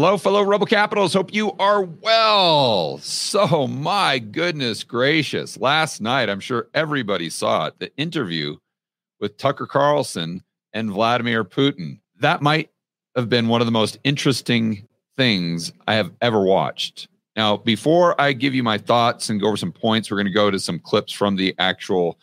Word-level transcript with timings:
Hello, 0.00 0.16
fellow 0.16 0.44
Rebel 0.44 0.64
Capitals. 0.64 1.12
Hope 1.12 1.34
you 1.34 1.50
are 1.58 1.82
well. 1.82 2.98
So, 2.98 3.66
my 3.66 4.20
goodness 4.20 4.84
gracious. 4.84 5.58
Last 5.58 6.00
night, 6.00 6.30
I'm 6.30 6.38
sure 6.38 6.68
everybody 6.72 7.28
saw 7.28 7.66
it 7.66 7.80
the 7.80 7.92
interview 7.96 8.58
with 9.18 9.36
Tucker 9.38 9.66
Carlson 9.66 10.44
and 10.72 10.92
Vladimir 10.92 11.44
Putin. 11.44 11.98
That 12.20 12.42
might 12.42 12.70
have 13.16 13.28
been 13.28 13.48
one 13.48 13.60
of 13.60 13.66
the 13.66 13.72
most 13.72 13.98
interesting 14.04 14.86
things 15.16 15.72
I 15.88 15.94
have 15.94 16.12
ever 16.22 16.44
watched. 16.44 17.08
Now, 17.34 17.56
before 17.56 18.20
I 18.20 18.34
give 18.34 18.54
you 18.54 18.62
my 18.62 18.78
thoughts 18.78 19.30
and 19.30 19.40
go 19.40 19.48
over 19.48 19.56
some 19.56 19.72
points, 19.72 20.12
we're 20.12 20.18
going 20.18 20.26
to 20.26 20.32
go 20.32 20.48
to 20.48 20.60
some 20.60 20.78
clips 20.78 21.12
from 21.12 21.34
the 21.34 21.56
actual 21.58 22.20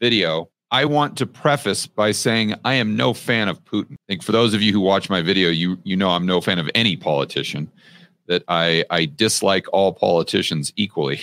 video. 0.00 0.50
I 0.72 0.86
want 0.86 1.18
to 1.18 1.26
preface 1.26 1.86
by 1.86 2.12
saying 2.12 2.54
I 2.64 2.74
am 2.74 2.96
no 2.96 3.12
fan 3.12 3.48
of 3.48 3.62
Putin. 3.66 3.92
I 3.92 4.04
think 4.08 4.22
for 4.22 4.32
those 4.32 4.54
of 4.54 4.62
you 4.62 4.72
who 4.72 4.80
watch 4.80 5.10
my 5.10 5.20
video, 5.20 5.50
you 5.50 5.78
you 5.84 5.96
know 5.96 6.08
I'm 6.08 6.26
no 6.26 6.40
fan 6.40 6.58
of 6.58 6.68
any 6.74 6.96
politician. 6.96 7.70
That 8.26 8.42
I 8.48 8.84
I 8.88 9.04
dislike 9.04 9.66
all 9.72 9.92
politicians 9.92 10.72
equally. 10.76 11.20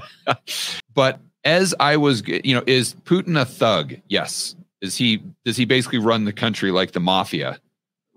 but 0.94 1.20
as 1.44 1.74
I 1.80 1.96
was, 1.96 2.22
you 2.26 2.54
know, 2.54 2.62
is 2.66 2.94
Putin 3.04 3.40
a 3.40 3.46
thug? 3.46 3.94
Yes. 4.08 4.54
Is 4.82 4.96
he 4.96 5.22
does 5.44 5.56
he 5.56 5.64
basically 5.64 5.98
run 5.98 6.24
the 6.26 6.32
country 6.32 6.70
like 6.70 6.92
the 6.92 7.00
mafia 7.00 7.58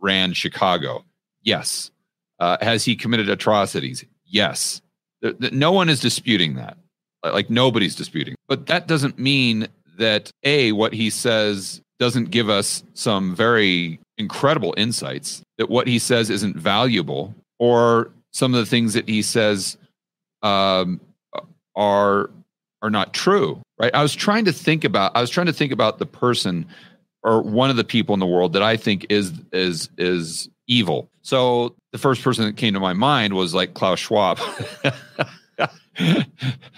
ran 0.02 0.34
Chicago? 0.34 1.06
Yes. 1.42 1.90
Uh, 2.40 2.58
has 2.62 2.84
he 2.84 2.96
committed 2.98 3.30
atrocities? 3.30 4.04
Yes. 4.26 4.82
The, 5.22 5.34
the, 5.34 5.52
no 5.52 5.72
one 5.72 5.88
is 5.88 6.02
disputing 6.02 6.56
that. 6.56 6.78
Like 7.24 7.50
nobody's 7.50 7.96
disputing. 7.96 8.36
But 8.50 8.66
that 8.66 8.88
doesn't 8.88 9.18
mean 9.18 9.70
that 9.98 10.32
a 10.44 10.72
what 10.72 10.94
he 10.94 11.10
says 11.10 11.82
doesn't 12.00 12.32
give 12.32 12.50
us 12.50 12.84
some 12.94 13.36
very 13.36 14.00
incredible 14.18 14.74
insights 14.78 15.42
that 15.58 15.70
what 15.70 15.88
he 15.88 16.00
says 16.00 16.30
isn't 16.30 16.56
valuable 16.56 17.34
or 17.60 18.12
some 18.32 18.54
of 18.54 18.60
the 18.60 18.66
things 18.66 18.94
that 18.94 19.08
he 19.08 19.22
says 19.22 19.78
um, 20.42 21.00
are 21.76 22.30
are 22.82 22.90
not 22.90 23.14
true 23.14 23.62
right? 23.80 23.94
I 23.94 24.02
was 24.02 24.14
trying 24.14 24.46
to 24.46 24.54
think 24.54 24.84
about 24.84 25.16
i 25.16 25.22
was 25.22 25.30
trying 25.30 25.48
to 25.48 25.54
think 25.54 25.72
about 25.72 26.00
the 26.00 26.06
person 26.06 26.66
or 27.24 27.42
one 27.42 27.70
of 27.70 27.78
the 27.78 27.84
people 27.84 28.14
in 28.14 28.20
the 28.20 28.26
world 28.26 28.54
that 28.54 28.64
i 28.64 28.78
think 28.78 29.08
is 29.10 29.34
is 29.52 29.90
is 29.98 30.50
evil. 30.68 31.10
So 31.22 31.76
the 31.92 31.98
first 31.98 32.24
person 32.24 32.46
that 32.46 32.58
came 32.58 32.74
to 32.74 32.80
my 32.80 32.94
mind 32.94 33.34
was 33.34 33.54
like 33.54 33.74
klaus 33.74 34.00
schwab 34.00 34.40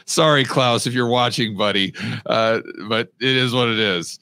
Sorry, 0.06 0.46
Klaus, 0.46 0.86
if 0.86 0.94
you're 0.94 1.08
watching, 1.08 1.58
buddy, 1.58 1.94
uh, 2.28 2.62
but 2.88 3.12
it 3.20 3.36
is 3.36 3.54
what 3.54 3.68
it 3.70 3.80
is. 3.80 4.20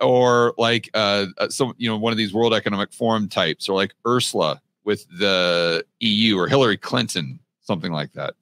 Or 0.00 0.54
like 0.56 0.88
uh, 0.94 1.26
uh, 1.38 1.48
some, 1.48 1.74
you 1.76 1.88
know, 1.88 1.96
one 1.96 2.12
of 2.12 2.16
these 2.16 2.32
World 2.32 2.54
Economic 2.54 2.92
Forum 2.92 3.28
types, 3.28 3.68
or 3.68 3.74
like 3.74 3.94
Ursula 4.06 4.60
with 4.84 5.06
the 5.18 5.84
EU, 6.00 6.38
or 6.38 6.46
Hillary 6.48 6.78
Clinton, 6.78 7.38
something 7.60 7.92
like 7.92 8.12
that. 8.12 8.34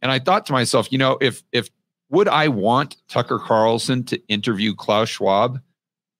And 0.00 0.10
I 0.10 0.18
thought 0.18 0.46
to 0.46 0.52
myself, 0.52 0.90
you 0.90 0.98
know, 0.98 1.18
if 1.20 1.42
if 1.52 1.68
would 2.10 2.28
I 2.28 2.48
want 2.48 2.96
Tucker 3.08 3.38
Carlson 3.38 4.04
to 4.04 4.20
interview 4.28 4.74
Klaus 4.74 5.10
Schwab? 5.10 5.60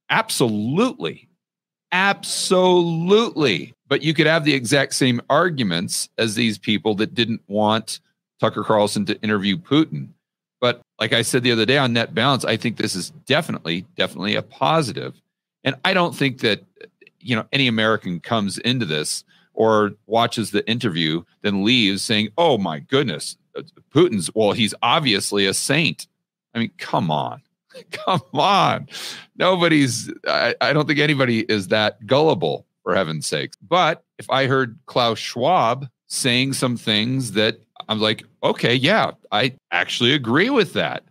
Absolutely, 0.09 1.29
absolutely. 1.91 3.75
But 3.89 4.03
you 4.03 4.15
could 4.15 4.27
have 4.27 4.45
the 4.45 4.55
exact 4.55 4.95
same 4.95 5.21
arguments 5.29 6.09
as 6.17 6.35
these 6.35 6.59
people 6.59 6.95
that 6.97 7.15
didn't 7.15 7.43
want 7.49 8.01
Tucker 8.43 8.65
Carlson 8.65 9.07
to 9.07 9.21
interview 9.23 9.57
Putin. 9.57 10.09
But 10.61 10.83
like 10.99 11.13
I 11.13 11.23
said 11.23 11.45
the 11.45 11.53
other 11.53 11.65
day 11.65 11.79
on 11.79 11.93
Net 11.93 12.13
Balance, 12.13 12.45
I 12.45 12.57
think 12.57 12.77
this 12.77 12.97
is 12.97 13.11
definitely, 13.25 13.87
definitely 13.97 14.35
a 14.35 14.43
positive. 14.43 15.15
And 15.63 15.77
I 15.85 15.95
don't 15.95 16.15
think 16.15 16.41
that 16.41 16.65
you 17.21 17.37
know 17.37 17.45
any 17.53 17.69
American 17.69 18.19
comes 18.19 18.59
into 18.59 18.85
this 18.85 19.23
or 19.55 19.93
watches 20.07 20.51
the 20.51 20.69
interview, 20.69 21.23
then 21.43 21.65
leaves 21.65 22.03
saying, 22.03 22.31
"Oh 22.37 22.59
my 22.59 22.81
goodness, 22.81 23.37
Putin's 23.95 24.29
well, 24.35 24.51
he's 24.51 24.75
obviously 24.83 25.47
a 25.47 25.55
saint." 25.55 26.09
I 26.53 26.59
mean, 26.59 26.73
come 26.79 27.13
on, 27.13 27.43
come 27.93 28.23
on. 28.33 28.89
Nobody's. 29.37 30.11
I, 30.27 30.57
I 30.61 30.73
don't 30.73 30.89
think 30.89 30.99
anybody 30.99 31.43
is 31.43 31.69
that 31.69 32.05
gullible 32.07 32.67
for 32.83 32.97
heaven's 32.97 33.29
sakes. 33.29 33.57
But 33.69 34.03
if 34.19 34.29
I 34.31 34.49
heard 34.49 34.81
Klaus 34.87 35.21
Schwab 35.21 35.89
saying 36.09 36.55
some 36.55 36.77
things 36.77 37.33
that 37.33 37.61
I'm 37.93 38.01
like, 38.01 38.25
okay, 38.43 38.75
yeah, 38.75 39.11
I 39.31 39.55
actually 39.71 40.15
agree 40.15 40.49
with 40.49 40.73
that. 40.73 41.05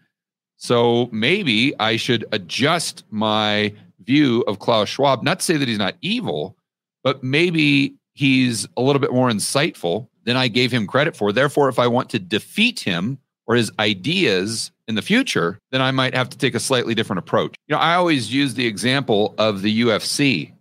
So 0.58 1.10
maybe 1.12 1.74
I 1.80 1.96
should 1.96 2.26
adjust 2.32 3.04
my 3.12 3.74
view 4.04 4.42
of 4.48 4.58
Klaus 4.58 4.90
Schwab. 4.90 5.22
Not 5.22 5.40
to 5.40 5.46
say 5.46 5.58
that 5.58 5.68
he's 5.68 5.78
not 5.78 5.96
evil, 6.02 6.58
but 7.04 7.24
maybe 7.24 7.94
he's 8.14 8.68
a 8.78 8.82
little 8.82 9.00
bit 9.00 9.14
more 9.14 9.30
insightful 9.30 10.08
than 10.24 10.38
I 10.38 10.48
gave 10.48 10.72
him 10.72 10.88
credit 10.88 11.16
for. 11.16 11.32
Therefore, 11.32 11.70
if 11.70 11.78
I 11.78 11.86
want 11.86 12.10
to 12.12 12.20
defeat 12.20 12.80
him 12.80 13.20
or 13.46 13.56
his 13.56 13.72
ideas 13.80 14.72
in 14.88 14.96
the 14.96 15.02
future, 15.04 15.60
then 15.72 15.82
I 15.82 15.92
might 15.92 16.16
have 16.16 16.30
to 16.32 16.38
take 16.38 16.56
a 16.56 16.60
slightly 16.60 16.96
different 16.96 17.20
approach. 17.20 17.56
You 17.68 17.76
know, 17.76 17.82
I 17.82 17.94
always 17.94 18.34
use 18.34 18.56
the 18.56 18.66
example 18.66 19.36
of 19.38 19.62
the 19.62 19.82
UFC 19.82 20.52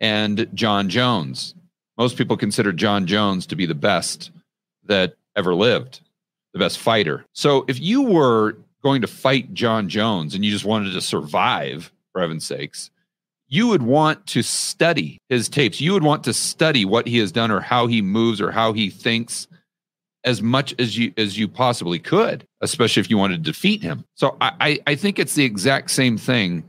and 0.00 0.48
Jon 0.52 0.90
Jones. 0.90 1.54
Most 1.96 2.18
people 2.18 2.36
consider 2.36 2.72
Jon 2.72 3.06
Jones 3.06 3.46
to 3.46 3.56
be 3.56 3.64
the 3.64 3.74
best 3.74 4.30
that 4.84 5.16
ever 5.36 5.54
lived, 5.54 6.00
the 6.52 6.58
best 6.58 6.78
fighter. 6.78 7.24
So 7.32 7.64
if 7.68 7.78
you 7.80 8.02
were 8.02 8.56
going 8.82 9.02
to 9.02 9.08
fight 9.08 9.52
Jon 9.54 9.88
Jones 9.88 10.34
and 10.34 10.44
you 10.44 10.50
just 10.50 10.64
wanted 10.64 10.92
to 10.92 11.00
survive, 11.00 11.92
for 12.12 12.20
heaven's 12.20 12.46
sakes, 12.46 12.90
you 13.48 13.68
would 13.68 13.82
want 13.82 14.26
to 14.28 14.42
study 14.42 15.18
his 15.28 15.48
tapes. 15.48 15.80
You 15.80 15.92
would 15.92 16.02
want 16.02 16.24
to 16.24 16.32
study 16.32 16.84
what 16.84 17.06
he 17.06 17.18
has 17.18 17.30
done 17.30 17.50
or 17.50 17.60
how 17.60 17.86
he 17.86 18.02
moves 18.02 18.40
or 18.40 18.50
how 18.50 18.72
he 18.72 18.90
thinks 18.90 19.46
as 20.24 20.42
much 20.42 20.74
as 20.80 20.98
you 20.98 21.12
as 21.16 21.38
you 21.38 21.46
possibly 21.46 22.00
could, 22.00 22.44
especially 22.60 23.00
if 23.00 23.08
you 23.08 23.16
wanted 23.16 23.44
to 23.44 23.50
defeat 23.50 23.82
him. 23.82 24.04
So 24.14 24.36
I, 24.40 24.80
I 24.86 24.96
think 24.96 25.18
it's 25.18 25.34
the 25.34 25.44
exact 25.44 25.90
same 25.90 26.18
thing 26.18 26.64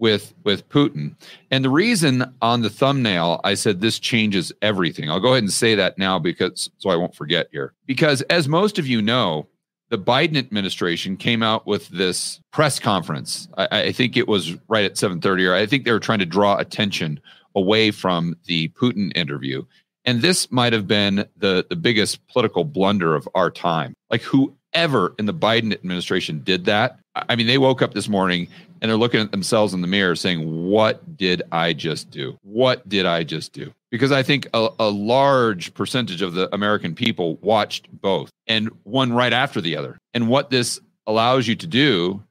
with 0.00 0.34
with 0.44 0.68
Putin. 0.68 1.14
And 1.50 1.64
the 1.64 1.70
reason 1.70 2.34
on 2.42 2.62
the 2.62 2.70
thumbnail 2.70 3.40
I 3.44 3.54
said 3.54 3.80
this 3.80 4.00
changes 4.00 4.52
everything. 4.62 5.10
I'll 5.10 5.20
go 5.20 5.32
ahead 5.32 5.44
and 5.44 5.52
say 5.52 5.76
that 5.76 5.98
now 5.98 6.18
because 6.18 6.70
so 6.78 6.90
I 6.90 6.96
won't 6.96 7.14
forget 7.14 7.48
here. 7.52 7.74
Because 7.86 8.22
as 8.22 8.48
most 8.48 8.78
of 8.78 8.86
you 8.86 9.00
know, 9.00 9.46
the 9.90 9.98
Biden 9.98 10.36
administration 10.36 11.16
came 11.16 11.42
out 11.42 11.66
with 11.66 11.88
this 11.88 12.40
press 12.52 12.78
conference. 12.78 13.48
I, 13.58 13.68
I 13.70 13.92
think 13.92 14.16
it 14.16 14.26
was 14.26 14.56
right 14.68 14.84
at 14.84 14.94
7:30, 14.94 15.48
or 15.48 15.54
I 15.54 15.66
think 15.66 15.84
they 15.84 15.92
were 15.92 16.00
trying 16.00 16.20
to 16.20 16.26
draw 16.26 16.56
attention 16.56 17.20
away 17.54 17.90
from 17.90 18.36
the 18.46 18.68
Putin 18.68 19.12
interview. 19.16 19.64
And 20.04 20.22
this 20.22 20.50
might 20.50 20.72
have 20.72 20.86
been 20.86 21.26
the, 21.36 21.66
the 21.68 21.76
biggest 21.76 22.26
political 22.28 22.64
blunder 22.64 23.14
of 23.14 23.28
our 23.34 23.50
time. 23.50 23.94
Like 24.08 24.22
whoever 24.22 25.14
in 25.18 25.26
the 25.26 25.34
Biden 25.34 25.72
administration 25.72 26.42
did 26.42 26.64
that, 26.64 26.99
I 27.14 27.36
mean, 27.36 27.46
they 27.46 27.58
woke 27.58 27.82
up 27.82 27.94
this 27.94 28.08
morning 28.08 28.48
and 28.80 28.90
they're 28.90 28.98
looking 28.98 29.20
at 29.20 29.30
themselves 29.30 29.74
in 29.74 29.80
the 29.80 29.86
mirror 29.86 30.14
saying, 30.14 30.68
What 30.68 31.16
did 31.16 31.42
I 31.52 31.72
just 31.72 32.10
do? 32.10 32.38
What 32.42 32.88
did 32.88 33.06
I 33.06 33.24
just 33.24 33.52
do? 33.52 33.72
Because 33.90 34.12
I 34.12 34.22
think 34.22 34.46
a, 34.54 34.68
a, 34.78 34.88
large 34.88 35.74
percentage 35.74 36.22
of 36.22 36.34
the 36.34 36.52
American 36.54 36.94
people 36.94 37.36
watched 37.36 37.90
both 37.90 38.30
and 38.46 38.68
one 38.84 39.12
right 39.12 39.32
after 39.32 39.60
the 39.60 39.76
other. 39.76 39.98
And 40.14 40.28
what 40.28 40.50
this 40.50 40.80
allows 41.06 41.48
you 41.48 41.56
to 41.56 41.66
do 41.66 42.22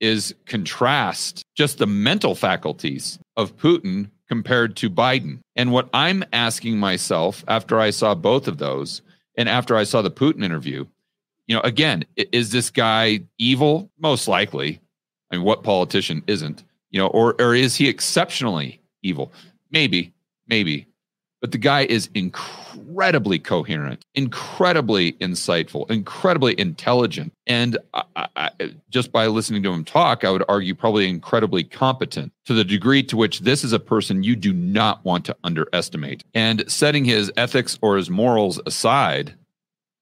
is 0.00 0.34
contrast 0.46 1.42
just 1.56 1.78
the 1.78 1.86
mental 1.86 2.36
faculties 2.36 3.18
of 3.36 3.56
Putin 3.56 4.10
compared 4.28 4.76
to 4.76 4.88
Biden. 4.88 5.40
And 5.56 5.72
what 5.72 5.88
I'm 5.92 6.24
asking 6.32 6.78
myself 6.78 7.44
after 7.48 7.80
I 7.80 7.90
saw 7.90 8.14
both 8.14 8.46
of 8.46 8.58
those 8.58 9.02
and 9.36 9.48
after 9.48 9.76
I 9.76 9.84
saw 9.84 10.02
the 10.02 10.10
Putin 10.10 10.44
interview, 10.44 10.86
you 11.48 11.54
know, 11.54 11.62
again, 11.62 12.04
is 12.16 12.52
this 12.52 12.70
guy 12.70 13.20
evil? 13.38 13.90
Most 13.98 14.28
likely. 14.28 14.80
I 15.32 15.36
mean, 15.36 15.44
what 15.44 15.64
politician 15.64 16.22
isn't? 16.26 16.62
You 16.90 17.00
know, 17.00 17.08
or 17.08 17.34
or 17.40 17.54
is 17.54 17.74
he 17.74 17.88
exceptionally 17.88 18.80
evil? 19.02 19.32
Maybe, 19.70 20.12
maybe. 20.46 20.86
But 21.40 21.52
the 21.52 21.58
guy 21.58 21.82
is 21.82 22.10
incredibly 22.14 23.38
coherent, 23.38 24.04
incredibly 24.14 25.12
insightful, 25.14 25.88
incredibly 25.88 26.58
intelligent. 26.58 27.32
And 27.46 27.78
I, 27.94 28.26
I, 28.34 28.50
just 28.90 29.12
by 29.12 29.28
listening 29.28 29.62
to 29.62 29.72
him 29.72 29.84
talk, 29.84 30.24
I 30.24 30.30
would 30.30 30.42
argue 30.48 30.74
probably 30.74 31.08
incredibly 31.08 31.62
competent 31.62 32.32
to 32.46 32.54
the 32.54 32.64
degree 32.64 33.04
to 33.04 33.16
which 33.16 33.40
this 33.40 33.62
is 33.62 33.72
a 33.72 33.78
person 33.78 34.24
you 34.24 34.34
do 34.34 34.52
not 34.52 35.04
want 35.04 35.24
to 35.26 35.36
underestimate. 35.44 36.24
And 36.34 36.68
setting 36.68 37.04
his 37.04 37.30
ethics 37.36 37.78
or 37.82 37.96
his 37.96 38.10
morals 38.10 38.60
aside 38.66 39.34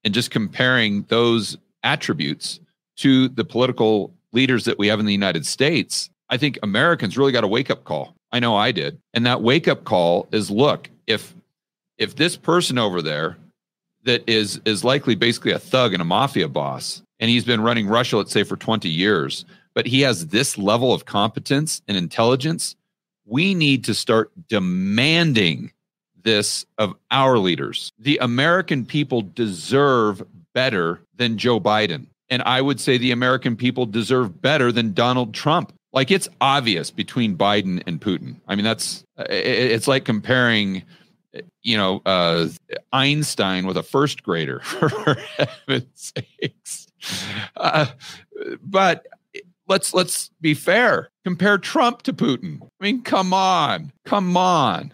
and 0.07 0.13
just 0.13 0.31
comparing 0.31 1.01
those 1.09 1.57
attributes 1.83 2.61
to 2.95 3.27
the 3.27 3.43
political 3.43 4.15
leaders 4.31 4.63
that 4.63 4.79
we 4.79 4.87
have 4.87 5.01
in 5.01 5.05
the 5.05 5.11
United 5.11 5.45
States, 5.45 6.09
I 6.29 6.37
think 6.37 6.57
Americans 6.63 7.17
really 7.17 7.33
got 7.33 7.43
a 7.43 7.47
wake 7.47 7.69
up 7.69 7.83
call. 7.83 8.15
I 8.31 8.39
know 8.39 8.55
I 8.55 8.71
did. 8.71 9.01
And 9.13 9.25
that 9.25 9.41
wake 9.41 9.67
up 9.67 9.83
call 9.83 10.29
is 10.31 10.49
look, 10.49 10.89
if 11.07 11.35
if 11.97 12.15
this 12.15 12.37
person 12.37 12.77
over 12.77 13.01
there 13.01 13.35
that 14.05 14.23
is 14.29 14.61
is 14.63 14.85
likely 14.85 15.15
basically 15.15 15.51
a 15.51 15.59
thug 15.59 15.91
and 15.91 16.01
a 16.01 16.05
mafia 16.05 16.47
boss 16.47 17.01
and 17.19 17.29
he's 17.29 17.43
been 17.43 17.59
running 17.59 17.85
Russia 17.85 18.15
let's 18.15 18.31
say 18.31 18.43
for 18.43 18.55
20 18.55 18.87
years, 18.87 19.43
but 19.75 19.85
he 19.85 19.99
has 19.99 20.27
this 20.27 20.57
level 20.57 20.93
of 20.93 21.03
competence 21.03 21.81
and 21.85 21.97
intelligence, 21.97 22.77
we 23.25 23.53
need 23.53 23.83
to 23.83 23.93
start 23.93 24.31
demanding 24.47 25.73
this 26.27 26.65
of 26.77 26.93
our 27.09 27.37
leaders. 27.37 27.93
The 27.97 28.17
American 28.17 28.85
people 28.85 29.21
deserve 29.21 30.21
better 30.53 30.99
than 31.15 31.37
Joe 31.37 31.59
Biden. 31.59 32.07
And 32.29 32.43
I 32.43 32.61
would 32.61 32.81
say 32.81 32.97
the 32.97 33.11
American 33.11 33.55
people 33.55 33.85
deserve 33.85 34.41
better 34.41 34.71
than 34.73 34.93
Donald 34.93 35.33
Trump. 35.33 35.71
Like 35.93 36.11
it's 36.11 36.27
obvious 36.41 36.91
between 36.91 37.37
Biden 37.37 37.81
and 37.87 38.01
Putin. 38.01 38.35
I 38.45 38.55
mean, 38.55 38.65
that's 38.65 39.05
it's 39.17 39.87
like 39.87 40.03
comparing, 40.03 40.83
you 41.61 41.77
know, 41.77 42.01
uh, 42.05 42.49
Einstein 42.91 43.65
with 43.65 43.77
a 43.77 43.83
first 43.83 44.21
grader, 44.21 44.59
for 44.63 45.15
heaven's 45.37 46.13
sakes. 46.17 46.87
Uh, 47.55 47.85
but 48.61 49.07
let's 49.69 49.93
let's 49.93 50.29
be 50.41 50.53
fair. 50.53 51.09
Compare 51.23 51.59
Trump 51.59 52.01
to 52.01 52.11
Putin. 52.11 52.61
I 52.61 52.83
mean, 52.83 53.01
come 53.01 53.33
on, 53.33 53.93
come 54.03 54.35
on. 54.35 54.93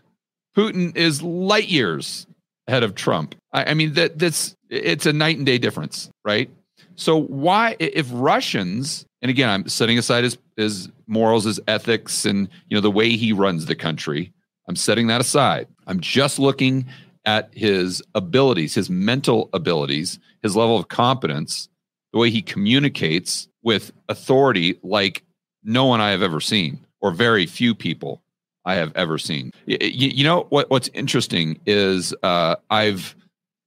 Putin 0.55 0.95
is 0.95 1.21
light 1.21 1.67
years 1.67 2.27
ahead 2.67 2.83
of 2.83 2.95
Trump. 2.95 3.35
I, 3.51 3.71
I 3.71 3.73
mean 3.73 3.93
that 3.93 4.19
that's 4.19 4.55
it's 4.69 5.05
a 5.05 5.13
night 5.13 5.37
and 5.37 5.45
day 5.45 5.57
difference, 5.57 6.09
right? 6.23 6.49
So 6.95 7.21
why 7.21 7.75
if 7.79 8.07
Russians 8.11 9.05
and 9.21 9.29
again 9.29 9.49
I'm 9.49 9.67
setting 9.67 9.97
aside 9.97 10.23
his 10.23 10.37
his 10.55 10.89
morals, 11.07 11.45
his 11.45 11.59
ethics, 11.67 12.25
and 12.25 12.47
you 12.67 12.77
know 12.77 12.81
the 12.81 12.91
way 12.91 13.09
he 13.09 13.33
runs 13.33 13.65
the 13.65 13.75
country. 13.75 14.31
I'm 14.67 14.75
setting 14.75 15.07
that 15.07 15.21
aside. 15.21 15.67
I'm 15.87 15.99
just 15.99 16.39
looking 16.39 16.85
at 17.25 17.49
his 17.53 18.01
abilities, 18.15 18.75
his 18.75 18.89
mental 18.89 19.49
abilities, 19.53 20.19
his 20.41 20.55
level 20.55 20.77
of 20.77 20.87
competence, 20.87 21.69
the 22.13 22.19
way 22.19 22.29
he 22.29 22.41
communicates 22.41 23.47
with 23.61 23.91
authority 24.07 24.79
like 24.83 25.23
no 25.63 25.85
one 25.85 26.01
I 26.01 26.11
have 26.11 26.21
ever 26.21 26.39
seen, 26.39 26.85
or 27.01 27.11
very 27.11 27.45
few 27.45 27.75
people 27.75 28.21
I 28.65 28.75
have 28.75 28.91
ever 28.95 29.17
seen. 29.17 29.51
You, 29.65 29.77
you 29.81 30.23
know 30.23 30.47
what? 30.49 30.69
What's 30.69 30.89
interesting 30.93 31.59
is 31.65 32.13
uh, 32.23 32.55
I've 32.69 33.15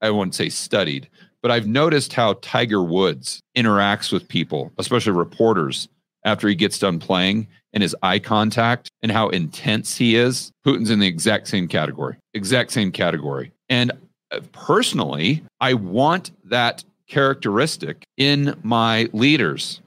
I 0.00 0.10
wouldn't 0.10 0.34
say 0.34 0.48
studied, 0.48 1.08
but 1.42 1.50
I've 1.50 1.66
noticed 1.66 2.12
how 2.12 2.34
Tiger 2.42 2.82
Woods 2.82 3.40
interacts 3.56 4.12
with 4.12 4.28
people, 4.28 4.72
especially 4.78 5.12
reporters, 5.12 5.88
after 6.24 6.48
he 6.48 6.54
gets 6.54 6.78
done 6.78 6.98
playing 6.98 7.46
and 7.72 7.82
his 7.82 7.94
eye 8.02 8.18
contact 8.18 8.90
and 9.02 9.12
how 9.12 9.28
intense 9.28 9.96
he 9.96 10.16
is. 10.16 10.50
Putin's 10.66 10.90
in 10.90 10.98
the 10.98 11.06
exact 11.06 11.48
same 11.48 11.68
category, 11.68 12.16
exact 12.34 12.72
same 12.72 12.90
category. 12.90 13.52
And 13.68 13.92
uh, 14.30 14.40
personally, 14.52 15.42
I 15.60 15.74
want 15.74 16.32
that 16.44 16.84
characteristic 17.06 18.04
in 18.16 18.58
my 18.62 19.08
leaders. 19.12 19.80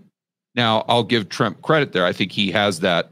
Now, 0.56 0.86
I'll 0.88 1.04
give 1.04 1.30
Trump 1.30 1.62
credit 1.62 1.92
there. 1.92 2.06
I 2.06 2.14
think 2.14 2.32
he 2.32 2.52
has 2.52 2.80
that 2.80 3.12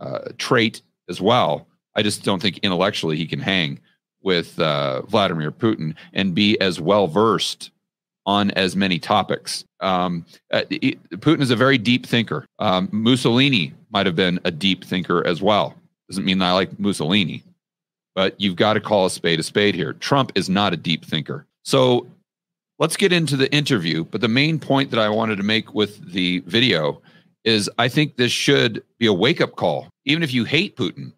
uh, 0.00 0.30
trait 0.38 0.82
as 1.08 1.20
well. 1.20 1.66
I 1.94 2.02
just 2.02 2.24
don't 2.24 2.42
think 2.42 2.58
intellectually 2.58 3.16
he 3.16 3.26
can 3.26 3.40
hang 3.40 3.80
with 4.22 4.58
uh, 4.58 5.02
Vladimir 5.02 5.52
Putin 5.52 5.94
and 6.12 6.34
be 6.34 6.58
as 6.60 6.80
well 6.80 7.06
versed 7.06 7.70
on 8.26 8.50
as 8.52 8.74
many 8.74 8.98
topics. 8.98 9.64
Um, 9.80 10.24
uh, 10.50 10.62
Putin 10.70 11.40
is 11.40 11.50
a 11.50 11.56
very 11.56 11.78
deep 11.78 12.06
thinker. 12.06 12.46
Um, 12.58 12.88
Mussolini 12.90 13.74
might 13.90 14.06
have 14.06 14.16
been 14.16 14.40
a 14.44 14.50
deep 14.50 14.84
thinker 14.84 15.24
as 15.26 15.42
well. 15.42 15.74
Doesn't 16.08 16.24
mean 16.24 16.40
I 16.40 16.52
like 16.52 16.78
Mussolini, 16.78 17.42
but 18.14 18.34
you've 18.40 18.56
got 18.56 18.74
to 18.74 18.80
call 18.80 19.06
a 19.06 19.10
spade 19.10 19.40
a 19.40 19.42
spade 19.42 19.74
here. 19.74 19.92
Trump 19.92 20.32
is 20.34 20.48
not 20.48 20.72
a 20.72 20.76
deep 20.76 21.04
thinker. 21.04 21.46
So 21.64 22.06
let's 22.78 22.96
get 22.96 23.12
into 23.12 23.36
the 23.36 23.52
interview. 23.52 24.04
But 24.04 24.20
the 24.20 24.28
main 24.28 24.58
point 24.58 24.90
that 24.90 25.00
I 25.00 25.08
wanted 25.08 25.36
to 25.36 25.42
make 25.42 25.74
with 25.74 26.12
the 26.12 26.40
video 26.40 27.02
is 27.44 27.70
I 27.78 27.88
think 27.88 28.16
this 28.16 28.32
should 28.32 28.82
be 28.98 29.06
a 29.06 29.12
wake 29.12 29.40
up 29.40 29.56
call. 29.56 29.88
Even 30.04 30.22
if 30.22 30.32
you 30.32 30.44
hate 30.44 30.76
Putin, 30.76 31.12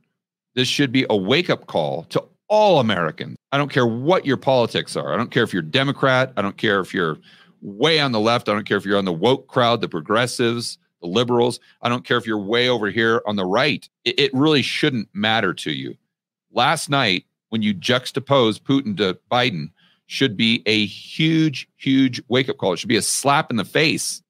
this 0.55 0.69
should 0.69 0.93
be 0.93 1.07
a 1.09 1.17
wake 1.17 1.51
up 1.51 1.67
call 1.67 2.05
to 2.05 2.23
all 2.49 2.81
Americans. 2.81 3.37
I 3.53 3.59
don't 3.59 3.71
care 3.71 3.87
what 3.87 4.27
your 4.27 4.37
politics 4.37 4.97
are. 4.97 5.13
I 5.13 5.17
don't 5.17 5.31
care 5.31 5.43
if 5.43 5.53
you're 5.53 5.63
Democrat. 5.63 6.33
I 6.37 6.43
don't 6.43 6.57
care 6.57 6.81
if 6.81 6.93
you're 6.93 7.19
way 7.63 8.01
on 8.01 8.13
the 8.13 8.21
left. 8.21 8.49
I 8.49 8.53
don't 8.53 8.67
care 8.67 8.77
if 8.77 8.85
you're 8.85 8.99
on 8.99 9.05
the 9.05 9.13
woke 9.13 9.49
crowd, 9.49 9.81
the 9.81 9.89
progressives, 9.89 10.79
the 11.01 11.09
liberals. 11.09 11.61
I 11.83 11.89
don't 11.89 12.05
care 12.05 12.17
if 12.17 12.27
you're 12.27 12.39
way 12.39 12.69
over 12.69 12.91
here 12.91 13.23
on 13.27 13.37
the 13.37 13.47
right. 13.47 13.89
It, 14.05 14.19
it 14.19 14.35
really 14.35 14.63
shouldn't 14.63 15.09
matter 15.13 15.55
to 15.55 15.73
you. 15.73 15.97
Last 16.53 16.89
night, 16.89 17.25
when 17.51 17.63
you 17.63 17.75
juxtapose 17.75 18.61
Putin 18.61 18.97
to 18.99 19.19
Biden, 19.31 19.71
should 20.07 20.37
be 20.37 20.63
a 20.67 20.87
huge, 20.87 21.69
huge 21.77 22.23
wake 22.29 22.49
up 22.49 22.59
call. 22.59 22.73
It 22.73 22.79
should 22.79 22.89
be 22.89 22.97
a 22.97 23.03
slap 23.03 23.51
in 23.51 23.57
the 23.57 23.65
face 23.65 24.23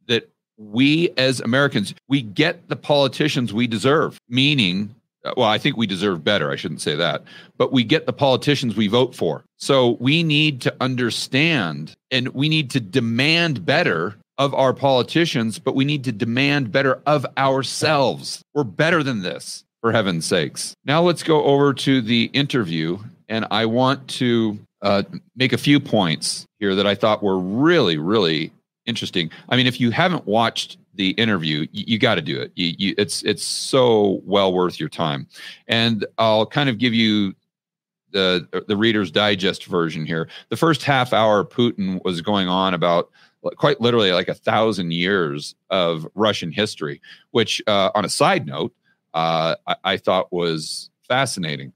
we 0.58 1.11
as 1.17 1.41
Americans, 1.41 1.94
we 2.08 2.23
get 2.23 2.69
the 2.69 2.76
politicians 2.76 3.53
we 3.53 3.67
deserve, 3.67 4.19
meaning 4.29 4.94
well, 5.37 5.49
I 5.49 5.58
think 5.58 5.76
we 5.76 5.87
deserve 5.87 6.23
better. 6.23 6.53
I 6.53 6.56
shouldn't 6.56 6.82
say 6.82 6.94
that, 6.94 7.25
but 7.56 7.73
we 7.73 7.82
get 7.82 8.06
the 8.06 8.12
politicians 8.12 8.76
we 8.76 8.87
vote 8.87 9.14
for. 9.14 9.44
So 9.56 9.97
we 9.99 10.23
need 10.23 10.61
to 10.62 10.75
understand 10.81 11.94
and 12.11 12.29
we 12.29 12.49
need 12.49 12.70
to 12.70 12.81
demand 12.81 13.64
better 13.64 14.17
of 14.38 14.55
our 14.55 14.73
politicians, 14.73 15.58
but 15.58 15.75
we 15.75 15.85
need 15.85 16.05
to 16.05 16.12
demand 16.12 16.70
better 16.70 17.00
of 17.06 17.26
ourselves. 17.38 18.43
We're 18.55 18.64
better 18.64 19.03
than 19.03 19.23
this, 19.23 19.64
for 19.81 19.93
heaven's 19.93 20.26
sakes. 20.26 20.75
Now 20.85 21.03
let's 21.03 21.23
go 21.23 21.43
over 21.44 21.73
to 21.75 22.00
the 22.03 22.25
interview. 22.32 22.99
And 23.29 23.47
I 23.50 23.67
want 23.67 24.06
to 24.08 24.58
uh, 24.82 25.03
make 25.35 25.53
a 25.53 25.58
few 25.58 25.81
points 25.81 26.47
here 26.61 26.75
that 26.76 26.87
I 26.87 26.94
thought 26.94 27.23
were 27.23 27.38
really, 27.38 27.97
really 27.97 28.53
interesting. 28.87 29.31
I 29.49 29.56
mean, 29.56 29.67
if 29.67 29.81
you 29.81 29.91
haven't 29.91 30.27
watched 30.27 30.79
the 30.94 31.11
interview, 31.11 31.67
you, 31.73 31.85
you 31.87 31.99
got 31.99 32.17
to 32.17 32.23
do 32.23 32.41
it. 32.41 32.53
You, 32.55 32.75
you, 32.79 32.94
it's 32.99 33.23
it's 33.23 33.44
so 33.44 34.21
well 34.25 34.53
worth 34.53 34.81
your 34.81 34.88
time. 34.88 35.27
And 35.69 36.06
I'll 36.19 36.47
kind 36.47 36.69
of 36.69 36.79
give 36.79 36.94
you 36.94 37.35
the 38.12 38.65
the 38.69 38.77
Reader's 38.77 39.11
Digest 39.11 39.67
version 39.67 40.06
here. 40.06 40.29
The 40.49 40.56
first 40.56 40.83
half 40.83 41.12
hour, 41.12 41.44
Putin 41.44 42.03
was 42.05 42.21
going 42.21 42.49
on 42.49 42.75
about 42.75 43.11
quite 43.56 43.81
literally 43.81 44.12
like 44.12 44.29
a 44.29 44.35
thousand 44.35 44.93
years 44.93 45.55
of 45.71 46.06
Russian 46.15 46.50
history, 46.50 47.00
which, 47.31 47.62
uh, 47.67 47.91
on 47.94 48.05
a 48.05 48.09
side 48.09 48.47
note, 48.47 48.75
uh, 49.15 49.55
I, 49.67 49.77
I, 49.85 49.97
thought 49.97 50.32
was 50.32 50.91
fascinating. 51.06 51.73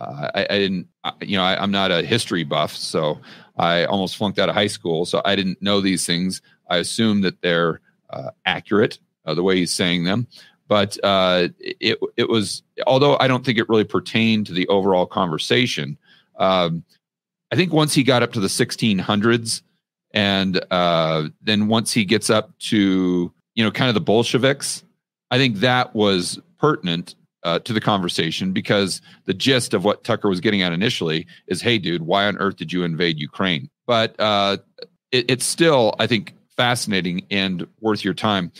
Uh, 0.00 0.30
I, 0.34 0.46
I, 0.48 0.58
didn't, 0.58 0.88
you 1.20 1.36
know, 1.36 1.44
I, 1.44 1.62
am 1.62 1.70
not 1.70 1.90
a 1.90 2.02
history 2.02 2.42
buff, 2.42 2.74
so 2.74 3.20
I 3.58 3.84
almost 3.84 4.16
flunked 4.16 4.38
out 4.38 4.48
of 4.48 4.54
high 4.54 4.66
school, 4.66 5.04
so 5.04 5.20
I 5.24 5.36
didn't 5.36 5.60
know 5.60 5.80
these 5.80 6.06
things. 6.06 6.40
I 6.68 6.78
assume 6.78 7.20
that 7.20 7.42
they're 7.42 7.80
uh, 8.08 8.30
accurate 8.46 8.98
uh, 9.26 9.34
the 9.34 9.42
way 9.42 9.56
he's 9.56 9.72
saying 9.72 10.04
them. 10.04 10.26
But 10.68 10.96
uh, 11.02 11.48
it 11.58 11.98
it 12.16 12.28
was 12.28 12.62
although 12.86 13.16
I 13.18 13.26
don't 13.26 13.44
think 13.44 13.58
it 13.58 13.68
really 13.68 13.84
pertained 13.84 14.46
to 14.46 14.52
the 14.52 14.68
overall 14.68 15.04
conversation. 15.04 15.98
Um, 16.38 16.84
I 17.52 17.56
think 17.56 17.72
once 17.72 17.92
he 17.92 18.04
got 18.04 18.22
up 18.22 18.32
to 18.34 18.40
the 18.40 18.46
1600s, 18.46 19.62
and 20.12 20.64
uh, 20.70 21.28
then 21.42 21.66
once 21.66 21.92
he 21.92 22.04
gets 22.04 22.30
up 22.30 22.56
to 22.60 23.32
you 23.56 23.64
know 23.64 23.72
kind 23.72 23.88
of 23.88 23.94
the 23.94 24.00
Bolsheviks, 24.00 24.84
I 25.32 25.38
think 25.38 25.56
that 25.56 25.94
was 25.94 26.38
pertinent 26.58 27.16
uh, 27.42 27.58
to 27.60 27.72
the 27.72 27.80
conversation 27.80 28.52
because 28.52 29.00
the 29.24 29.34
gist 29.34 29.74
of 29.74 29.84
what 29.84 30.04
Tucker 30.04 30.28
was 30.28 30.40
getting 30.40 30.62
at 30.62 30.72
initially 30.72 31.26
is, 31.46 31.62
"Hey, 31.62 31.78
dude, 31.78 32.02
why 32.02 32.26
on 32.26 32.36
earth 32.38 32.56
did 32.56 32.72
you 32.72 32.84
invade 32.84 33.18
Ukraine?" 33.18 33.70
But 33.86 34.14
uh, 34.18 34.58
it, 35.12 35.30
it's 35.30 35.46
still, 35.46 35.94
I 35.98 36.06
think, 36.06 36.34
fascinating 36.56 37.26
and 37.30 37.66
worth 37.80 38.04
your 38.04 38.14
time. 38.14 38.52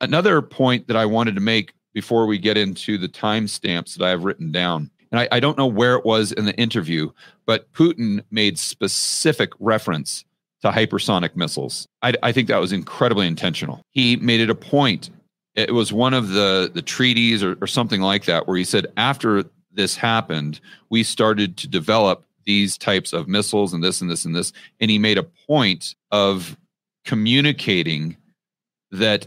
Another 0.00 0.40
point 0.40 0.86
that 0.88 0.96
I 0.96 1.06
wanted 1.06 1.34
to 1.34 1.40
make 1.40 1.74
before 1.92 2.26
we 2.26 2.38
get 2.38 2.56
into 2.56 2.98
the 2.98 3.08
timestamps 3.08 3.96
that 3.96 4.04
I 4.04 4.10
have 4.10 4.24
written 4.24 4.50
down, 4.50 4.90
and 5.10 5.20
I, 5.20 5.28
I 5.32 5.40
don't 5.40 5.58
know 5.58 5.66
where 5.66 5.94
it 5.96 6.04
was 6.04 6.32
in 6.32 6.44
the 6.44 6.54
interview, 6.54 7.10
but 7.46 7.72
Putin 7.72 8.24
made 8.30 8.58
specific 8.58 9.50
reference 9.60 10.24
to 10.62 10.70
hypersonic 10.70 11.36
missiles. 11.36 11.86
I, 12.02 12.14
I, 12.22 12.32
think 12.32 12.48
that 12.48 12.56
was 12.58 12.72
incredibly 12.72 13.26
intentional. 13.26 13.82
He 13.90 14.16
made 14.16 14.40
it 14.40 14.48
a 14.48 14.54
point. 14.54 15.10
It 15.54 15.72
was 15.72 15.92
one 15.92 16.14
of 16.14 16.30
the 16.30 16.70
the 16.72 16.82
treaties 16.82 17.42
or, 17.42 17.56
or 17.60 17.66
something 17.66 18.00
like 18.00 18.24
that, 18.24 18.46
where 18.46 18.56
he 18.56 18.64
said 18.64 18.86
after 18.96 19.44
this 19.72 19.96
happened, 19.96 20.60
we 20.90 21.02
started 21.02 21.56
to 21.58 21.68
develop 21.68 22.24
these 22.44 22.76
types 22.76 23.12
of 23.12 23.28
missiles 23.28 23.72
and 23.72 23.82
this 23.82 24.00
and 24.00 24.10
this 24.10 24.24
and 24.24 24.34
this, 24.34 24.52
and 24.80 24.90
he 24.90 24.98
made 24.98 25.18
a 25.18 25.22
point 25.22 25.94
of 26.10 26.56
communicating 27.04 28.16
that 28.90 29.26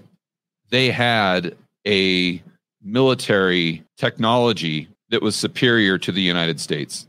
they 0.69 0.89
had 0.89 1.55
a 1.87 2.41
military 2.81 3.83
technology 3.97 4.87
that 5.09 5.21
was 5.21 5.35
superior 5.35 5.97
to 5.97 6.11
the 6.11 6.21
United 6.21 6.59
States. 6.59 7.07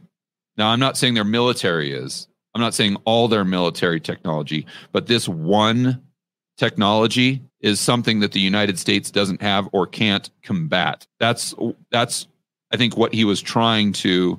Now, 0.56 0.68
I'm 0.68 0.80
not 0.80 0.96
saying 0.96 1.14
their 1.14 1.24
military 1.24 1.92
is, 1.92 2.28
I'm 2.54 2.60
not 2.60 2.74
saying 2.74 2.96
all 3.04 3.28
their 3.28 3.44
military 3.44 4.00
technology, 4.00 4.66
but 4.92 5.06
this 5.06 5.28
one 5.28 6.02
technology 6.58 7.40
is 7.60 7.80
something 7.80 8.20
that 8.20 8.32
the 8.32 8.40
United 8.40 8.78
States 8.78 9.10
doesn't 9.10 9.40
have 9.40 9.68
or 9.72 9.86
can't 9.86 10.30
combat. 10.42 11.06
That's 11.18 11.54
that's 11.90 12.28
I 12.70 12.76
think 12.76 12.96
what 12.96 13.14
he 13.14 13.24
was 13.24 13.40
trying 13.40 13.92
to 13.94 14.38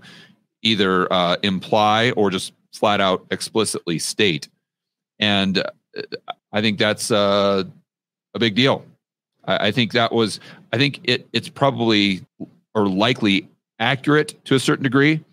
either 0.61 1.11
uh, 1.11 1.37
imply 1.41 2.11
or 2.11 2.29
just 2.29 2.53
flat 2.73 3.01
out 3.01 3.25
explicitly 3.31 3.97
state. 3.97 4.49
And 5.17 5.63
I 6.51 6.61
think 6.61 6.77
that's 6.77 7.09
uh, 7.09 7.63
a 8.33 8.39
big 8.39 8.55
deal. 8.55 8.85
I, 9.45 9.67
I, 9.67 9.71
think 9.71 9.93
that 9.93 10.11
was. 10.13 10.39
I 10.71 10.77
think 10.77 11.01
it 11.03 11.27
it's 11.33 11.49
probably 11.49 12.25
or 12.75 12.87
likely 12.87 13.49
accurate 13.79 14.43
to 14.45 14.55
a 14.55 14.59
certain 14.59 14.83
degree, 14.83 15.23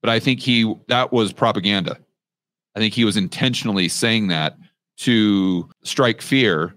but 0.00 0.10
I 0.10 0.18
think 0.18 0.40
he 0.40 0.74
that 0.88 1.12
was 1.12 1.32
propaganda. 1.32 1.98
I 2.74 2.80
think 2.80 2.94
he 2.94 3.04
was 3.04 3.16
intentionally 3.16 3.88
saying 3.88 4.28
that 4.28 4.56
to 4.98 5.68
strike 5.82 6.20
fear 6.22 6.74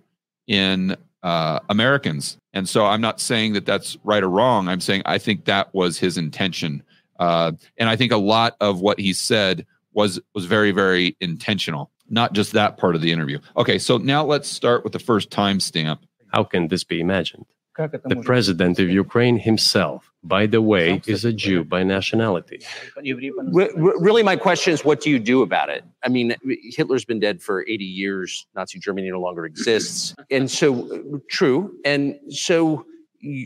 in 0.48 0.96
uh, 1.24 1.60
Americans. 1.70 2.38
And 2.54 2.70
so 2.70 2.86
I'm 2.86 3.02
not 3.02 3.20
saying 3.20 3.54
that 3.54 3.66
that's 3.66 3.98
right 4.04 4.24
or 4.24 4.30
wrong. 4.30 4.68
I'm 4.68 4.80
saying 4.80 5.02
I 5.06 5.18
think 5.18 5.46
that 5.46 5.74
was 5.74 5.98
his 5.98 6.18
intention. 6.18 6.84
Uh, 7.20 7.54
and 7.78 7.90
I 7.90 7.96
think 7.96 8.12
a 8.12 8.18
lot 8.18 8.56
of 8.62 8.80
what 8.80 9.00
he 9.00 9.14
said 9.14 9.66
was 9.94 10.20
was 10.34 10.46
very 10.46 10.72
very 10.72 11.16
intentional, 11.22 11.92
not 12.10 12.34
just 12.34 12.52
that 12.54 12.78
part 12.78 12.96
of 12.96 13.02
the 13.02 13.12
interview. 13.12 13.40
Okay, 13.58 13.80
so 13.80 13.98
now 13.98 14.24
let's 14.24 14.48
start 14.50 14.84
with 14.84 14.94
the 14.94 15.00
first 15.00 15.30
timestamp. 15.30 16.00
How 16.28 16.44
can 16.44 16.68
this 16.68 16.84
be 16.84 17.00
imagined? 17.00 17.46
The 17.78 18.22
president 18.24 18.80
of 18.80 18.90
Ukraine 18.90 19.38
himself, 19.38 20.10
by 20.24 20.46
the 20.46 20.62
way, 20.62 21.02
is 21.08 21.26
a 21.26 21.34
Jew 21.34 21.66
by 21.66 21.84
nationality. 21.84 22.62
Really, 22.96 24.24
my 24.24 24.38
question 24.38 24.74
is 24.74 24.86
what 24.86 25.02
do 25.02 25.10
you 25.10 25.20
do 25.20 25.42
about 25.42 25.70
it? 25.70 25.84
I 26.04 26.10
mean, 26.10 26.36
Hitler's 26.64 27.04
been 27.04 27.20
dead 27.20 27.42
for 27.42 27.66
80 27.68 27.84
years, 27.84 28.48
Nazi 28.56 28.80
Germany 28.80 29.10
no 29.12 29.20
longer 29.20 29.46
exists. 29.46 30.16
And 30.32 30.50
so, 30.50 31.22
true. 31.30 31.76
And 31.84 32.18
so, 32.30 32.86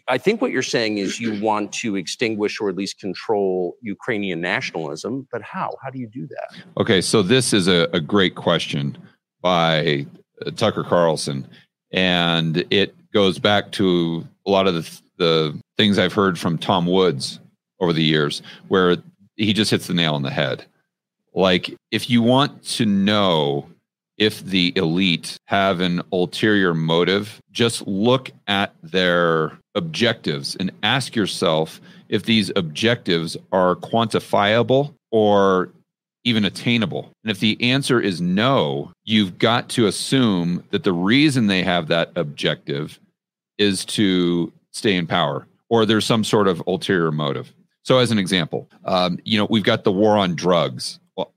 I 0.07 0.17
think 0.17 0.41
what 0.41 0.51
you're 0.51 0.61
saying 0.61 0.97
is 0.97 1.19
you 1.19 1.41
want 1.41 1.71
to 1.73 1.95
extinguish 1.95 2.59
or 2.59 2.69
at 2.69 2.75
least 2.75 2.99
control 2.99 3.77
Ukrainian 3.81 4.41
nationalism, 4.41 5.27
but 5.31 5.41
how? 5.41 5.71
How 5.81 5.89
do 5.89 5.97
you 5.99 6.07
do 6.07 6.27
that? 6.27 6.81
Okay, 6.81 7.01
so 7.01 7.21
this 7.23 7.53
is 7.53 7.67
a, 7.67 7.87
a 7.93 8.01
great 8.01 8.35
question 8.35 8.97
by 9.41 10.05
uh, 10.45 10.51
Tucker 10.51 10.83
Carlson, 10.83 11.47
and 11.91 12.65
it 12.69 12.93
goes 13.13 13.39
back 13.39 13.71
to 13.73 14.27
a 14.45 14.51
lot 14.51 14.67
of 14.67 14.75
the, 14.75 15.01
the 15.17 15.61
things 15.77 15.97
I've 15.97 16.13
heard 16.13 16.37
from 16.37 16.57
Tom 16.57 16.85
Woods 16.85 17.39
over 17.79 17.93
the 17.93 18.03
years, 18.03 18.41
where 18.67 18.97
he 19.35 19.53
just 19.53 19.71
hits 19.71 19.87
the 19.87 19.93
nail 19.93 20.15
on 20.15 20.23
the 20.23 20.29
head. 20.29 20.65
Like, 21.33 21.73
if 21.91 22.09
you 22.09 22.21
want 22.21 22.63
to 22.63 22.85
know 22.85 23.69
if 24.17 24.43
the 24.43 24.73
elite 24.75 25.37
have 25.45 25.79
an 25.79 26.01
ulterior 26.11 26.73
motive, 26.73 27.39
just 27.51 27.87
look 27.87 28.31
at 28.47 28.73
their 28.83 29.57
objectives 29.75 30.57
and 30.59 30.71
ask 30.83 31.15
yourself 31.15 31.79
if 32.09 32.23
these 32.23 32.51
objectives 32.55 33.37
are 33.51 33.75
quantifiable 33.75 34.93
or 35.11 35.69
even 36.23 36.45
attainable? 36.45 37.11
And 37.23 37.31
if 37.31 37.39
the 37.39 37.61
answer 37.61 37.99
is 37.99 38.21
no, 38.21 38.91
you've 39.03 39.37
got 39.37 39.69
to 39.69 39.87
assume 39.87 40.63
that 40.71 40.83
the 40.83 40.93
reason 40.93 41.47
they 41.47 41.63
have 41.63 41.87
that 41.87 42.11
objective 42.15 42.99
is 43.57 43.85
to 43.85 44.51
stay 44.71 44.95
in 44.95 45.07
power 45.07 45.47
or 45.69 45.85
there's 45.85 46.05
some 46.05 46.23
sort 46.23 46.47
of 46.47 46.61
ulterior 46.67 47.11
motive. 47.11 47.53
So, 47.83 47.99
as 47.99 48.11
an 48.11 48.19
example, 48.19 48.69
um, 48.85 49.19
you 49.23 49.37
know, 49.37 49.47
we've 49.49 49.63
got 49.63 49.83
the 49.83 49.91
war 49.91 50.17
on 50.17 50.35
drugs. 50.35 50.99
What, 51.15 51.29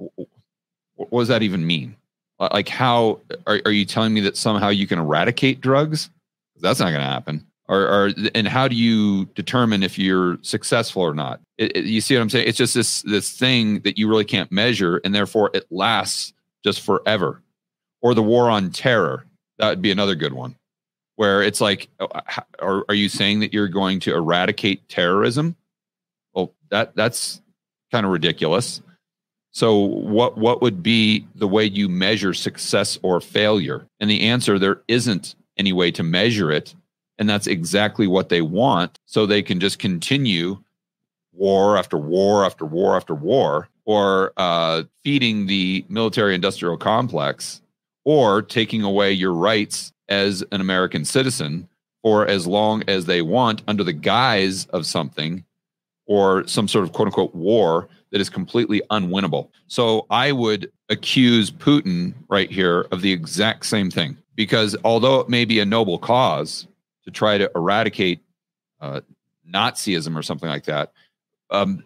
what 0.94 1.20
does 1.20 1.28
that 1.28 1.42
even 1.42 1.66
mean? 1.66 1.96
Like, 2.38 2.68
how 2.68 3.20
are, 3.46 3.60
are 3.64 3.70
you 3.70 3.84
telling 3.84 4.12
me 4.12 4.20
that 4.22 4.36
somehow 4.36 4.68
you 4.68 4.86
can 4.86 4.98
eradicate 4.98 5.60
drugs? 5.60 6.10
That's 6.60 6.80
not 6.80 6.90
going 6.90 7.00
to 7.00 7.06
happen 7.06 7.46
or, 7.68 7.80
or 7.80 8.10
and 8.34 8.48
how 8.48 8.68
do 8.68 8.74
you 8.74 9.26
determine 9.34 9.82
if 9.82 9.98
you're 9.98 10.38
successful 10.42 11.02
or 11.02 11.14
not? 11.14 11.40
It, 11.58 11.76
it, 11.76 11.84
you 11.84 12.00
see 12.00 12.14
what 12.14 12.22
i'm 12.22 12.30
saying? 12.30 12.48
It's 12.48 12.58
just 12.58 12.74
this 12.74 13.02
this 13.02 13.30
thing 13.30 13.80
that 13.80 13.98
you 13.98 14.08
really 14.08 14.24
can't 14.24 14.50
measure 14.50 15.00
and 15.04 15.14
therefore 15.14 15.50
it 15.54 15.66
lasts 15.70 16.32
just 16.64 16.80
forever. 16.80 17.42
Or 18.00 18.14
the 18.14 18.22
war 18.22 18.50
on 18.50 18.70
terror. 18.70 19.26
That 19.58 19.68
would 19.68 19.82
be 19.82 19.92
another 19.92 20.16
good 20.16 20.32
one. 20.32 20.56
Where 21.16 21.42
it's 21.42 21.60
like 21.60 21.88
oh, 22.00 22.06
uh, 22.06 22.42
are, 22.58 22.84
are 22.88 22.94
you 22.94 23.08
saying 23.08 23.40
that 23.40 23.52
you're 23.52 23.68
going 23.68 24.00
to 24.00 24.14
eradicate 24.14 24.88
terrorism? 24.88 25.56
Well 26.34 26.52
that 26.70 26.96
that's 26.96 27.40
kind 27.92 28.04
of 28.04 28.12
ridiculous. 28.12 28.82
So 29.52 29.78
what 29.78 30.36
what 30.36 30.62
would 30.62 30.82
be 30.82 31.26
the 31.34 31.48
way 31.48 31.64
you 31.64 31.88
measure 31.88 32.34
success 32.34 32.98
or 33.02 33.20
failure? 33.20 33.86
And 34.00 34.10
the 34.10 34.22
answer 34.22 34.58
there 34.58 34.82
isn't 34.88 35.36
any 35.58 35.72
way 35.72 35.90
to 35.92 36.02
measure 36.02 36.50
it 36.50 36.74
and 37.22 37.30
that's 37.30 37.46
exactly 37.46 38.08
what 38.08 38.30
they 38.30 38.42
want. 38.42 38.98
So 39.06 39.26
they 39.26 39.42
can 39.42 39.60
just 39.60 39.78
continue 39.78 40.60
war 41.32 41.78
after 41.78 41.96
war 41.96 42.44
after 42.44 42.64
war 42.64 42.96
after 42.96 43.14
war, 43.14 43.68
or 43.84 44.32
uh, 44.36 44.82
feeding 45.04 45.46
the 45.46 45.84
military 45.88 46.34
industrial 46.34 46.76
complex, 46.76 47.62
or 48.04 48.42
taking 48.42 48.82
away 48.82 49.12
your 49.12 49.32
rights 49.32 49.92
as 50.08 50.42
an 50.50 50.60
American 50.60 51.04
citizen 51.04 51.68
for 52.02 52.26
as 52.26 52.48
long 52.48 52.82
as 52.88 53.04
they 53.04 53.22
want 53.22 53.62
under 53.68 53.84
the 53.84 53.92
guise 53.92 54.66
of 54.66 54.84
something 54.84 55.44
or 56.06 56.44
some 56.48 56.66
sort 56.66 56.82
of 56.82 56.92
quote 56.92 57.06
unquote 57.06 57.32
war 57.36 57.88
that 58.10 58.20
is 58.20 58.28
completely 58.28 58.82
unwinnable. 58.90 59.48
So 59.68 60.06
I 60.10 60.32
would 60.32 60.72
accuse 60.88 61.52
Putin 61.52 62.14
right 62.28 62.50
here 62.50 62.88
of 62.90 63.00
the 63.00 63.12
exact 63.12 63.66
same 63.66 63.92
thing 63.92 64.16
because 64.34 64.74
although 64.82 65.20
it 65.20 65.28
may 65.28 65.44
be 65.44 65.60
a 65.60 65.64
noble 65.64 65.98
cause, 65.98 66.66
to 67.04 67.10
try 67.10 67.38
to 67.38 67.50
eradicate 67.54 68.20
uh, 68.80 69.00
Nazism 69.48 70.16
or 70.16 70.22
something 70.22 70.48
like 70.48 70.64
that. 70.64 70.92
Um, 71.50 71.84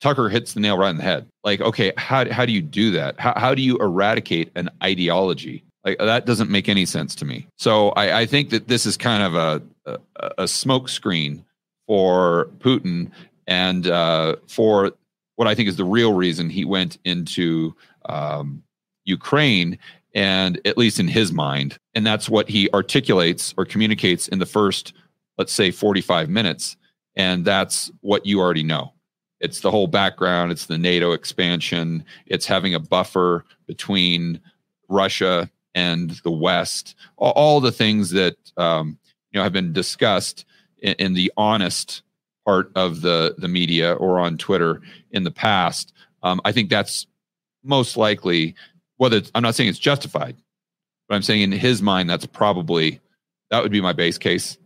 Tucker 0.00 0.28
hits 0.28 0.52
the 0.52 0.60
nail 0.60 0.76
right 0.76 0.90
on 0.90 0.98
the 0.98 1.02
head. 1.02 1.26
Like, 1.44 1.60
okay, 1.60 1.92
how, 1.96 2.30
how 2.30 2.44
do 2.44 2.52
you 2.52 2.60
do 2.60 2.90
that? 2.92 3.18
How, 3.18 3.32
how 3.36 3.54
do 3.54 3.62
you 3.62 3.78
eradicate 3.78 4.50
an 4.54 4.68
ideology? 4.82 5.64
Like 5.84 5.98
that 5.98 6.26
doesn't 6.26 6.50
make 6.50 6.68
any 6.68 6.86
sense 6.86 7.14
to 7.16 7.24
me. 7.24 7.48
So 7.58 7.90
I, 7.90 8.20
I 8.20 8.26
think 8.26 8.50
that 8.50 8.68
this 8.68 8.86
is 8.86 8.96
kind 8.96 9.22
of 9.22 9.34
a 9.34 9.62
a, 9.86 9.98
a 10.38 10.48
smoke 10.48 10.88
screen 10.88 11.44
for 11.86 12.48
Putin 12.58 13.10
and 13.46 13.86
uh, 13.86 14.36
for 14.46 14.92
what 15.36 15.48
I 15.48 15.54
think 15.54 15.68
is 15.68 15.76
the 15.76 15.84
real 15.84 16.12
reason 16.12 16.48
he 16.48 16.64
went 16.64 16.98
into 17.04 17.74
um, 18.06 18.62
Ukraine 19.04 19.78
and 20.14 20.60
at 20.64 20.78
least 20.78 21.00
in 21.00 21.08
his 21.08 21.32
mind 21.32 21.78
and 21.94 22.06
that's 22.06 22.28
what 22.28 22.48
he 22.48 22.68
articulates 22.72 23.54
or 23.56 23.64
communicates 23.64 24.28
in 24.28 24.38
the 24.38 24.46
first 24.46 24.92
let's 25.38 25.52
say 25.52 25.70
45 25.70 26.28
minutes 26.28 26.76
and 27.16 27.44
that's 27.44 27.90
what 28.00 28.24
you 28.24 28.40
already 28.40 28.62
know. 28.62 28.92
It's 29.40 29.60
the 29.60 29.70
whole 29.70 29.86
background 29.88 30.52
it's 30.52 30.66
the 30.66 30.78
nato 30.78 31.12
expansion 31.12 32.04
it's 32.26 32.46
having 32.46 32.74
a 32.74 32.80
buffer 32.80 33.44
between 33.66 34.40
russia 34.88 35.50
and 35.74 36.10
the 36.22 36.30
west 36.30 36.94
all, 37.16 37.32
all 37.32 37.60
the 37.60 37.72
things 37.72 38.10
that 38.10 38.36
um, 38.56 38.98
you 39.32 39.38
know 39.38 39.42
have 39.42 39.52
been 39.52 39.72
discussed 39.72 40.44
in, 40.78 40.94
in 40.98 41.14
the 41.14 41.32
honest 41.36 42.02
part 42.44 42.70
of 42.76 43.00
the 43.00 43.34
the 43.38 43.48
media 43.48 43.94
or 43.94 44.20
on 44.20 44.36
twitter 44.36 44.80
in 45.10 45.24
the 45.24 45.30
past. 45.30 45.92
Um, 46.22 46.40
i 46.44 46.52
think 46.52 46.70
that's 46.70 47.06
most 47.64 47.96
likely 47.96 48.54
whether 49.02 49.20
I'm 49.34 49.42
not 49.42 49.56
saying 49.56 49.68
it's 49.68 49.80
justified, 49.80 50.36
but 51.08 51.16
I'm 51.16 51.22
saying 51.22 51.42
in 51.42 51.50
his 51.50 51.82
mind 51.82 52.08
that's 52.08 52.24
probably 52.24 53.00
that 53.50 53.60
would 53.60 53.72
be 53.72 53.80
my 53.80 53.92
base 53.92 54.16
case, 54.16 54.58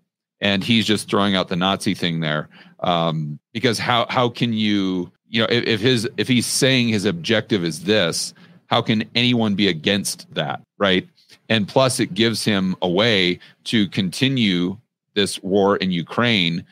and 0.42 0.62
he's 0.62 0.84
just 0.84 1.08
throwing 1.08 1.34
out 1.34 1.48
the 1.48 1.56
Nazi 1.56 1.94
thing 1.94 2.20
there 2.20 2.50
um, 2.80 3.38
because 3.54 3.78
how 3.78 4.04
how 4.10 4.28
can 4.28 4.52
you 4.52 5.10
you 5.26 5.40
know 5.40 5.48
if, 5.50 5.64
if 5.64 5.80
his 5.80 6.06
if 6.18 6.28
he's 6.28 6.44
saying 6.44 6.88
his 6.88 7.06
objective 7.06 7.64
is 7.64 7.84
this, 7.84 8.34
how 8.66 8.82
can 8.82 9.04
anyone 9.14 9.54
be 9.54 9.68
against 9.68 10.26
that, 10.34 10.60
right? 10.76 11.08
And 11.48 11.66
plus, 11.66 11.98
it 11.98 12.12
gives 12.12 12.44
him 12.44 12.76
a 12.82 12.88
way 12.90 13.38
to 13.64 13.88
continue 13.88 14.76
this 15.14 15.42
war 15.42 15.78
in 15.78 15.92
Ukraine 15.92 16.62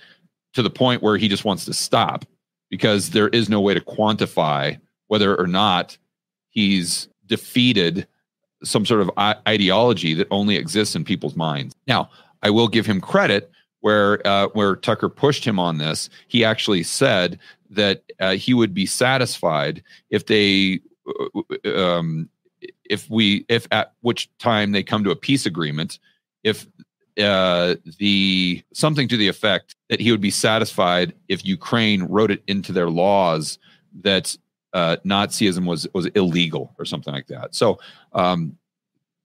to 0.52 0.62
the 0.62 0.68
point 0.68 1.02
where 1.02 1.16
he 1.16 1.28
just 1.28 1.46
wants 1.46 1.64
to 1.64 1.72
stop 1.72 2.26
because 2.68 3.10
there 3.10 3.28
is 3.28 3.48
no 3.48 3.62
way 3.62 3.72
to 3.72 3.80
quantify 3.80 4.78
whether 5.06 5.34
or 5.34 5.46
not 5.46 5.96
he's 6.50 7.08
defeated 7.26 8.06
some 8.62 8.86
sort 8.86 9.00
of 9.00 9.10
ideology 9.46 10.14
that 10.14 10.26
only 10.30 10.56
exists 10.56 10.94
in 10.96 11.04
people's 11.04 11.36
minds. 11.36 11.74
Now, 11.86 12.10
I 12.42 12.50
will 12.50 12.68
give 12.68 12.86
him 12.86 13.00
credit 13.00 13.50
where 13.80 14.26
uh, 14.26 14.48
where 14.48 14.76
Tucker 14.76 15.08
pushed 15.08 15.44
him 15.44 15.58
on 15.58 15.78
this. 15.78 16.08
He 16.28 16.44
actually 16.44 16.82
said 16.82 17.38
that 17.70 18.02
uh, 18.20 18.32
he 18.32 18.54
would 18.54 18.72
be 18.72 18.86
satisfied 18.86 19.82
if 20.10 20.26
they 20.26 20.80
uh, 21.64 21.70
um, 21.70 22.28
if 22.88 23.08
we 23.10 23.44
if 23.48 23.66
at 23.70 23.92
which 24.00 24.30
time 24.38 24.72
they 24.72 24.82
come 24.82 25.04
to 25.04 25.10
a 25.10 25.16
peace 25.16 25.46
agreement 25.46 25.98
if 26.44 26.66
uh, 27.18 27.76
the 27.98 28.62
something 28.72 29.08
to 29.08 29.16
the 29.16 29.28
effect 29.28 29.76
that 29.88 30.00
he 30.00 30.10
would 30.10 30.20
be 30.20 30.30
satisfied 30.30 31.14
if 31.28 31.44
Ukraine 31.44 32.04
wrote 32.04 32.30
it 32.30 32.42
into 32.46 32.72
their 32.72 32.90
laws 32.90 33.58
that 34.02 34.36
uh, 34.74 34.96
Nazism 35.04 35.64
was 35.64 35.86
was 35.94 36.06
illegal 36.08 36.74
or 36.78 36.84
something 36.84 37.14
like 37.14 37.28
that. 37.28 37.54
So 37.54 37.78
um, 38.12 38.58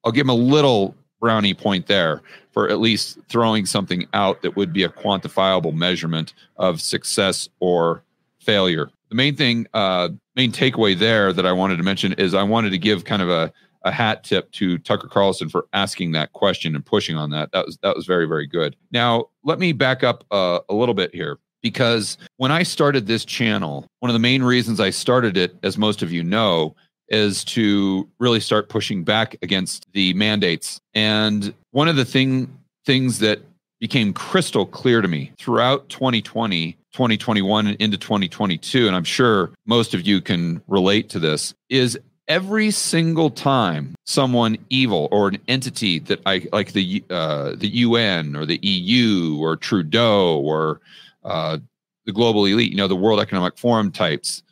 I'll 0.06 0.12
give 0.12 0.26
him 0.26 0.30
a 0.30 0.36
little 0.36 0.96
brownie 1.20 1.54
point 1.54 1.88
there 1.88 2.22
for 2.52 2.70
at 2.70 2.80
least 2.80 3.20
throwing 3.28 3.66
something 3.66 4.08
out 4.14 4.42
that 4.42 4.56
would 4.56 4.72
be 4.72 4.84
a 4.84 4.90
quantifiable 4.90 5.74
measurement 5.74 6.34
of 6.58 6.80
success 6.80 7.50
or 7.60 8.04
failure. 8.40 8.90
The 9.10 9.16
main 9.16 9.36
thing, 9.36 9.68
uh, 9.74 10.10
main 10.36 10.52
takeaway 10.52 10.98
there 10.98 11.34
that 11.34 11.46
I 11.46 11.52
wanted 11.52 11.78
to 11.78 11.84
mention 11.84 12.14
is 12.14 12.34
I 12.34 12.44
wanted 12.44 12.70
to 12.70 12.78
give 12.78 13.04
kind 13.04 13.22
of 13.22 13.30
a, 13.30 13.52
a 13.84 13.92
hat 13.92 14.24
tip 14.24 14.52
to 14.54 14.78
Tucker 14.78 15.08
Carlson 15.08 15.50
for 15.50 15.68
asking 15.74 16.12
that 16.14 16.32
question 16.34 16.76
and 16.76 16.86
pushing 16.86 17.18
on 17.18 17.32
that. 17.32 17.52
That 17.52 17.66
was 17.66 17.78
that 17.82 17.96
was 17.96 18.06
very 18.06 18.26
very 18.26 18.46
good. 18.46 18.76
Now 18.92 19.26
let 19.44 19.60
me 19.60 19.74
back 19.74 20.04
up 20.04 20.26
uh, 20.32 20.60
a 20.70 20.74
little 20.74 20.96
bit 20.96 21.14
here 21.14 21.40
because 21.62 22.18
when 22.38 22.52
I 22.52 22.64
started 22.64 23.08
this 23.08 23.26
channel, 23.26 23.86
one 24.00 24.10
of 24.10 24.14
the 24.14 24.20
main 24.20 24.44
reasons 24.44 24.80
I 24.80 24.90
started 24.90 25.38
it, 25.38 25.56
as 25.64 25.78
most 25.78 26.02
of 26.02 26.12
you 26.12 26.24
know, 26.24 26.76
is 27.10 27.44
to 27.44 28.08
really 28.20 28.40
start 28.40 28.70
pushing 28.70 29.04
back 29.04 29.36
against 29.42 29.86
the 29.94 30.14
mandates. 30.14 30.80
And 30.94 31.54
one 31.72 31.88
of 31.88 31.96
the 31.96 32.06
thing 32.06 32.56
things 32.86 33.20
that 33.20 33.40
became 33.80 34.14
crystal 34.14 34.66
clear 34.66 35.02
to 35.02 35.08
me 35.08 35.32
throughout 35.38 35.88
2020, 35.90 36.74
2021 36.94 37.68
and 37.68 37.78
into 37.80 37.98
2022 37.98 38.88
and 38.88 38.96
I'm 38.96 39.04
sure 39.04 39.52
most 39.66 39.94
of 39.94 40.06
you 40.06 40.22
can 40.22 40.62
relate 40.68 41.10
to 41.12 41.20
this 41.20 41.54
is 41.70 41.98
every 42.28 42.72
single 42.72 43.30
time 43.30 43.96
someone 44.06 44.58
evil 44.70 45.08
or 45.12 45.30
an 45.30 45.40
entity 45.48 46.00
that 46.00 46.22
I 46.26 46.48
like 46.52 46.74
the 46.74 47.04
uh, 47.10 47.56
the 47.56 47.68
UN 47.68 48.36
or 48.36 48.46
the 48.46 48.60
EU 48.62 49.38
or 49.40 49.56
Trudeau 49.56 50.40
or 50.40 50.82
uh, 51.24 51.58
the 52.06 52.12
global 52.12 52.46
elite, 52.46 52.72
you 52.72 52.78
know, 52.78 52.88
the 52.88 52.96
World 52.96 53.20
Economic 53.20 53.58
Forum 53.58 53.92
types, 53.92 54.44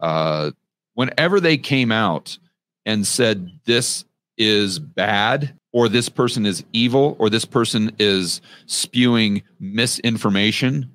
uh, 0.00 0.50
whenever 0.94 1.40
they 1.40 1.56
came 1.56 1.92
out 1.92 2.38
and 2.84 3.06
said 3.06 3.50
this 3.64 4.04
is 4.36 4.78
bad 4.78 5.54
or 5.72 5.88
this 5.88 6.08
person 6.08 6.46
is 6.46 6.64
evil 6.72 7.16
or 7.18 7.30
this 7.30 7.44
person 7.44 7.90
is 7.98 8.40
spewing 8.66 9.42
misinformation 9.60 10.90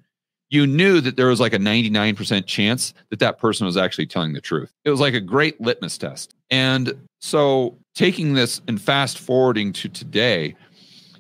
you 0.52 0.68
knew 0.68 1.00
that 1.02 1.16
there 1.16 1.28
was 1.28 1.40
like 1.40 1.54
a 1.54 1.58
99% 1.58 2.46
chance 2.46 2.94
that 3.10 3.20
that 3.20 3.40
person 3.40 3.66
was 3.66 3.78
actually 3.78 4.06
telling 4.06 4.34
the 4.34 4.42
truth. 4.42 4.72
It 4.84 4.90
was 4.90 5.00
like 5.00 5.14
a 5.14 5.22
great 5.22 5.60
litmus 5.62 5.98
test. 5.98 6.36
And 6.52 6.94
so 7.20 7.78
taking 7.96 8.34
this 8.34 8.62
and 8.68 8.80
fast 8.80 9.18
forwarding 9.18 9.72
to 9.74 9.90
today, 9.90 10.56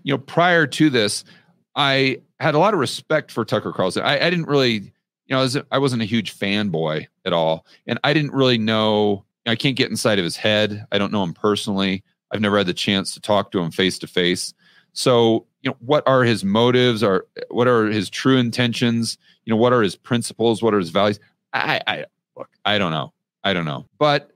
you 0.03 0.13
know, 0.13 0.18
prior 0.18 0.68
to 0.68 0.89
this, 0.89 1.24
I 1.75 2.22
had 2.41 2.55
a 2.55 2.60
lot 2.60 2.74
of 2.74 2.79
respect 2.79 3.31
for 3.31 3.45
Tucker 3.45 3.71
Carlson. 3.71 4.03
I, 4.03 4.25
I 4.25 4.29
didn't 4.29 4.48
really, 4.48 4.74
you 4.74 4.91
know, 5.29 5.39
I, 5.39 5.41
was, 5.43 5.57
I 5.71 5.77
wasn't 5.77 6.01
a 6.01 6.05
huge 6.05 6.38
fanboy 6.38 7.07
at 7.25 7.33
all. 7.33 7.65
And 7.88 8.00
I 8.03 8.13
didn't 8.13 8.33
really 8.33 8.57
know, 8.57 9.25
I 9.45 9.55
can't 9.55 9.75
get 9.75 9.89
inside 9.89 10.19
of 10.19 10.24
his 10.24 10.38
head. 10.38 10.86
I 10.91 10.98
don't 10.98 11.12
know 11.12 11.24
him 11.24 11.33
personally. 11.33 12.03
I've 12.31 12.41
never 12.41 12.57
had 12.57 12.67
the 12.67 12.74
chance 12.74 13.13
to 13.13 13.19
talk 13.19 13.51
to 13.51 13.60
him 13.60 13.71
face 13.71 14.00
to 14.00 14.07
face. 14.07 14.53
So, 14.93 15.45
you 15.62 15.69
know, 15.69 15.77
what 15.79 16.07
are 16.07 16.24
his 16.24 16.43
motives? 16.43 17.03
Are 17.03 17.25
what 17.50 17.67
are 17.67 17.88
his 17.88 18.10
true 18.10 18.38
intentions? 18.38 19.17
You 19.45 19.51
know, 19.51 19.57
what 19.57 19.74
are 19.74 19.81
his 19.81 19.95
principles? 19.95 20.62
What 20.62 20.74
are 20.74 20.79
his 20.79 20.89
values? 20.89 21.19
I, 21.53 21.81
I 21.88 22.05
look, 22.36 22.50
I 22.65 22.77
don't 22.77 22.91
know. 22.91 23.13
I 23.43 23.53
don't 23.53 23.65
know. 23.65 23.86
But 24.00 24.31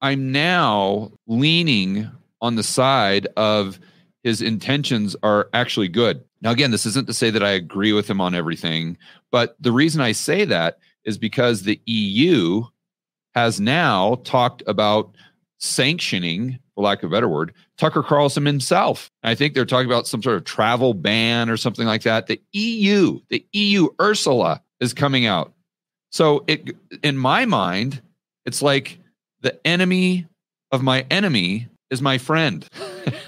I'm 0.00 0.32
now 0.32 1.12
leaning 1.26 2.10
on 2.40 2.56
the 2.56 2.62
side 2.62 3.26
of 3.36 3.78
his 4.22 4.42
intentions 4.42 5.16
are 5.22 5.48
actually 5.52 5.88
good. 5.88 6.22
Now, 6.44 6.50
again, 6.50 6.70
this 6.70 6.84
isn't 6.84 7.06
to 7.06 7.14
say 7.14 7.30
that 7.30 7.42
I 7.42 7.50
agree 7.50 7.94
with 7.94 8.08
him 8.08 8.20
on 8.20 8.34
everything, 8.34 8.98
but 9.32 9.56
the 9.58 9.72
reason 9.72 10.02
I 10.02 10.12
say 10.12 10.44
that 10.44 10.78
is 11.04 11.16
because 11.16 11.62
the 11.62 11.80
EU 11.86 12.64
has 13.34 13.60
now 13.60 14.16
talked 14.24 14.62
about 14.66 15.16
sanctioning 15.58 16.58
for 16.74 16.84
lack 16.84 17.02
of 17.02 17.10
a 17.10 17.14
better 17.14 17.28
word, 17.28 17.54
Tucker 17.78 18.02
Carlson 18.02 18.44
himself. 18.44 19.10
I 19.22 19.34
think 19.34 19.54
they're 19.54 19.64
talking 19.64 19.90
about 19.90 20.06
some 20.06 20.22
sort 20.22 20.36
of 20.36 20.44
travel 20.44 20.92
ban 20.92 21.48
or 21.48 21.56
something 21.56 21.86
like 21.86 22.02
that. 22.02 22.26
The 22.26 22.40
EU, 22.52 23.20
the 23.30 23.46
EU 23.52 23.88
Ursula 24.00 24.62
is 24.80 24.92
coming 24.92 25.24
out. 25.24 25.52
So 26.12 26.44
it 26.46 26.76
in 27.02 27.16
my 27.16 27.46
mind, 27.46 28.02
it's 28.44 28.60
like 28.60 28.98
the 29.40 29.58
enemy 29.66 30.26
of 30.70 30.82
my 30.82 31.06
enemy 31.10 31.68
is 31.90 32.02
my 32.02 32.18
friend. 32.18 32.68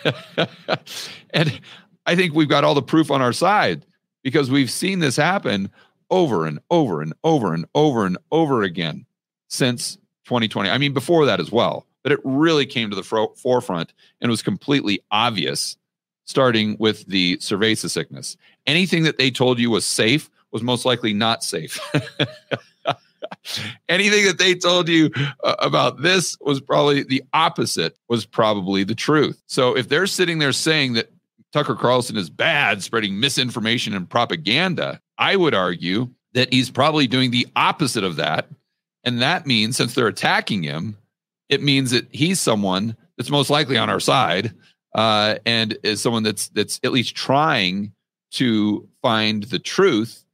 and 1.31 1.61
I 2.07 2.17
think 2.17 2.35
we've 2.35 2.49
got 2.49 2.65
all 2.65 2.75
the 2.75 2.83
proof 2.83 3.11
on 3.11 3.21
our 3.21 3.33
side 3.33 3.85
because 4.23 4.51
we've 4.51 4.71
seen 4.71 5.01
this 5.01 5.17
happen 5.17 5.71
over 6.11 6.47
and 6.47 6.61
over 6.71 7.03
and 7.03 7.13
over 7.25 7.53
and 7.53 7.67
over 7.75 8.07
and 8.07 8.17
over 8.31 8.63
again 8.63 9.05
since 9.49 9.97
2020. 10.27 10.71
I 10.71 10.79
mean, 10.79 10.93
before 10.95 11.27
that 11.27 11.41
as 11.41 11.53
well 11.53 11.87
but 12.07 12.13
it 12.13 12.21
really 12.23 12.67
came 12.67 12.89
to 12.89 12.95
the 12.95 13.03
fro- 13.03 13.35
forefront 13.35 13.93
and 14.21 14.31
was 14.31 14.41
completely 14.41 15.01
obvious 15.11 15.77
starting 16.25 16.77
with 16.79 17.05
the 17.07 17.37
cerveza 17.39 17.91
sickness. 17.91 18.37
Anything 18.65 19.03
that 19.03 19.19
they 19.19 19.29
told 19.29 19.59
you 19.59 19.71
was 19.71 19.85
safe 19.85 20.31
was 20.53 20.63
most 20.63 20.85
likely 20.85 21.13
not 21.13 21.43
safe. 21.43 21.81
Anything 23.89 24.25
that 24.25 24.39
they 24.39 24.55
told 24.55 24.89
you 24.89 25.11
uh, 25.43 25.57
about 25.59 26.01
this 26.01 26.39
was 26.41 26.61
probably 26.61 27.03
the 27.03 27.25
opposite, 27.33 27.99
was 28.07 28.25
probably 28.25 28.85
the 28.85 28.95
truth. 28.95 29.43
So 29.49 29.77
if 29.77 29.89
they're 29.89 30.07
sitting 30.07 30.39
there 30.39 30.53
saying 30.53 30.93
that 30.93 31.11
Tucker 31.53 31.75
Carlson 31.75 32.17
is 32.17 32.31
bad, 32.31 32.83
spreading 32.83 33.19
misinformation 33.19 33.95
and 33.95 34.09
propaganda, 34.09 35.01
I 35.19 35.37
would 35.37 35.55
argue 35.55 36.11
that 36.35 36.53
he's 36.53 36.71
probably 36.71 37.07
doing 37.07 37.31
the 37.31 37.47
opposite 37.57 38.05
of 38.05 38.17
that. 38.17 38.49
And 39.05 39.23
that 39.23 39.47
means 39.47 39.77
since 39.77 39.95
they're 39.95 40.09
attacking 40.09 40.63
him, 40.63 40.97
it 41.49 41.63
means 41.63 41.93
that 41.93 42.09
he's 42.11 42.41
someone 42.41 42.97
that's 43.17 43.31
most 43.31 43.51
likely 43.51 43.79
on 43.79 43.89
our 43.89 44.01
side 44.01 44.53
uh, 44.95 45.37
and 45.45 45.79
is 45.83 46.01
someone 46.01 46.23
that's 46.23 46.49
that's 46.49 46.81
at 46.83 46.93
least 46.93 47.15
trying 47.15 47.93
to 48.33 48.89
find 49.03 49.45
the 49.45 49.59
truth 49.59 50.25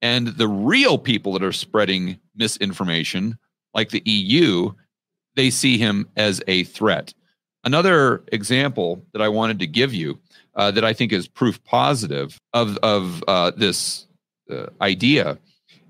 and 0.00 0.28
the 0.28 0.48
real 0.48 0.98
people 0.98 1.32
that 1.32 1.42
are 1.42 1.52
spreading 1.52 2.18
misinformation 2.34 3.38
like 3.74 3.90
the 3.90 4.02
EU 4.04 4.72
they 5.36 5.50
see 5.50 5.78
him 5.78 6.08
as 6.16 6.40
a 6.46 6.64
threat 6.64 7.12
another 7.64 8.24
example 8.32 9.04
that 9.12 9.22
I 9.22 9.28
wanted 9.28 9.58
to 9.58 9.66
give 9.66 9.92
you 9.92 10.18
uh, 10.56 10.70
that 10.70 10.84
I 10.84 10.92
think 10.92 11.12
is 11.12 11.28
proof 11.28 11.62
positive 11.64 12.38
of 12.52 12.78
of 12.78 13.22
uh, 13.28 13.52
this 13.56 14.06
uh, 14.50 14.66
idea 14.80 15.38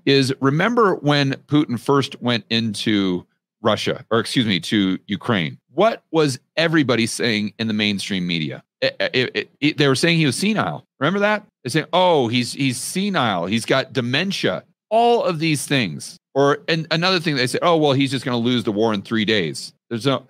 is 0.05 0.33
remember 0.39 0.95
when 0.95 1.33
Putin 1.47 1.79
first 1.79 2.21
went 2.21 2.45
into 2.49 3.25
Russia, 3.61 4.05
or 4.11 4.19
excuse 4.19 4.45
me, 4.45 4.59
to 4.61 4.99
Ukraine. 5.07 5.57
What 5.73 6.03
was 6.11 6.39
everybody 6.55 7.07
saying 7.07 7.53
in 7.59 7.67
the 7.67 7.73
mainstream 7.73 8.25
media? 8.25 8.63
It, 8.81 8.95
it, 8.99 9.49
it, 9.59 9.77
they 9.77 9.87
were 9.87 9.95
saying 9.95 10.19
he 10.19 10.25
was 10.25 10.35
senile. 10.35 10.85
Remember 10.99 11.19
that? 11.19 11.45
They 11.63 11.69
say, 11.69 11.85
"Oh, 11.91 12.27
he's 12.27 12.53
he's 12.53 12.77
senile. 12.77 13.47
He's 13.47 13.65
got 13.65 13.91
dementia." 13.91 14.63
All 14.91 15.23
of 15.23 15.39
these 15.39 15.65
things. 15.65 16.17
Or 16.35 16.59
and 16.67 16.85
another 16.91 17.19
thing 17.19 17.35
they 17.35 17.47
say, 17.47 17.59
"Oh, 17.61 17.75
well, 17.77 17.93
he's 17.93 18.11
just 18.11 18.23
going 18.23 18.41
to 18.41 18.49
lose 18.49 18.63
the 18.63 18.71
war 18.71 18.93
in 18.93 19.01
three 19.01 19.25
days." 19.25 19.73
There's 19.89 20.05
no, 20.05 20.25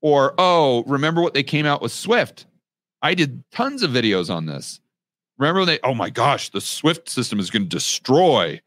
or 0.00 0.34
oh, 0.38 0.82
remember 0.84 1.20
what 1.20 1.34
they 1.34 1.42
came 1.42 1.66
out 1.66 1.82
with 1.82 1.92
Swift? 1.92 2.46
I 3.02 3.14
did 3.14 3.44
tons 3.50 3.82
of 3.82 3.90
videos 3.90 4.34
on 4.34 4.46
this. 4.46 4.80
Remember 5.38 5.60
when 5.60 5.68
they? 5.68 5.78
Oh 5.84 5.94
my 5.94 6.10
gosh, 6.10 6.50
the 6.50 6.60
Swift 6.60 7.08
system 7.08 7.38
is 7.38 7.50
going 7.50 7.62
to 7.62 7.68
destroy 7.68 8.60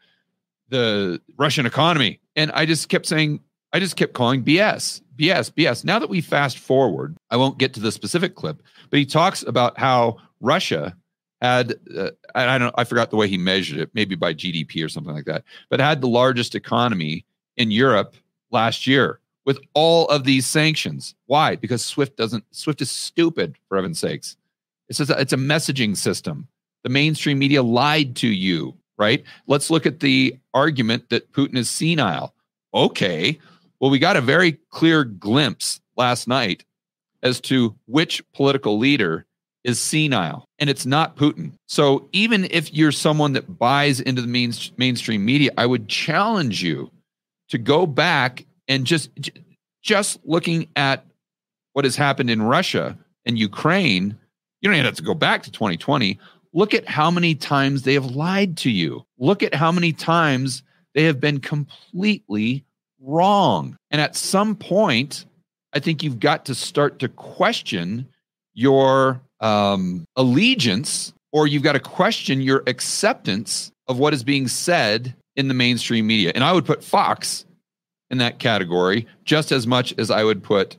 the 0.70 1.22
Russian 1.38 1.66
economy. 1.66 2.20
And 2.36 2.52
I 2.54 2.66
just 2.66 2.90
kept 2.90 3.06
saying, 3.06 3.42
I 3.74 3.80
just 3.80 3.96
kept 3.96 4.14
calling 4.14 4.44
BS, 4.44 5.02
BS, 5.18 5.52
BS. 5.52 5.86
Now 5.86 6.00
that 6.00 6.10
we 6.10 6.22
fast 6.22 6.58
forward, 6.58 7.18
I 7.30 7.38
won't 7.38 7.58
get 7.58 7.74
to 7.76 7.80
the 7.80 7.92
specific 7.92 8.36
clip, 8.36 8.62
but 8.90 9.00
he 9.00 9.06
talks 9.06 9.44
about 9.44 9.78
how 9.78 10.18
Russia 10.40 10.96
had, 11.42 11.76
uh, 11.96 12.12
I 12.36 12.58
don't, 12.58 12.74
I 12.78 12.84
forgot 12.84 13.10
the 13.10 13.18
way 13.18 13.28
he 13.28 13.38
measured 13.38 13.80
it, 13.80 13.90
maybe 13.94 14.16
by 14.16 14.34
GDP 14.34 14.84
or 14.84 14.90
something 14.90 15.14
like 15.14 15.26
that, 15.26 15.44
but 15.70 15.80
had 15.80 16.02
the 16.02 16.08
largest 16.08 16.56
economy 16.56 17.26
in 17.58 17.72
Europe 17.72 18.16
last 18.52 18.88
year 18.88 19.21
with 19.46 19.60
all 19.74 20.08
of 20.08 20.24
these 20.24 20.46
sanctions. 20.46 21.16
Why? 21.26 21.56
Because 21.56 21.84
Swift 21.84 22.16
doesn't, 22.18 22.44
Swift 22.52 22.82
is 22.82 22.92
stupid 22.92 23.56
for 23.68 23.78
heaven's 23.78 24.00
sakes. 24.00 24.38
It's 24.90 25.00
a, 25.00 25.20
it's 25.20 25.34
a 25.34 25.38
messaging 25.38 25.96
system. 25.96 26.48
The 26.84 26.90
mainstream 26.90 27.40
media 27.40 27.64
lied 27.64 28.16
to 28.18 28.28
you, 28.28 28.76
right? 28.98 29.24
Let's 29.48 29.70
look 29.70 29.86
at 29.86 30.00
the 30.00 30.38
argument 30.54 31.10
that 31.10 31.32
Putin 31.32 31.58
is 31.58 31.70
senile. 31.70 32.34
Okay, 32.74 33.40
well, 33.80 33.92
we 33.92 34.00
got 34.00 34.18
a 34.18 34.22
very 34.22 34.54
clear 34.70 35.04
glimpse 35.04 35.82
last 35.98 36.28
night 36.28 36.64
as 37.24 37.42
to 37.42 37.76
which 37.88 38.24
political 38.34 38.78
leader 38.78 39.26
is 39.64 39.80
senile, 39.80 40.46
and 40.60 40.70
it's 40.70 40.86
not 40.86 41.16
Putin. 41.16 41.54
So 41.68 42.08
even 42.12 42.48
if 42.50 42.74
you're 42.74 42.92
someone 42.92 43.34
that 43.34 43.60
buys 43.60 44.00
into 44.00 44.22
the 44.22 44.28
main, 44.28 44.54
mainstream 44.78 45.24
media, 45.24 45.52
I 45.58 45.66
would 45.66 45.88
challenge 45.88 46.64
you 46.64 46.92
to 47.50 47.58
go 47.58 47.86
back 47.86 48.46
and 48.72 48.86
just 48.86 49.10
just 49.82 50.20
looking 50.24 50.68
at 50.78 51.06
what 51.74 51.84
has 51.84 51.98
happened 51.98 52.30
in 52.30 52.42
Russia 52.42 52.98
and 53.26 53.38
Ukraine. 53.38 54.18
You 54.62 54.70
don't 54.70 54.76
even 54.76 54.86
have 54.86 54.96
to 54.96 55.04
go 55.04 55.14
back 55.14 55.44
to 55.44 55.52
2020. 55.52 56.18
Look 56.54 56.74
at 56.74 56.88
how 56.88 57.12
many 57.12 57.36
times 57.36 57.84
they 57.84 57.96
have 57.96 58.06
lied 58.06 58.58
to 58.58 58.72
you. 58.72 59.04
Look 59.18 59.44
at 59.44 59.54
how 59.54 59.72
many 59.72 59.92
times 59.92 60.64
they 60.94 61.04
have 61.04 61.20
been 61.20 61.40
completely 61.40 62.64
wrong. 63.02 63.78
And 63.90 64.00
at 64.00 64.16
some 64.16 64.56
point, 64.56 65.26
I 65.74 65.80
think 65.80 66.04
you've 66.04 66.20
got 66.20 66.46
to 66.46 66.56
start 66.56 67.00
to 67.00 67.10
question 67.10 68.08
your 68.54 69.22
um, 69.40 70.06
allegiance 70.16 71.14
or 71.34 71.48
you've 71.48 71.64
got 71.64 71.74
to 71.74 71.80
question 71.80 72.42
your 72.42 72.64
acceptance 72.68 73.72
of 73.88 73.98
what 73.98 74.14
is 74.14 74.24
being 74.24 74.48
said 74.48 75.16
in 75.36 75.48
the 75.48 75.54
mainstream 75.54 76.08
media. 76.08 76.32
And 76.36 76.44
I 76.44 76.52
would 76.52 76.66
put 76.66 76.84
Fox 76.84 77.46
in 78.12 78.18
that 78.20 78.40
category 78.40 79.08
just 79.26 79.52
as 79.52 79.66
much 79.66 79.94
as 79.98 80.12
I 80.12 80.24
would 80.24 80.44
put 80.44 80.78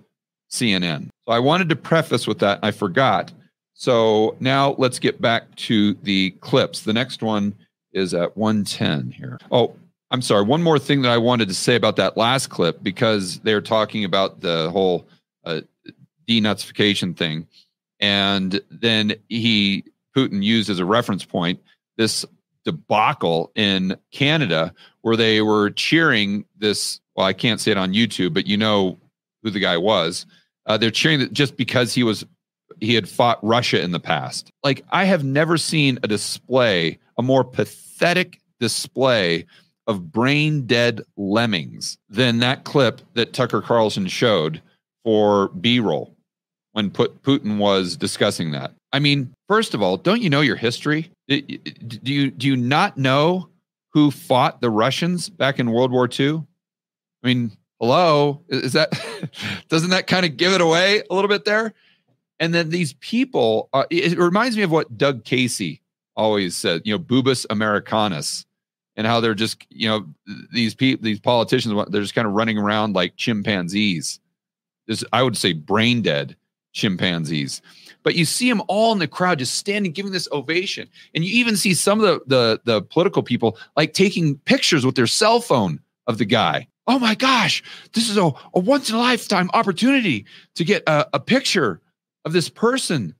CNN. 0.50 1.08
So 1.26 1.32
I 1.32 1.38
wanted 1.38 1.68
to 1.70 1.76
preface 1.76 2.26
with 2.26 2.38
that. 2.40 2.60
I 2.62 2.70
forgot. 2.70 3.32
So 3.74 4.36
now 4.38 4.74
let's 4.78 4.98
get 4.98 5.20
back 5.20 5.54
to 5.56 5.94
the 6.02 6.30
clips. 6.40 6.82
The 6.82 6.92
next 6.92 7.22
one 7.22 7.54
is 7.92 8.14
at 8.14 8.36
110 8.36 9.10
here. 9.10 9.38
Oh, 9.50 9.74
I'm 10.10 10.22
sorry. 10.22 10.44
One 10.44 10.62
more 10.62 10.78
thing 10.78 11.02
that 11.02 11.10
I 11.10 11.18
wanted 11.18 11.48
to 11.48 11.54
say 11.54 11.74
about 11.74 11.96
that 11.96 12.16
last 12.16 12.48
clip 12.48 12.82
because 12.82 13.38
they're 13.40 13.62
talking 13.62 14.04
about 14.04 14.40
the 14.40 14.70
whole 14.70 15.06
uh, 15.44 15.62
denazification 16.28 17.16
thing, 17.16 17.46
and 17.98 18.60
then 18.70 19.14
he 19.30 19.84
Putin 20.14 20.42
used 20.42 20.68
as 20.68 20.78
a 20.78 20.84
reference 20.84 21.24
point 21.24 21.60
this 21.96 22.26
debacle 22.64 23.50
in 23.54 23.96
Canada 24.12 24.74
where 25.02 25.16
they 25.16 25.42
were 25.42 25.70
cheering 25.70 26.44
this. 26.58 27.00
Well, 27.14 27.26
I 27.26 27.32
can't 27.32 27.60
say 27.60 27.70
it 27.70 27.76
on 27.76 27.92
YouTube, 27.92 28.32
but 28.32 28.46
you 28.46 28.56
know 28.56 28.98
who 29.42 29.50
the 29.50 29.60
guy 29.60 29.76
was. 29.76 30.26
Uh, 30.66 30.78
they're 30.78 30.90
cheering 30.90 31.18
that 31.20 31.32
just 31.32 31.56
because 31.56 31.92
he 31.92 32.02
was 32.02 32.24
he 32.80 32.94
had 32.94 33.08
fought 33.08 33.38
Russia 33.44 33.80
in 33.80 33.92
the 33.92 34.00
past. 34.00 34.50
Like 34.64 34.84
I 34.90 35.04
have 35.04 35.24
never 35.24 35.58
seen 35.58 35.98
a 36.02 36.08
display, 36.08 36.98
a 37.18 37.22
more 37.22 37.44
pathetic 37.44 38.40
display 38.58 39.46
of 39.86 40.12
brain 40.12 40.66
dead 40.66 41.02
lemmings 41.16 41.98
than 42.08 42.38
that 42.38 42.64
clip 42.64 43.00
that 43.14 43.32
Tucker 43.32 43.60
Carlson 43.60 44.06
showed 44.06 44.62
for 45.04 45.48
B-roll 45.48 46.14
when 46.72 46.90
put 46.90 47.22
Putin 47.22 47.58
was 47.58 47.96
discussing 47.96 48.52
that. 48.52 48.72
I 48.92 48.98
mean, 48.98 49.32
first 49.48 49.74
of 49.74 49.82
all, 49.82 49.96
don't 49.96 50.22
you 50.22 50.30
know 50.30 50.40
your 50.40 50.56
history? 50.56 51.10
Do 51.28 51.42
you 52.02 52.30
do 52.30 52.46
you 52.46 52.56
not 52.56 52.98
know 52.98 53.48
who 53.92 54.10
fought 54.10 54.60
the 54.60 54.70
Russians 54.70 55.28
back 55.28 55.58
in 55.58 55.70
World 55.70 55.92
War 55.92 56.08
II? 56.08 56.44
I 57.22 57.26
mean, 57.26 57.52
hello, 57.80 58.42
is 58.48 58.72
that 58.72 58.92
doesn't 59.68 59.90
that 59.90 60.06
kind 60.06 60.26
of 60.26 60.36
give 60.36 60.52
it 60.52 60.60
away 60.60 61.02
a 61.08 61.14
little 61.14 61.28
bit 61.28 61.44
there? 61.44 61.74
And 62.40 62.52
then 62.52 62.70
these 62.70 62.94
people, 62.94 63.68
uh, 63.72 63.84
it, 63.90 64.18
reminds 64.18 64.56
me 64.56 64.62
of 64.62 64.70
what 64.70 64.98
Doug 64.98 65.24
Casey 65.24 65.80
always 66.16 66.56
said, 66.56 66.82
you 66.84 66.92
know, 66.92 66.98
Boobus 66.98 67.46
Americanus, 67.50 68.46
and 68.96 69.06
how 69.06 69.20
they're 69.20 69.34
just, 69.34 69.64
you 69.70 69.88
know, 69.88 70.06
these 70.52 70.74
people, 70.74 71.02
these 71.04 71.20
politicians, 71.20 71.74
they're 71.90 72.02
just 72.02 72.14
kind 72.14 72.26
of 72.26 72.34
running 72.34 72.58
around 72.58 72.94
like 72.94 73.16
chimpanzees. 73.16 74.20
This, 74.86 75.04
I 75.12 75.22
would 75.22 75.36
say, 75.36 75.52
brain 75.52 76.02
dead 76.02 76.36
chimpanzees. 76.72 77.62
But 78.02 78.14
you 78.14 78.24
see 78.24 78.48
them 78.48 78.62
all 78.68 78.92
in 78.92 78.98
the 78.98 79.06
crowd 79.06 79.38
just 79.38 79.54
standing, 79.54 79.92
giving 79.92 80.12
this 80.12 80.28
ovation, 80.32 80.88
and 81.14 81.24
you 81.24 81.32
even 81.34 81.56
see 81.56 81.74
some 81.74 82.00
of 82.00 82.06
the 82.06 82.20
the, 82.26 82.60
the 82.64 82.82
political 82.82 83.22
people 83.22 83.58
like 83.76 83.92
taking 83.92 84.38
pictures 84.38 84.84
with 84.84 84.94
their 84.94 85.06
cell 85.06 85.40
phone 85.40 85.80
of 86.06 86.18
the 86.18 86.24
guy. 86.24 86.66
Oh 86.86 86.98
my 86.98 87.14
gosh, 87.14 87.62
this 87.92 88.10
is 88.10 88.16
a, 88.16 88.30
a 88.54 88.58
once 88.58 88.90
in 88.90 88.96
a 88.96 88.98
lifetime 88.98 89.50
opportunity 89.54 90.26
to 90.56 90.64
get 90.64 90.82
a, 90.88 91.06
a 91.14 91.20
picture 91.20 91.80
of 92.24 92.32
this 92.32 92.48
person 92.48 93.14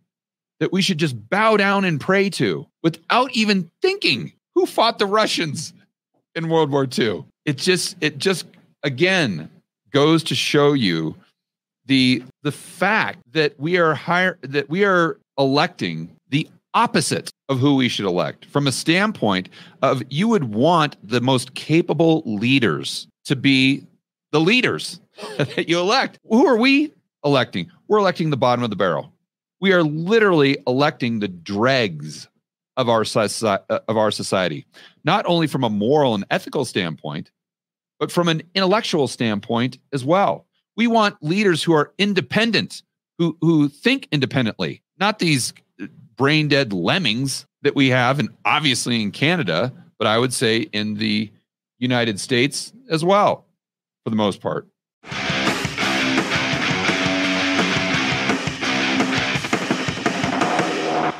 that 0.59 0.73
we 0.73 0.83
should 0.83 0.99
just 0.99 1.29
bow 1.29 1.57
down 1.57 1.85
and 1.85 2.01
pray 2.01 2.31
to 2.31 2.67
without 2.83 3.33
even 3.33 3.71
thinking 3.81 4.33
who 4.55 4.67
fought 4.67 4.99
the 4.99 5.07
Russians 5.07 5.73
in 6.35 6.49
World 6.49 6.71
War 6.71 6.87
II. 6.87 7.25
It 7.45 7.59
just, 7.59 7.97
it 8.01 8.19
just 8.19 8.47
again 8.83 9.51
goes 9.91 10.23
to 10.25 10.35
show 10.35 10.73
you 10.73 11.17
the 11.87 12.23
the 12.43 12.53
fact 12.53 13.19
that 13.33 13.59
we 13.59 13.79
are 13.79 13.95
higher 13.95 14.39
that 14.43 14.69
we 14.69 14.85
are 14.85 15.19
electing 15.39 16.15
the 16.29 16.49
opposite 16.75 17.31
of 17.49 17.59
who 17.59 17.77
we 17.77 17.89
should 17.89 18.07
elect 18.07 18.47
from 18.47 18.67
a 18.67 18.73
standpoint 18.73 19.49
of 19.83 20.03
you 20.09 20.29
would 20.29 20.45
want 20.45 20.97
the 21.07 21.21
most 21.21 21.55
capable 21.55 22.23
leaders 22.25 23.07
to 23.25 23.37
be 23.37 23.87
the 24.31 24.41
leaders 24.41 25.01
that 25.39 25.69
you 25.69 25.79
elect. 25.79 26.19
Who 26.29 26.47
are 26.47 26.57
we 26.57 26.93
electing? 27.25 27.71
We're 27.89 27.99
electing 27.99 28.31
the 28.31 28.37
bottom 28.37 28.65
of 28.65 28.71
the 28.71 28.77
barrel. 28.77 29.13
We 29.61 29.73
are 29.73 29.83
literally 29.83 30.59
electing 30.67 31.21
the 31.21 31.29
dregs 31.29 32.29
of 32.77 32.89
our 32.89 33.05
uh, 33.15 33.59
of 33.87 33.97
our 33.97 34.11
society, 34.11 34.67
not 35.05 35.27
only 35.27 35.47
from 35.47 35.63
a 35.63 35.71
moral 35.71 36.15
and 36.15 36.25
ethical 36.31 36.65
standpoint, 36.65 37.31
but 38.01 38.11
from 38.11 38.29
an 38.29 38.43
intellectual 38.55 39.07
standpoint 39.07 39.79
as 39.93 40.05
well. 40.05 40.47
We 40.75 40.87
want 40.87 41.17
leaders 41.21 41.63
who 41.63 41.75
are 41.75 41.93
independent, 41.99 42.83
who 43.19 43.37
who 43.43 43.69
think 43.69 44.09
independently, 44.11 44.83
not 44.99 45.19
these 45.19 45.53
brain 46.17 46.49
dead 46.49 46.73
lemmings 46.73 47.47
that 47.61 47.77
we 47.77 47.91
have, 47.91 48.19
and 48.19 48.31
obviously 48.47 49.03
in 49.03 49.11
Canada, 49.11 49.71
but 49.99 50.07
I 50.07 50.17
would 50.19 50.33
say 50.33 50.61
in 50.73 50.95
the 50.95 51.31
United 51.79 52.19
States 52.19 52.73
as 52.89 53.05
well, 53.05 53.45
for 54.03 54.11
the 54.11 54.17
most 54.17 54.41
part. 54.41 54.67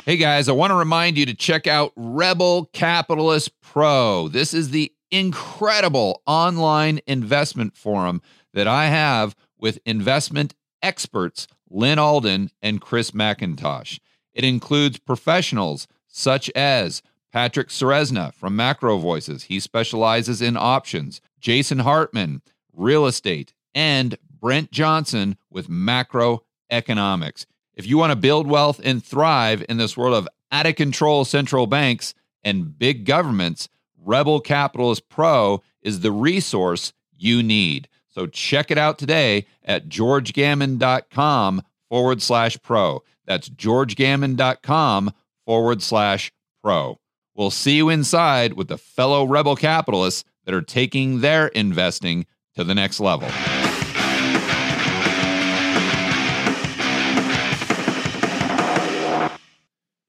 Hey 0.05 0.17
guys, 0.17 0.49
I 0.49 0.53
want 0.53 0.71
to 0.71 0.75
remind 0.75 1.15
you 1.15 1.27
to 1.27 1.33
check 1.35 1.67
out 1.67 1.93
Rebel 1.95 2.71
Capitalist 2.73 3.51
Pro. 3.61 4.29
This 4.29 4.55
is 4.55 4.71
the 4.71 4.91
incredible 5.11 6.23
online 6.25 6.99
investment 7.05 7.77
forum 7.77 8.19
that 8.53 8.67
I 8.67 8.87
have 8.87 9.35
with 9.57 9.79
investment 9.85 10.53
experts 10.81 11.47
Lyn 11.69 11.99
Alden 11.99 12.51
and 12.61 12.81
Chris 12.81 13.11
MacIntosh. 13.11 13.99
It 14.33 14.43
includes 14.43 14.99
professionals 14.99 15.87
such 16.07 16.49
as 16.51 17.01
Patrick 17.31 17.69
Ceresna 17.69 18.33
from 18.33 18.55
Macro 18.55 18.97
Voices. 18.97 19.43
He 19.43 19.59
specializes 19.59 20.41
in 20.41 20.55
options. 20.55 21.19
Jason 21.39 21.79
Hartman, 21.79 22.41
real 22.71 23.07
estate, 23.07 23.53
and 23.73 24.17
Brent 24.39 24.71
Johnson 24.71 25.37
with 25.49 25.67
macroeconomics. 25.67 27.45
If 27.73 27.87
you 27.87 27.97
want 27.97 28.11
to 28.11 28.15
build 28.15 28.47
wealth 28.47 28.79
and 28.83 29.03
thrive 29.03 29.65
in 29.67 29.77
this 29.77 29.97
world 29.97 30.13
of 30.13 30.27
out 30.51 30.67
of 30.67 30.75
control 30.75 31.25
central 31.25 31.65
banks 31.65 32.13
and 32.43 32.77
big 32.77 33.05
governments, 33.05 33.67
Rebel 33.97 34.39
Capitalist 34.39 35.09
Pro 35.09 35.63
is 35.81 36.01
the 36.01 36.11
resource 36.11 36.93
you 37.17 37.41
need. 37.41 37.87
So 38.13 38.27
check 38.27 38.69
it 38.69 38.77
out 38.77 38.99
today 38.99 39.47
at 39.63 39.89
georgegammon.com 39.89 41.63
forward 41.89 42.21
slash 42.21 42.61
pro. 42.61 43.03
That's 43.25 43.49
georgegammon.com 43.49 45.13
forward 45.45 45.81
slash 45.81 46.31
pro. 46.61 46.99
We'll 47.35 47.49
see 47.49 47.77
you 47.77 47.89
inside 47.89 48.53
with 48.53 48.67
the 48.67 48.77
fellow 48.77 49.25
rebel 49.25 49.55
capitalists 49.55 50.23
that 50.45 50.53
are 50.53 50.61
taking 50.61 51.21
their 51.21 51.47
investing 51.47 52.27
to 52.55 52.63
the 52.63 52.75
next 52.75 52.99
level. 52.99 53.29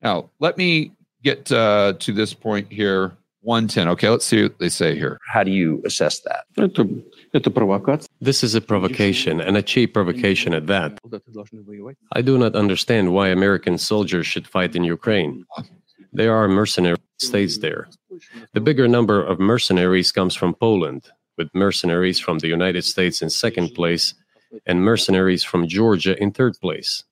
Now, 0.03 0.29
let 0.38 0.59
me 0.59 0.93
get 1.23 1.51
uh, 1.51 1.95
to 2.01 2.12
this 2.12 2.35
point 2.35 2.71
here 2.71 3.17
110. 3.44 3.88
Okay, 3.88 4.09
let's 4.09 4.24
see 4.24 4.42
what 4.42 4.59
they 4.59 4.68
say 4.68 4.94
here. 4.94 5.18
How 5.26 5.44
do 5.44 5.50
you 5.50 5.83
assess 5.85 6.20
that? 6.20 6.44
This 8.20 8.42
is 8.42 8.54
a 8.54 8.61
provocation, 8.61 9.40
and 9.40 9.57
a 9.57 9.62
cheap 9.62 9.94
provocation 9.94 10.54
at 10.54 10.66
that. 10.68 10.98
I 12.12 12.22
do 12.22 12.38
not 12.38 12.57
understand 12.57 13.12
why 13.12 13.28
American 13.28 13.78
soldiers 13.78 14.26
should 14.26 14.46
fight 14.46 14.74
in 14.74 14.85
Ukraine. 14.85 15.44
There 16.12 16.35
are 16.35 16.48
mercenary 16.48 16.96
states 17.18 17.59
there. 17.59 17.88
The 18.52 18.61
bigger 18.61 18.88
number 18.88 19.22
of 19.22 19.38
mercenaries 19.38 20.12
comes 20.12 20.35
from 20.35 20.54
Poland, 20.54 21.11
with 21.37 21.48
mercenaries 21.54 22.18
from 22.20 22.38
the 22.38 22.48
United 22.48 22.85
States 22.85 23.20
in 23.20 23.30
second 23.30 23.74
place 23.74 24.14
and 24.66 24.83
mercenaries 24.83 25.42
from 25.42 25.66
Georgia 25.66 26.16
in 26.22 26.30
third 26.30 26.54
place. 26.61 27.02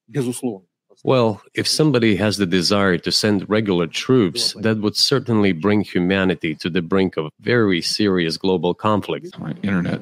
Well, 1.03 1.41
if 1.53 1.67
somebody 1.67 2.15
has 2.15 2.37
the 2.37 2.45
desire 2.45 2.97
to 2.97 3.11
send 3.11 3.49
regular 3.49 3.87
troops, 3.87 4.53
that 4.59 4.77
would 4.79 4.95
certainly 4.95 5.51
bring 5.51 5.81
humanity 5.81 6.55
to 6.55 6.69
the 6.69 6.81
brink 6.81 7.17
of 7.17 7.29
very 7.41 7.81
serious 7.81 8.37
global 8.37 8.73
conflict. 8.73 9.37
My 9.37 9.51
internet. 9.63 9.99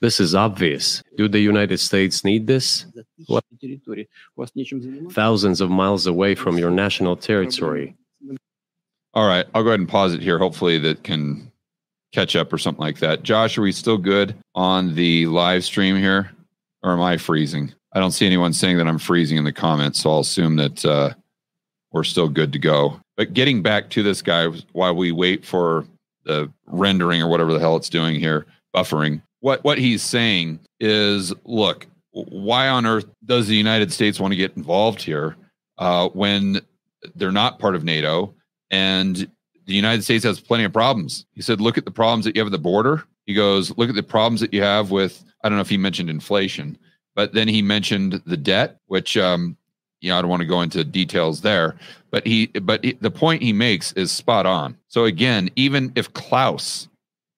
This 0.00 0.18
is 0.18 0.34
obvious. 0.34 1.00
Do 1.16 1.28
the 1.28 1.38
United 1.38 1.78
States 1.78 2.24
need 2.24 2.48
this? 2.48 2.86
Well, 3.28 3.40
thousands 5.10 5.60
of 5.60 5.70
miles 5.70 6.08
away 6.08 6.34
from 6.34 6.58
your 6.58 6.72
national 6.72 7.16
territory. 7.16 7.94
All 9.14 9.28
right, 9.28 9.46
I'll 9.54 9.62
go 9.62 9.68
ahead 9.68 9.78
and 9.78 9.88
pause 9.88 10.12
it 10.12 10.22
here. 10.22 10.38
Hopefully, 10.38 10.78
that 10.78 11.04
can 11.04 11.52
catch 12.12 12.34
up 12.34 12.52
or 12.52 12.58
something 12.58 12.80
like 12.80 12.98
that. 12.98 13.22
Josh, 13.22 13.56
are 13.58 13.62
we 13.62 13.70
still 13.70 13.98
good 13.98 14.34
on 14.56 14.96
the 14.96 15.26
live 15.26 15.64
stream 15.64 15.96
here, 15.96 16.32
or 16.82 16.94
am 16.94 17.00
I 17.00 17.16
freezing? 17.16 17.72
I 17.94 18.00
don't 18.00 18.12
see 18.12 18.26
anyone 18.26 18.52
saying 18.52 18.78
that 18.78 18.88
I'm 18.88 18.98
freezing 18.98 19.38
in 19.38 19.44
the 19.44 19.52
comments, 19.52 20.00
so 20.00 20.10
I'll 20.10 20.20
assume 20.20 20.56
that 20.56 20.84
uh, 20.84 21.14
we're 21.92 22.04
still 22.04 22.28
good 22.28 22.52
to 22.52 22.58
go. 22.58 23.00
But 23.16 23.34
getting 23.34 23.62
back 23.62 23.90
to 23.90 24.02
this 24.02 24.22
guy 24.22 24.46
while 24.72 24.94
we 24.94 25.12
wait 25.12 25.44
for 25.44 25.84
the 26.24 26.50
rendering 26.66 27.20
or 27.22 27.28
whatever 27.28 27.52
the 27.52 27.58
hell 27.58 27.76
it's 27.76 27.88
doing 27.88 28.18
here, 28.18 28.46
buffering. 28.74 29.22
What 29.40 29.64
what 29.64 29.78
he's 29.78 30.02
saying 30.02 30.60
is, 30.80 31.32
look, 31.44 31.86
why 32.12 32.68
on 32.68 32.86
earth 32.86 33.06
does 33.24 33.48
the 33.48 33.56
United 33.56 33.92
States 33.92 34.20
want 34.20 34.32
to 34.32 34.36
get 34.36 34.56
involved 34.56 35.02
here 35.02 35.36
uh, 35.78 36.08
when 36.08 36.60
they're 37.16 37.32
not 37.32 37.58
part 37.58 37.74
of 37.74 37.84
NATO 37.84 38.34
and 38.70 39.16
the 39.66 39.74
United 39.74 40.02
States 40.02 40.24
has 40.24 40.40
plenty 40.40 40.64
of 40.64 40.72
problems? 40.72 41.26
He 41.32 41.42
said, 41.42 41.60
look 41.60 41.76
at 41.76 41.84
the 41.84 41.90
problems 41.90 42.24
that 42.24 42.36
you 42.36 42.40
have 42.40 42.46
at 42.48 42.52
the 42.52 42.58
border. 42.58 43.04
He 43.26 43.34
goes, 43.34 43.76
look 43.76 43.88
at 43.88 43.94
the 43.94 44.02
problems 44.02 44.40
that 44.40 44.54
you 44.54 44.62
have 44.62 44.90
with. 44.90 45.24
I 45.42 45.48
don't 45.48 45.56
know 45.56 45.62
if 45.62 45.68
he 45.68 45.76
mentioned 45.76 46.10
inflation, 46.10 46.78
but 47.14 47.32
then 47.32 47.48
he 47.48 47.62
mentioned 47.62 48.22
the 48.26 48.36
debt, 48.36 48.80
which 48.86 49.16
um, 49.16 49.56
you 50.02 50.10
know, 50.10 50.18
I 50.18 50.20
don't 50.20 50.30
want 50.30 50.42
to 50.42 50.46
go 50.46 50.60
into 50.60 50.84
details 50.84 51.40
there, 51.40 51.76
but 52.10 52.26
he, 52.26 52.46
but 52.46 52.84
he, 52.84 52.92
the 53.00 53.10
point 53.10 53.42
he 53.42 53.52
makes 53.52 53.92
is 53.92 54.10
spot 54.10 54.46
on. 54.46 54.76
So 54.88 55.04
again, 55.04 55.48
even 55.56 55.92
if 55.94 56.12
Klaus 56.12 56.88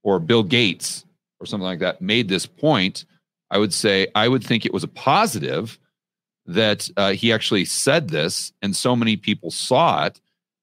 or 0.02 0.18
Bill 0.18 0.42
Gates 0.42 1.04
or 1.38 1.46
something 1.46 1.66
like 1.66 1.80
that 1.80 2.00
made 2.00 2.28
this 2.28 2.46
point, 2.46 3.04
I 3.50 3.58
would 3.58 3.72
say 3.72 4.08
I 4.14 4.28
would 4.28 4.42
think 4.42 4.64
it 4.64 4.72
was 4.72 4.82
a 4.82 4.88
positive 4.88 5.78
that 6.46 6.90
uh, 6.96 7.12
he 7.12 7.32
actually 7.32 7.66
said 7.66 8.08
this 8.08 8.52
and 8.62 8.74
so 8.74 8.96
many 8.96 9.16
people 9.16 9.50
saw 9.50 10.06
it 10.06 10.20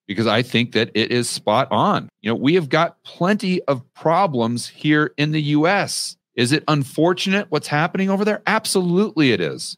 because 0.08 0.28
I 0.28 0.41
think 0.41 0.74
that 0.74 0.91
it 0.93 1.12
is 1.12 1.30
spot 1.30 1.67
on. 1.71 2.10
You 2.21 2.32
know, 2.32 2.36
we 2.36 2.56
have 2.56 2.69
got 2.69 3.02
plenty 3.04 3.62
of 3.63 3.82
problems 3.93 4.67
here 4.67 5.13
in 5.17 5.32
the 5.32 5.41
US. 5.41 6.17
Is 6.36 6.52
it 6.52 6.63
unfortunate 6.67 7.48
what's 7.50 7.67
happening 7.67 8.10
over 8.10 8.24
there? 8.24 8.41
Absolutely, 8.48 9.32
it 9.32 9.41
is. 9.41 9.78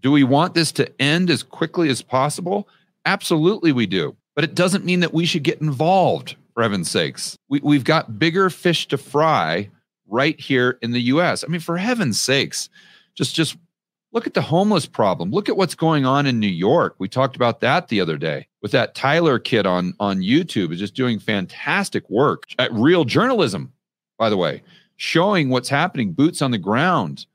Do 0.00 0.12
we 0.12 0.24
want 0.24 0.54
this 0.54 0.72
to 0.72 1.00
end 1.00 1.30
as 1.30 1.42
quickly 1.42 1.88
as 1.88 2.02
possible? 2.02 2.68
Absolutely, 3.04 3.72
we 3.72 3.86
do. 3.86 4.16
But 4.34 4.44
it 4.44 4.54
doesn't 4.54 4.84
mean 4.84 5.00
that 5.00 5.14
we 5.14 5.26
should 5.26 5.42
get 5.42 5.60
involved, 5.60 6.36
for 6.54 6.62
heaven's 6.62 6.90
sakes. 6.90 7.38
We, 7.48 7.60
we've 7.62 7.84
got 7.84 8.18
bigger 8.18 8.50
fish 8.50 8.88
to 8.88 8.98
fry 8.98 9.70
right 10.08 10.38
here 10.38 10.78
in 10.82 10.92
the 10.92 11.00
US. 11.02 11.44
I 11.44 11.48
mean, 11.48 11.60
for 11.60 11.76
heaven's 11.76 12.20
sakes, 12.20 12.68
just, 13.14 13.34
just 13.34 13.56
look 14.12 14.26
at 14.26 14.34
the 14.34 14.42
homeless 14.42 14.86
problem. 14.86 15.30
Look 15.30 15.48
at 15.48 15.56
what's 15.56 15.74
going 15.74 16.04
on 16.04 16.26
in 16.26 16.40
New 16.40 16.46
York. 16.46 16.96
We 16.98 17.08
talked 17.08 17.36
about 17.36 17.60
that 17.60 17.88
the 17.88 18.00
other 18.00 18.16
day 18.16 18.48
with 18.62 18.72
that 18.72 18.94
Tyler 18.94 19.38
kid 19.38 19.66
on, 19.66 19.94
on 20.00 20.18
YouTube 20.18 20.72
is 20.72 20.78
just 20.78 20.94
doing 20.94 21.18
fantastic 21.18 22.08
work 22.10 22.44
at 22.58 22.72
real 22.72 23.04
journalism, 23.04 23.72
by 24.18 24.28
the 24.28 24.36
way, 24.36 24.62
showing 24.96 25.50
what's 25.50 25.68
happening, 25.68 26.12
boots 26.12 26.42
on 26.42 26.50
the 26.50 26.58
ground 26.58 27.26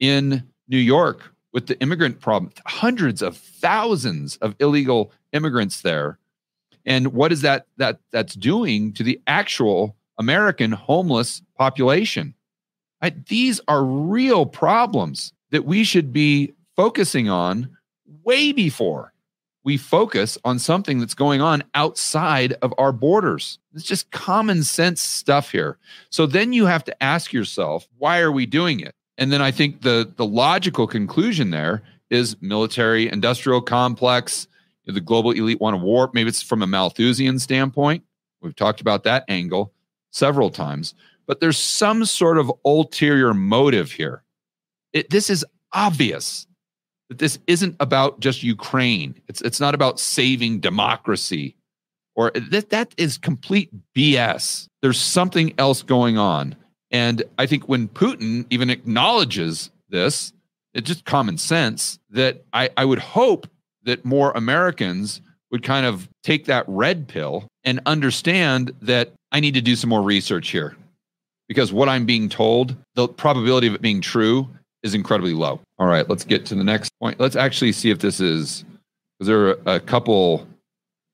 in 0.00 0.42
New 0.68 0.78
York 0.78 1.32
with 1.52 1.66
the 1.66 1.80
immigrant 1.80 2.20
problem, 2.20 2.52
hundreds 2.66 3.22
of 3.22 3.36
thousands 3.36 4.36
of 4.36 4.54
illegal 4.60 5.12
immigrants 5.32 5.80
there. 5.80 6.18
And 6.84 7.08
what 7.08 7.32
is 7.32 7.40
that 7.40 7.66
that 7.78 7.98
that's 8.12 8.34
doing 8.34 8.92
to 8.92 9.02
the 9.02 9.20
actual 9.26 9.96
American 10.18 10.72
homeless 10.72 11.42
population? 11.56 12.34
I, 13.02 13.10
these 13.10 13.60
are 13.68 13.84
real 13.84 14.46
problems 14.46 15.32
that 15.50 15.64
we 15.64 15.84
should 15.84 16.12
be 16.12 16.52
focusing 16.76 17.28
on 17.28 17.76
way 18.22 18.52
before 18.52 19.12
we 19.66 19.76
focus 19.76 20.38
on 20.44 20.60
something 20.60 21.00
that's 21.00 21.12
going 21.12 21.40
on 21.40 21.64
outside 21.74 22.52
of 22.62 22.72
our 22.78 22.92
borders. 22.92 23.58
It's 23.74 23.82
just 23.82 24.12
common 24.12 24.62
sense 24.62 25.02
stuff 25.02 25.50
here. 25.50 25.76
So 26.08 26.24
then 26.24 26.52
you 26.52 26.66
have 26.66 26.84
to 26.84 27.02
ask 27.02 27.32
yourself, 27.32 27.88
why 27.98 28.20
are 28.20 28.30
we 28.30 28.46
doing 28.46 28.78
it? 28.78 28.94
And 29.18 29.32
then 29.32 29.42
I 29.42 29.50
think 29.50 29.82
the 29.82 30.10
the 30.16 30.24
logical 30.24 30.86
conclusion 30.86 31.50
there 31.50 31.82
is 32.10 32.40
military 32.40 33.10
industrial 33.10 33.60
complex. 33.60 34.46
The 34.84 35.00
global 35.00 35.32
elite 35.32 35.60
want 35.60 35.74
to 35.74 35.82
war. 35.82 36.10
Maybe 36.14 36.28
it's 36.28 36.42
from 36.42 36.62
a 36.62 36.66
Malthusian 36.68 37.40
standpoint. 37.40 38.04
We've 38.40 38.54
talked 38.54 38.80
about 38.80 39.02
that 39.02 39.24
angle 39.26 39.72
several 40.12 40.50
times, 40.50 40.94
but 41.26 41.40
there's 41.40 41.58
some 41.58 42.04
sort 42.04 42.38
of 42.38 42.52
ulterior 42.64 43.34
motive 43.34 43.90
here. 43.90 44.22
It, 44.92 45.10
this 45.10 45.28
is 45.28 45.44
obvious 45.72 46.46
that 47.08 47.18
this 47.18 47.38
isn't 47.46 47.76
about 47.80 48.20
just 48.20 48.42
Ukraine. 48.42 49.14
It's 49.28 49.40
it's 49.42 49.60
not 49.60 49.74
about 49.74 50.00
saving 50.00 50.60
democracy, 50.60 51.56
or 52.14 52.30
that 52.30 52.70
that 52.70 52.94
is 52.96 53.18
complete 53.18 53.70
BS. 53.94 54.68
There's 54.82 55.00
something 55.00 55.54
else 55.58 55.82
going 55.82 56.18
on 56.18 56.56
and 56.90 57.22
I 57.38 57.46
think 57.46 57.68
when 57.68 57.88
Putin 57.88 58.46
even 58.50 58.70
acknowledges 58.70 59.70
this, 59.88 60.32
it's 60.74 60.86
just 60.86 61.04
common 61.04 61.38
sense 61.38 61.98
that 62.10 62.44
I, 62.52 62.70
I 62.76 62.84
would 62.84 62.98
hope 62.98 63.46
that 63.84 64.04
more 64.04 64.32
Americans 64.32 65.20
would 65.50 65.62
kind 65.62 65.86
of 65.86 66.08
take 66.22 66.46
that 66.46 66.64
red 66.66 67.08
pill 67.08 67.48
and 67.64 67.80
understand 67.86 68.72
that 68.82 69.12
I 69.32 69.40
need 69.40 69.54
to 69.54 69.60
do 69.60 69.76
some 69.76 69.90
more 69.90 70.02
research 70.02 70.48
here. 70.48 70.76
Because 71.48 71.72
what 71.72 71.88
I'm 71.88 72.06
being 72.06 72.28
told, 72.28 72.76
the 72.94 73.08
probability 73.08 73.68
of 73.68 73.74
it 73.74 73.80
being 73.80 74.00
true 74.00 74.48
is 74.82 74.94
incredibly 74.94 75.32
low. 75.32 75.60
All 75.78 75.86
right, 75.86 76.08
let's 76.08 76.24
get 76.24 76.46
to 76.46 76.54
the 76.54 76.64
next 76.64 76.90
point. 76.98 77.20
Let's 77.20 77.36
actually 77.36 77.72
see 77.72 77.90
if 77.90 77.98
this 77.98 78.20
is, 78.20 78.64
because 79.18 79.28
there 79.28 79.48
are 79.48 79.58
a 79.66 79.80
couple, 79.80 80.46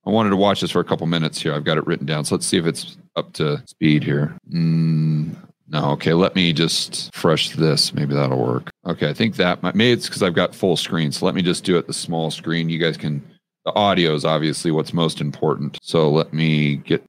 I 0.07 0.11
wanted 0.11 0.31
to 0.31 0.37
watch 0.37 0.61
this 0.61 0.71
for 0.71 0.81
a 0.81 0.85
couple 0.85 1.07
minutes 1.07 1.41
here. 1.41 1.53
I've 1.53 1.65
got 1.65 1.79
it 1.79 1.87
written 1.87 2.07
down. 2.07 2.25
So 2.25 2.35
let's 2.37 2.47
see 2.47 2.59
if 2.59 2.67
it's 2.67 2.97
up 3.17 3.33
to 3.35 3.63
speed 3.67 4.05
here. 4.05 4.37
Mm, 4.53 5.35
no, 5.69 5.91
okay, 5.93 6.13
let 6.15 6.35
me 6.35 6.53
just 6.53 7.15
fresh 7.15 7.51
this. 7.51 7.93
Maybe 7.93 8.15
that'll 8.15 8.39
work. 8.39 8.71
Okay, 8.87 9.09
I 9.09 9.15
think 9.15 9.37
that 9.37 9.63
might, 9.63 9.75
maybe 9.75 9.93
it's 9.93 10.09
because 10.09 10.23
I've 10.23 10.35
got 10.35 10.55
full 10.55 10.77
screen. 10.77 11.11
So 11.13 11.27
let 11.27 11.35
me 11.35 11.43
just 11.43 11.65
do 11.65 11.77
it 11.77 11.87
the 11.87 11.93
small 11.93 12.31
screen. 12.31 12.69
You 12.69 12.79
guys 12.79 12.97
can, 12.97 13.23
the 13.65 13.73
audio 13.75 14.15
is 14.15 14.25
obviously 14.25 14.71
what's 14.71 14.93
most 14.93 15.21
important. 15.21 15.79
So 15.83 16.11
let 16.11 16.33
me 16.33 16.77
get, 16.77 17.05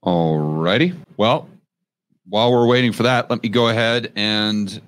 all 0.00 0.38
righty. 0.38 0.94
Well, 1.16 1.48
while 2.28 2.52
we're 2.52 2.68
waiting 2.68 2.92
for 2.92 3.02
that, 3.02 3.28
let 3.28 3.42
me 3.42 3.48
go 3.48 3.68
ahead 3.68 4.12
and 4.14 4.80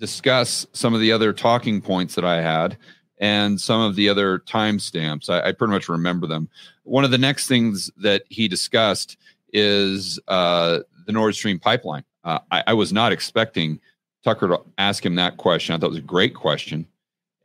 discuss 0.00 0.66
some 0.72 0.94
of 0.94 1.00
the 1.00 1.12
other 1.12 1.32
talking 1.32 1.80
points 1.80 2.14
that 2.16 2.24
I 2.24 2.40
had 2.40 2.76
and 3.18 3.60
some 3.60 3.80
of 3.82 3.94
the 3.94 4.08
other 4.08 4.40
timestamps. 4.40 5.28
I, 5.28 5.48
I 5.48 5.52
pretty 5.52 5.72
much 5.72 5.88
remember 5.88 6.26
them. 6.26 6.48
One 6.84 7.04
of 7.04 7.10
the 7.10 7.18
next 7.18 7.46
things 7.46 7.90
that 7.98 8.24
he 8.30 8.48
discussed 8.48 9.18
is 9.52 10.18
uh, 10.26 10.80
the 11.06 11.12
Nord 11.12 11.34
Stream 11.34 11.58
pipeline. 11.58 12.04
Uh, 12.24 12.38
I, 12.50 12.64
I, 12.68 12.74
was 12.74 12.92
not 12.92 13.12
expecting 13.12 13.80
Tucker 14.24 14.48
to 14.48 14.60
ask 14.78 15.04
him 15.04 15.14
that 15.14 15.38
question. 15.38 15.74
I 15.74 15.78
thought 15.78 15.86
it 15.86 15.90
was 15.90 15.98
a 15.98 16.02
great 16.02 16.34
question. 16.34 16.86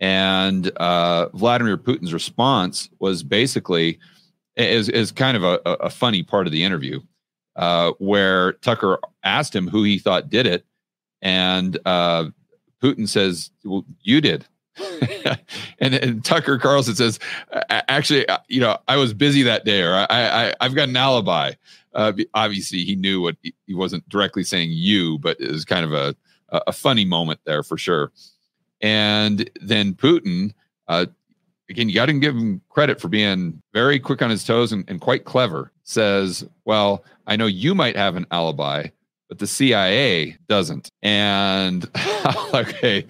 And 0.01 0.69
uh, 0.77 1.29
Vladimir 1.29 1.77
Putin's 1.77 2.13
response 2.13 2.89
was 2.99 3.23
basically 3.23 3.99
is, 4.57 4.89
is 4.89 5.11
kind 5.11 5.37
of 5.37 5.43
a, 5.43 5.59
a 5.65 5.89
funny 5.89 6.23
part 6.23 6.47
of 6.47 6.51
the 6.51 6.63
interview 6.63 6.99
uh, 7.55 7.91
where 7.99 8.53
Tucker 8.53 8.99
asked 9.23 9.55
him 9.55 9.67
who 9.67 9.83
he 9.83 9.97
thought 9.97 10.29
did 10.29 10.45
it. 10.45 10.65
And 11.21 11.77
uh, 11.85 12.25
Putin 12.81 13.07
says, 13.07 13.51
Well, 13.63 13.85
you 14.01 14.21
did. 14.21 14.45
and, 15.79 15.95
and, 15.95 16.25
Tucker 16.25 16.57
Carlson 16.57 16.95
says, 16.95 17.17
actually, 17.69 18.27
uh, 18.27 18.39
you 18.49 18.59
know, 18.59 18.77
I 18.89 18.97
was 18.97 19.13
busy 19.13 19.41
that 19.43 19.63
day, 19.63 19.81
or 19.81 19.93
I, 19.93 20.05
I, 20.09 20.53
I've 20.59 20.75
got 20.75 20.89
an 20.89 20.97
alibi 20.97 21.53
uh, 21.95 22.11
obviously 22.33 22.83
he 22.83 22.95
knew 22.95 23.21
what 23.21 23.37
he 23.41 23.73
wasn't 23.73 24.07
directly 24.09 24.43
saying 24.43 24.69
you, 24.71 25.17
but 25.19 25.39
it 25.39 25.49
was 25.49 25.65
kind 25.65 25.85
of 25.85 25.93
a 25.93 26.15
a 26.67 26.71
funny 26.71 27.03
moment 27.03 27.39
there 27.45 27.63
for 27.63 27.77
sure. 27.77 28.11
And 28.79 29.49
then 29.61 29.93
Putin, 29.93 30.53
uh, 30.87 31.07
again, 31.69 31.89
you 31.89 31.95
got 31.95 32.05
to 32.05 32.13
give 32.13 32.35
him 32.35 32.61
credit 32.69 33.01
for 33.01 33.07
being 33.07 33.61
very 33.73 33.99
quick 33.99 34.21
on 34.21 34.29
his 34.29 34.43
toes 34.43 34.71
and, 34.71 34.87
and 34.87 35.01
quite 35.01 35.25
clever. 35.25 35.71
Says, 35.83 36.47
"Well, 36.65 37.03
I 37.25 37.35
know 37.35 37.47
you 37.47 37.73
might 37.73 37.97
have 37.97 38.15
an 38.15 38.27
alibi, 38.29 38.87
but 39.29 39.39
the 39.39 39.47
CIA 39.47 40.37
doesn't." 40.47 40.89
And 41.01 41.89
okay, 42.53 43.05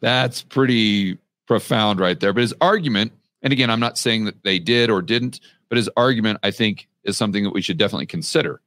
that's 0.00 0.42
pretty 0.42 1.18
profound 1.46 2.00
right 2.00 2.18
there. 2.20 2.32
But 2.32 2.42
his 2.42 2.54
argument, 2.60 3.12
and 3.42 3.52
again, 3.52 3.70
I'm 3.70 3.80
not 3.80 3.98
saying 3.98 4.24
that 4.26 4.42
they 4.44 4.58
did 4.58 4.90
or 4.90 5.02
didn't, 5.02 5.40
but 5.68 5.76
his 5.76 5.90
argument, 5.96 6.38
I 6.42 6.50
think, 6.50 6.88
is 7.04 7.16
something 7.16 7.44
that 7.44 7.52
we 7.52 7.62
should 7.62 7.78
definitely 7.78 8.06
consider 8.06 8.60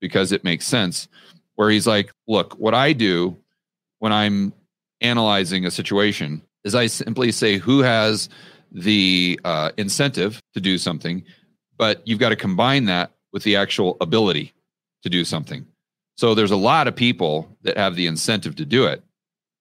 because 0.00 0.32
it 0.32 0.44
makes 0.44 0.66
sense. 0.66 1.08
Where 1.54 1.70
he's 1.70 1.86
like, 1.86 2.12
look, 2.28 2.52
what 2.58 2.74
I 2.74 2.92
do 2.92 3.36
when 3.98 4.12
I'm 4.12 4.52
analyzing 5.00 5.64
a 5.64 5.70
situation 5.70 6.42
is 6.64 6.74
I 6.74 6.86
simply 6.86 7.32
say 7.32 7.56
who 7.56 7.80
has 7.80 8.28
the 8.72 9.40
uh, 9.44 9.70
incentive 9.76 10.42
to 10.54 10.60
do 10.60 10.76
something, 10.78 11.22
but 11.78 12.06
you've 12.06 12.18
got 12.18 12.30
to 12.30 12.36
combine 12.36 12.86
that 12.86 13.12
with 13.32 13.42
the 13.44 13.56
actual 13.56 13.96
ability 14.00 14.52
to 15.02 15.08
do 15.08 15.24
something. 15.24 15.66
So 16.16 16.34
there's 16.34 16.50
a 16.50 16.56
lot 16.56 16.88
of 16.88 16.96
people 16.96 17.48
that 17.62 17.76
have 17.76 17.94
the 17.94 18.06
incentive 18.06 18.56
to 18.56 18.64
do 18.64 18.86
it, 18.86 19.02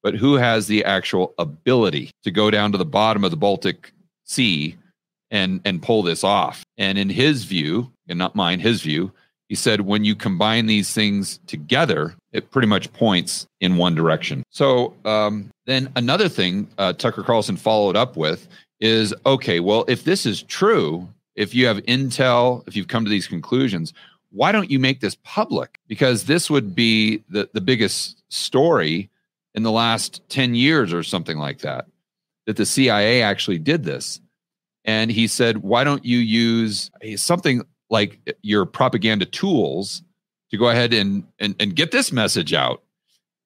but 0.01 0.15
who 0.15 0.35
has 0.35 0.67
the 0.67 0.85
actual 0.85 1.33
ability 1.37 2.11
to 2.23 2.31
go 2.31 2.49
down 2.49 2.71
to 2.71 2.77
the 2.77 2.85
bottom 2.85 3.23
of 3.23 3.31
the 3.31 3.37
Baltic 3.37 3.91
Sea 4.23 4.75
and 5.31 5.61
and 5.65 5.81
pull 5.81 6.03
this 6.03 6.23
off. 6.23 6.63
And 6.77 6.97
in 6.97 7.09
his 7.09 7.43
view, 7.43 7.91
and 8.07 8.17
not 8.17 8.35
mine, 8.35 8.59
his 8.59 8.81
view, 8.81 9.11
he 9.49 9.55
said 9.55 9.81
when 9.81 10.03
you 10.03 10.15
combine 10.15 10.65
these 10.65 10.93
things 10.93 11.39
together, 11.45 12.15
it 12.31 12.51
pretty 12.51 12.67
much 12.67 12.91
points 12.93 13.47
in 13.59 13.77
one 13.77 13.95
direction. 13.95 14.43
So 14.49 14.93
um, 15.05 15.49
then 15.65 15.91
another 15.95 16.29
thing 16.29 16.67
uh, 16.77 16.93
Tucker 16.93 17.23
Carlson 17.23 17.57
followed 17.57 17.95
up 17.95 18.15
with 18.15 18.47
is 18.79 19.13
okay, 19.25 19.59
well, 19.59 19.85
if 19.87 20.03
this 20.03 20.25
is 20.25 20.41
true, 20.43 21.07
if 21.35 21.53
you 21.53 21.67
have 21.67 21.77
intel, 21.77 22.67
if 22.67 22.75
you've 22.75 22.87
come 22.87 23.03
to 23.03 23.09
these 23.09 23.27
conclusions, 23.27 23.93
why 24.35 24.51
don't 24.51 24.69
you 24.69 24.79
make 24.79 24.99
this 24.99 25.15
public? 25.23 25.79
Because 25.87 26.25
this 26.25 26.49
would 26.49 26.75
be 26.75 27.23
the, 27.29 27.49
the 27.53 27.61
biggest 27.61 28.21
story 28.27 29.09
in 29.53 29.63
the 29.63 29.71
last 29.71 30.21
10 30.27 30.55
years 30.55 30.91
or 30.91 31.03
something 31.03 31.37
like 31.37 31.59
that, 31.59 31.85
that 32.45 32.57
the 32.57 32.65
CIA 32.65 33.21
actually 33.21 33.59
did 33.59 33.85
this. 33.85 34.19
And 34.83 35.09
he 35.09 35.27
said, 35.27 35.59
why 35.59 35.85
don't 35.85 36.03
you 36.03 36.17
use 36.17 36.91
eh, 37.01 37.15
something 37.15 37.63
like 37.89 38.19
your 38.41 38.65
propaganda 38.65 39.25
tools 39.25 40.03
to 40.51 40.57
go 40.57 40.69
ahead 40.69 40.93
and, 40.93 41.23
and, 41.39 41.55
and 41.59 41.73
get 41.73 41.91
this 41.91 42.11
message 42.11 42.53
out? 42.53 42.83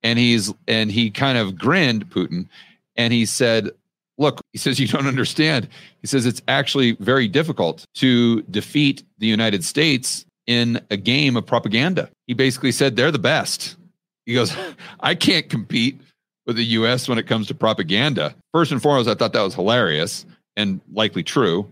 And 0.02 0.18
he's, 0.18 0.52
and 0.68 0.92
he 0.92 1.12
kind 1.12 1.38
of 1.38 1.56
grinned 1.56 2.10
Putin 2.10 2.48
and 2.96 3.14
he 3.14 3.28
said, 3.28 3.70
look, 4.18 4.42
he 4.54 4.58
says, 4.58 4.80
you 4.80 4.88
don't 4.88 5.08
understand. 5.08 5.70
He 6.02 6.08
says 6.08 6.26
it's 6.26 6.42
actually 6.48 6.94
very 6.94 7.28
difficult 7.28 7.86
to 7.96 8.42
defeat 8.44 9.04
the 9.20 9.28
United 9.28 9.64
States 9.64 10.26
in 10.50 10.82
a 10.90 10.98
game 10.98 11.38
of 11.38 11.46
propaganda. 11.46 12.10
He 12.26 12.34
basically 12.34 12.72
said 12.72 12.96
they're 12.96 13.12
the 13.12 13.20
best. 13.20 13.78
He 14.26 14.34
goes, 14.34 14.52
I 15.00 15.14
can't 15.14 15.48
compete 15.48 16.02
with 16.48 16.56
the 16.56 16.66
US 16.66 17.08
when 17.08 17.20
it 17.20 17.28
comes 17.28 17.46
to 17.48 17.54
propaganda. 17.54 18.36
First 18.52 18.72
and 18.72 18.82
foremost, 18.82 19.08
I 19.08 19.14
thought 19.14 19.34
that 19.34 19.44
was 19.44 19.54
hilarious 19.54 20.26
and 20.58 20.82
likely 20.92 21.22
true. 21.22 21.72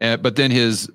Uh, 0.00 0.16
but 0.16 0.36
then 0.36 0.52
his 0.52 0.88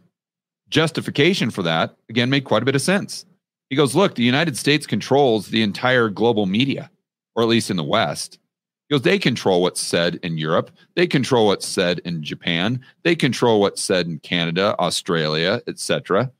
justification 0.69 1.51
for 1.51 1.63
that, 1.63 1.97
again, 2.09 2.29
made 2.29 2.45
quite 2.45 2.61
a 2.61 2.65
bit 2.65 2.75
of 2.75 2.81
sense. 2.81 3.25
He 3.69 3.75
goes, 3.75 3.93
Look, 3.93 4.15
the 4.15 4.23
United 4.23 4.55
States 4.55 4.87
controls 4.87 5.47
the 5.47 5.63
entire 5.63 6.07
global 6.07 6.45
media, 6.45 6.89
or 7.35 7.43
at 7.43 7.49
least 7.49 7.69
in 7.69 7.75
the 7.75 7.83
West. 7.83 8.39
He 8.87 8.95
goes, 8.95 9.01
They 9.01 9.19
control 9.19 9.61
what's 9.61 9.81
said 9.81 10.17
in 10.23 10.37
Europe. 10.37 10.71
They 10.95 11.07
control 11.07 11.47
what's 11.47 11.67
said 11.67 11.99
in 12.05 12.23
Japan. 12.23 12.79
They 13.03 13.15
control 13.17 13.59
what's 13.59 13.83
said 13.83 14.07
in 14.07 14.19
Canada, 14.19 14.75
Australia, 14.79 15.61
etc. 15.67 16.31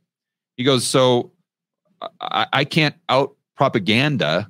He 0.58 0.64
goes, 0.64 0.86
So 0.86 1.32
I, 2.20 2.48
I 2.52 2.66
can't 2.66 2.96
out 3.10 3.36
propaganda 3.56 4.50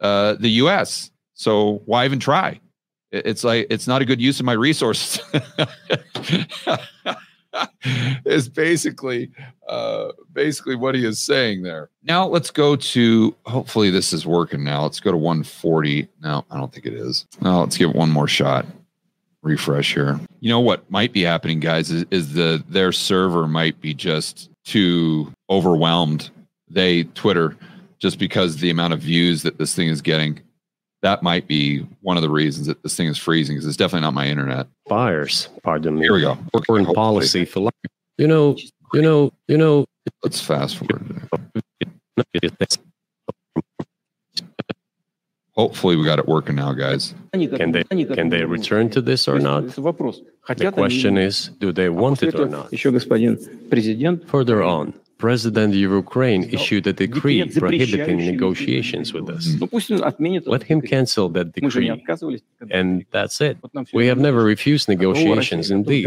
uh, 0.00 0.34
the 0.34 0.50
US. 0.50 1.10
So 1.34 1.82
why 1.86 2.04
even 2.04 2.18
try? 2.18 2.60
It's 3.10 3.42
like, 3.42 3.66
it's 3.70 3.86
not 3.86 4.02
a 4.02 4.04
good 4.04 4.20
use 4.20 4.38
of 4.38 4.46
my 4.46 4.52
resources. 4.52 5.20
is 8.24 8.48
basically 8.48 9.30
uh, 9.68 10.12
basically 10.32 10.76
what 10.76 10.94
he 10.94 11.04
is 11.04 11.18
saying 11.18 11.62
there. 11.62 11.90
Now 12.02 12.26
let's 12.26 12.50
go 12.50 12.76
to 12.76 13.34
hopefully 13.46 13.90
this 13.90 14.12
is 14.12 14.26
working 14.26 14.64
now. 14.64 14.82
Let's 14.82 15.00
go 15.00 15.10
to 15.10 15.16
140. 15.16 16.08
No, 16.22 16.44
I 16.50 16.56
don't 16.56 16.72
think 16.72 16.86
it 16.86 16.94
is. 16.94 17.26
Now 17.40 17.60
let's 17.60 17.76
give 17.76 17.90
it 17.90 17.96
one 17.96 18.10
more 18.10 18.28
shot. 18.28 18.66
Refresh 19.42 19.94
here. 19.94 20.20
You 20.40 20.50
know 20.50 20.60
what 20.60 20.90
might 20.90 21.12
be 21.12 21.22
happening, 21.22 21.60
guys, 21.60 21.90
is, 21.90 22.04
is 22.10 22.34
the 22.34 22.62
their 22.68 22.92
server 22.92 23.46
might 23.46 23.80
be 23.80 23.94
just 23.94 24.50
too 24.64 25.32
overwhelmed. 25.50 26.30
They 26.68 27.04
Twitter 27.04 27.56
just 27.98 28.18
because 28.18 28.58
the 28.58 28.70
amount 28.70 28.92
of 28.92 29.00
views 29.00 29.42
that 29.42 29.58
this 29.58 29.74
thing 29.74 29.88
is 29.88 30.02
getting 30.02 30.40
that 31.02 31.22
might 31.22 31.46
be 31.46 31.86
one 32.00 32.16
of 32.16 32.22
the 32.22 32.30
reasons 32.30 32.66
that 32.66 32.82
this 32.82 32.96
thing 32.96 33.06
is 33.06 33.16
freezing 33.18 33.56
because 33.56 33.66
it's 33.66 33.76
definitely 33.76 34.00
not 34.00 34.14
my 34.14 34.26
internet. 34.26 34.66
Buyers, 34.88 35.48
pardon 35.62 35.94
me. 35.96 36.02
Here 36.02 36.12
we 36.12 36.20
go. 36.20 36.36
Foreign 36.66 36.86
policy 36.86 37.44
for 37.44 37.70
you 38.16 38.26
know, 38.26 38.56
you 38.92 39.02
know, 39.02 39.32
you 39.46 39.56
know. 39.56 39.84
Let's 40.24 40.40
fast 40.40 40.76
forward. 40.78 41.28
Hopefully, 45.52 45.96
we 45.96 46.04
got 46.04 46.18
it 46.18 46.26
working 46.26 46.56
now, 46.56 46.72
guys. 46.72 47.14
Can 47.32 47.72
they 47.72 47.84
can 47.84 48.28
they 48.30 48.44
return 48.44 48.90
to 48.90 49.00
this 49.00 49.28
or 49.28 49.38
not? 49.38 49.66
The 49.68 50.72
question 50.72 51.18
is, 51.18 51.48
do 51.58 51.72
they 51.72 51.88
want 51.90 52.22
it 52.22 52.34
or 52.34 52.48
not? 52.48 52.72
Further 54.26 54.62
on, 54.62 54.94
President 55.18 55.74
of 55.74 55.78
Ukraine 55.78 56.42
issued 56.56 56.86
a 56.86 56.92
decree 56.92 57.38
prohibiting 57.60 58.18
negotiations 58.32 59.12
with 59.12 59.28
us. 59.28 59.44
Let 60.46 60.62
him 60.62 60.80
cancel 60.80 61.28
that 61.30 61.52
decree, 61.52 61.90
and 62.70 63.04
that's 63.10 63.40
it. 63.40 63.56
We 63.92 64.06
have 64.06 64.18
never 64.18 64.42
refused 64.44 64.88
negotiations, 64.88 65.70
indeed. 65.70 66.06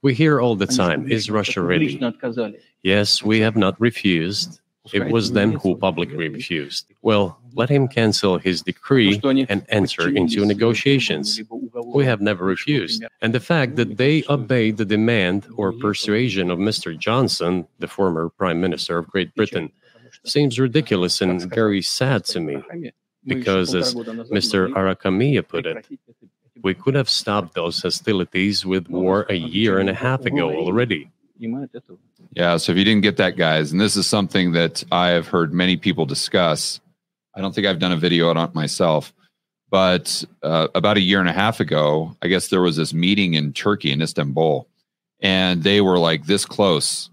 We 0.00 0.14
hear 0.14 0.40
all 0.40 0.56
the 0.56 0.66
time, 0.66 1.10
is 1.10 1.28
Russia 1.30 1.60
ready? 1.60 1.98
Yes, 2.82 3.22
we 3.22 3.40
have 3.40 3.56
not 3.56 3.74
refused. 3.80 4.60
It 4.92 5.10
was 5.10 5.32
them 5.32 5.52
who 5.58 5.76
publicly 5.76 6.28
refused. 6.28 6.86
Well, 7.02 7.40
let 7.54 7.68
him 7.68 7.88
cancel 7.88 8.38
his 8.38 8.62
decree 8.62 9.20
and 9.48 9.64
enter 9.68 10.08
into 10.08 10.44
negotiations. 10.44 11.40
We 11.84 12.04
have 12.04 12.20
never 12.20 12.44
refused. 12.44 13.04
And 13.20 13.34
the 13.34 13.40
fact 13.40 13.76
that 13.76 13.96
they 13.96 14.24
obeyed 14.28 14.76
the 14.76 14.84
demand 14.84 15.46
or 15.56 15.72
persuasion 15.72 16.50
of 16.50 16.58
Mr. 16.58 16.96
Johnson, 16.96 17.66
the 17.78 17.88
former 17.88 18.28
Prime 18.28 18.60
Minister 18.60 18.98
of 18.98 19.08
Great 19.08 19.34
Britain, 19.34 19.70
seems 20.24 20.58
ridiculous 20.58 21.20
and 21.20 21.42
very 21.54 21.82
sad 21.82 22.24
to 22.26 22.40
me. 22.40 22.62
Because, 23.24 23.74
as 23.74 23.94
Mr. 23.94 24.72
Arakhamia 24.72 25.46
put 25.46 25.66
it, 25.66 25.86
we 26.62 26.74
could 26.74 26.94
have 26.94 27.08
stopped 27.08 27.54
those 27.54 27.82
hostilities 27.82 28.64
with 28.64 28.88
war 28.88 29.26
a 29.28 29.34
year 29.34 29.78
and 29.78 29.88
a 29.88 29.94
half 29.94 30.24
ago 30.24 30.54
already. 30.54 31.10
Yeah, 32.32 32.56
so 32.56 32.72
if 32.72 32.78
you 32.78 32.84
didn't 32.84 33.02
get 33.02 33.16
that, 33.18 33.36
guys, 33.36 33.72
and 33.72 33.80
this 33.80 33.96
is 33.96 34.06
something 34.06 34.52
that 34.52 34.84
I 34.90 35.08
have 35.08 35.28
heard 35.28 35.52
many 35.52 35.76
people 35.76 36.06
discuss, 36.06 36.80
I 37.34 37.40
don't 37.40 37.54
think 37.54 37.66
I've 37.66 37.78
done 37.78 37.92
a 37.92 37.96
video 37.96 38.28
on 38.30 38.36
it 38.36 38.54
myself, 38.54 39.12
but 39.70 40.24
uh, 40.42 40.68
about 40.74 40.96
a 40.96 41.00
year 41.00 41.20
and 41.20 41.28
a 41.28 41.32
half 41.32 41.60
ago, 41.60 42.16
I 42.22 42.28
guess 42.28 42.48
there 42.48 42.62
was 42.62 42.76
this 42.76 42.94
meeting 42.94 43.34
in 43.34 43.52
Turkey, 43.52 43.92
in 43.92 44.02
Istanbul, 44.02 44.68
and 45.20 45.62
they 45.62 45.80
were 45.80 45.98
like 45.98 46.26
this 46.26 46.44
close 46.44 47.10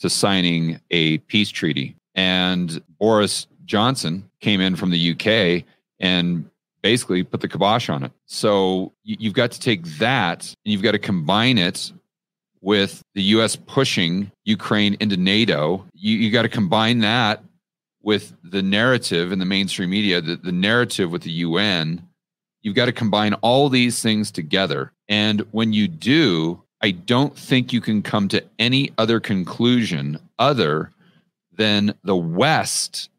to 0.00 0.10
signing 0.10 0.80
a 0.90 1.18
peace 1.18 1.50
treaty. 1.50 1.96
And 2.14 2.82
Boris 2.98 3.46
Johnson 3.64 4.30
came 4.40 4.60
in 4.60 4.76
from 4.76 4.90
the 4.90 5.12
UK 5.12 5.64
and 5.98 6.48
basically 6.82 7.24
put 7.24 7.40
the 7.40 7.48
kibosh 7.48 7.88
on 7.88 8.04
it. 8.04 8.12
So 8.26 8.92
you've 9.02 9.34
got 9.34 9.50
to 9.52 9.60
take 9.60 9.84
that 9.98 10.44
and 10.64 10.72
you've 10.72 10.82
got 10.82 10.92
to 10.92 10.98
combine 10.98 11.58
it 11.58 11.92
with 12.66 13.00
the 13.14 13.22
US 13.22 13.54
pushing 13.54 14.32
Ukraine 14.44 14.96
into 14.98 15.16
NATO. 15.16 15.86
You, 15.94 16.16
you 16.16 16.32
got 16.32 16.42
to 16.42 16.48
combine 16.48 16.98
that 16.98 17.44
with 18.02 18.34
the 18.42 18.60
narrative 18.60 19.30
in 19.30 19.38
the 19.38 19.44
mainstream 19.44 19.90
media, 19.90 20.20
the, 20.20 20.34
the 20.34 20.50
narrative 20.50 21.12
with 21.12 21.22
the 21.22 21.30
UN. 21.30 22.04
You've 22.62 22.74
got 22.74 22.86
to 22.86 22.92
combine 22.92 23.34
all 23.34 23.68
these 23.68 24.02
things 24.02 24.32
together. 24.32 24.92
And 25.08 25.46
when 25.52 25.72
you 25.72 25.86
do, 25.86 26.60
I 26.82 26.90
don't 26.90 27.38
think 27.38 27.72
you 27.72 27.80
can 27.80 28.02
come 28.02 28.26
to 28.28 28.42
any 28.58 28.90
other 28.98 29.20
conclusion 29.20 30.18
other 30.36 30.90
than 31.52 31.94
the 32.02 32.16
West 32.16 33.10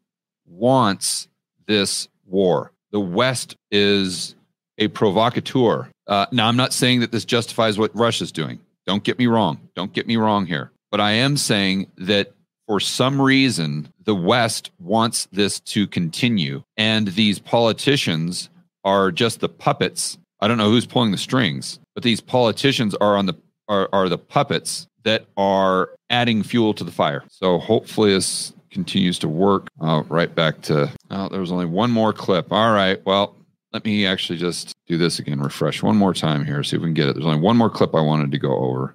wants 0.46 1.26
this 1.66 2.06
war. 2.26 2.70
The 2.92 3.00
West 3.00 3.56
is 3.70 4.34
a 4.76 4.88
provocateur. 4.88 5.88
Uh, 6.06 6.26
now, 6.32 6.48
I'm 6.48 6.56
not 6.56 6.74
saying 6.74 7.00
that 7.00 7.12
this 7.12 7.24
justifies 7.24 7.78
what 7.78 7.96
Russia's 7.96 8.30
doing. 8.30 8.60
Don't 8.88 9.04
get 9.04 9.18
me 9.18 9.26
wrong. 9.26 9.60
Don't 9.76 9.92
get 9.92 10.06
me 10.06 10.16
wrong 10.16 10.46
here. 10.46 10.72
But 10.90 11.02
I 11.02 11.10
am 11.10 11.36
saying 11.36 11.92
that 11.98 12.32
for 12.66 12.80
some 12.80 13.20
reason, 13.20 13.92
the 14.04 14.14
West 14.14 14.70
wants 14.78 15.28
this 15.30 15.60
to 15.60 15.86
continue. 15.86 16.64
And 16.78 17.08
these 17.08 17.38
politicians 17.38 18.48
are 18.84 19.12
just 19.12 19.40
the 19.40 19.48
puppets. 19.50 20.16
I 20.40 20.48
don't 20.48 20.56
know 20.56 20.70
who's 20.70 20.86
pulling 20.86 21.10
the 21.10 21.18
strings, 21.18 21.78
but 21.94 22.02
these 22.02 22.22
politicians 22.22 22.94
are 22.94 23.18
on 23.18 23.26
the 23.26 23.34
are, 23.68 23.90
are 23.92 24.08
the 24.08 24.16
puppets 24.16 24.86
that 25.02 25.26
are 25.36 25.90
adding 26.08 26.42
fuel 26.42 26.72
to 26.72 26.82
the 26.82 26.90
fire. 26.90 27.24
So 27.28 27.58
hopefully 27.58 28.14
this 28.14 28.54
continues 28.70 29.18
to 29.18 29.28
work. 29.28 29.68
Uh, 29.82 30.02
right 30.08 30.34
back 30.34 30.62
to 30.62 30.90
oh, 31.10 31.28
there 31.28 31.40
was 31.40 31.52
only 31.52 31.66
one 31.66 31.90
more 31.90 32.14
clip. 32.14 32.50
All 32.50 32.72
right. 32.72 33.04
Well, 33.04 33.36
let 33.74 33.84
me 33.84 34.06
actually 34.06 34.38
just 34.38 34.74
do 34.88 34.96
this 34.96 35.18
again, 35.18 35.40
refresh 35.40 35.82
one 35.82 35.96
more 35.96 36.14
time 36.14 36.44
here, 36.44 36.62
see 36.64 36.76
if 36.76 36.82
we 36.82 36.88
can 36.88 36.94
get 36.94 37.08
it. 37.08 37.14
There's 37.14 37.26
only 37.26 37.40
one 37.40 37.56
more 37.56 37.70
clip 37.70 37.94
I 37.94 38.00
wanted 38.00 38.32
to 38.32 38.38
go 38.38 38.56
over. 38.56 38.94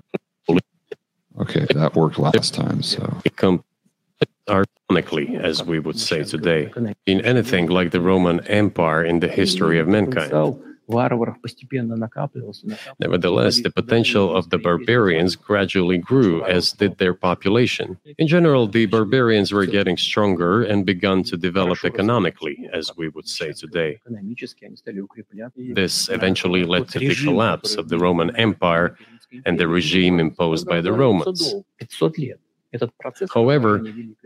Okay, 1.39 1.65
that 1.73 1.95
worked 1.95 2.19
last 2.19 2.53
time. 2.53 2.83
So 2.83 3.01
become 3.23 3.63
ironically, 4.47 5.35
as 5.35 5.63
we 5.63 5.79
would 5.79 5.99
say 5.99 6.23
today, 6.23 6.71
in 7.05 7.21
anything 7.21 7.67
like 7.67 7.91
the 7.91 8.01
Roman 8.01 8.39
Empire 8.47 9.03
in 9.03 9.19
the 9.19 9.27
history 9.27 9.79
of 9.79 9.87
mankind. 9.87 10.31
Nevertheless, 12.99 13.61
the 13.61 13.71
potential 13.71 14.35
of 14.35 14.49
the 14.49 14.57
barbarians 14.57 15.35
gradually 15.35 15.97
grew, 15.97 16.43
as 16.45 16.71
did 16.73 16.97
their 16.97 17.13
population. 17.13 17.97
In 18.17 18.27
general, 18.27 18.67
the 18.67 18.85
barbarians 18.85 19.51
were 19.51 19.65
getting 19.65 19.97
stronger 19.97 20.63
and 20.63 20.85
begun 20.85 21.23
to 21.23 21.37
develop 21.37 21.83
economically, 21.83 22.69
as 22.73 22.91
we 22.95 23.09
would 23.09 23.27
say 23.27 23.51
today. 23.53 23.99
This 25.55 26.09
eventually 26.09 26.63
led 26.65 26.87
to 26.89 26.99
the 26.99 27.15
collapse 27.15 27.75
of 27.75 27.89
the 27.89 27.97
Roman 27.97 28.35
Empire 28.35 28.97
and 29.45 29.59
the 29.59 29.67
regime 29.67 30.19
imposed 30.19 30.67
by 30.67 30.81
the 30.81 30.91
Romans. 30.93 31.53
However, 33.33 33.83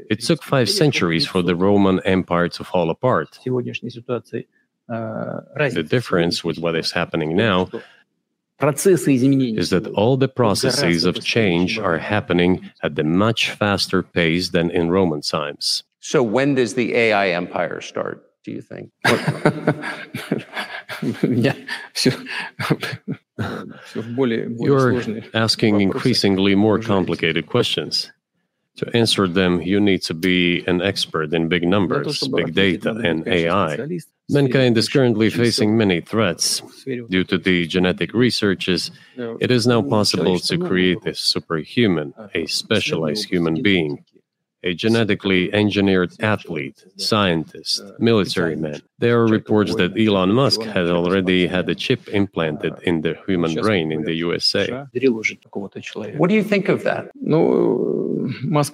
it 0.10 0.22
took 0.22 0.42
five 0.42 0.70
centuries 0.70 1.26
for 1.28 1.42
the 1.42 1.56
Roman 1.56 2.00
Empire 2.06 2.48
to 2.50 2.64
fall 2.64 2.90
apart. 2.90 3.40
Uh, 4.90 5.42
the 5.58 5.84
difference 5.84 6.44
with 6.44 6.60
what 6.60 6.76
is 6.76 6.92
happening 6.92 7.36
now 7.36 7.70
is 8.60 9.70
that 9.70 9.92
all 9.94 10.18
the 10.18 10.28
processes 10.28 11.06
of 11.06 11.24
change 11.24 11.78
are 11.78 11.98
happening 11.98 12.72
at 12.82 12.98
a 12.98 13.04
much 13.04 13.52
faster 13.52 14.02
pace 14.02 14.50
than 14.50 14.72
in 14.72 14.90
Roman 14.90 15.22
times. 15.22 15.84
So, 16.00 16.24
when 16.24 16.56
does 16.56 16.74
the 16.76 16.96
AI 16.96 17.30
empire 17.30 17.82
start, 17.82 18.24
do 18.44 18.52
you 18.52 18.62
think? 18.62 18.92
yeah. 21.24 21.54
You're 24.18 25.04
asking 25.34 25.82
increasingly 25.82 26.56
more 26.56 26.80
complicated 26.80 27.48
questions. 27.48 28.12
To 28.78 28.96
answer 28.96 29.28
them, 29.28 29.62
you 29.62 29.80
need 29.80 30.04
to 30.04 30.14
be 30.14 30.64
an 30.68 30.82
expert 30.82 31.34
in 31.34 31.48
big 31.48 31.68
numbers, 31.68 32.28
big 32.28 32.54
data, 32.54 32.92
and 32.92 33.28
AI. 33.28 33.88
Mankind 34.30 34.78
is 34.78 34.88
currently 34.88 35.30
facing 35.30 35.78
many 35.78 36.00
threats. 36.02 36.62
Due 36.86 37.24
to 37.24 37.38
the 37.38 37.66
genetic 37.66 38.14
researches, 38.14 38.92
it 39.40 39.50
is 39.50 39.66
now 39.66 39.82
possible 39.82 40.38
to 40.40 40.58
create 40.60 41.06
a 41.06 41.16
superhuman, 41.16 42.14
a 42.36 42.46
specialized 42.46 43.26
human 43.26 43.64
being, 43.64 44.04
a 44.68 44.74
genetically 44.86 45.42
engineered 45.54 46.12
athlete, 46.34 46.78
scientist, 46.98 47.84
military 48.00 48.56
man. 48.66 48.80
There 49.00 49.16
are 49.22 49.28
reports 49.40 49.72
that 49.76 49.92
Elon 49.98 50.32
Musk 50.42 50.62
has 50.78 50.88
already 50.90 51.48
had 51.56 51.66
a 51.70 51.76
chip 51.84 52.02
implanted 52.20 52.74
in 52.90 52.96
the 53.06 53.14
human 53.26 53.52
brain 53.66 53.92
in 53.92 54.02
the 54.04 54.16
USA. 54.28 54.64
What 56.22 56.30
do 56.30 56.36
you 56.36 56.44
think 56.52 56.66
of 56.70 56.84
that? 56.84 57.04
No, 57.16 58.30
Musk. 58.44 58.74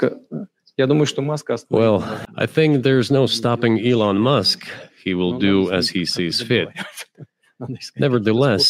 Well, 1.69 1.97
I 2.35 2.47
think 2.55 2.83
there's 2.83 3.11
no 3.19 3.23
stopping 3.27 3.73
Elon 3.91 4.17
Musk. 4.17 4.59
He 5.03 5.13
will 5.13 5.37
do 5.37 5.55
as 5.77 5.85
he 5.95 6.03
sees 6.05 6.41
fit. 6.41 6.69
Nevertheless, 7.97 8.65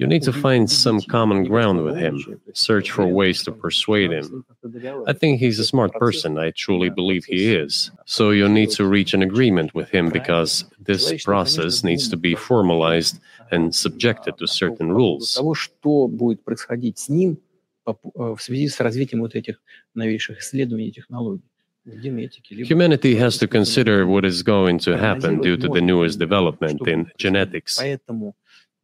you 0.00 0.06
need 0.06 0.22
to 0.22 0.32
find 0.32 0.70
some 0.70 0.98
common 1.02 1.44
ground 1.44 1.84
with 1.84 1.94
him, 1.94 2.40
search 2.54 2.90
for 2.90 3.06
ways 3.06 3.42
to 3.42 3.52
persuade 3.52 4.10
him. 4.10 4.46
I 5.06 5.12
think 5.12 5.40
he's 5.40 5.58
a 5.58 5.64
smart 5.64 5.92
person. 5.92 6.38
I 6.38 6.52
truly 6.52 6.88
believe 6.88 7.26
he 7.26 7.54
is. 7.54 7.90
So 8.06 8.30
you 8.30 8.48
need 8.48 8.70
to 8.70 8.86
reach 8.86 9.12
an 9.12 9.22
agreement 9.22 9.74
with 9.74 9.90
him 9.90 10.08
because 10.08 10.64
this 10.80 11.22
process 11.22 11.84
needs 11.84 12.08
to 12.08 12.16
be 12.16 12.34
formalized 12.34 13.20
and 13.50 13.74
subjected 13.74 14.38
to 14.38 14.46
certain 14.46 14.90
rules. 14.90 15.36
Humanity 22.64 23.16
has 23.16 23.36
to 23.38 23.46
consider 23.46 24.06
what 24.06 24.24
is 24.24 24.42
going 24.42 24.78
to 24.80 24.96
happen 24.96 25.40
due 25.40 25.56
to 25.58 25.68
the 25.68 25.80
newest 25.80 26.18
development 26.18 26.86
in 26.88 27.10
genetics 27.18 27.78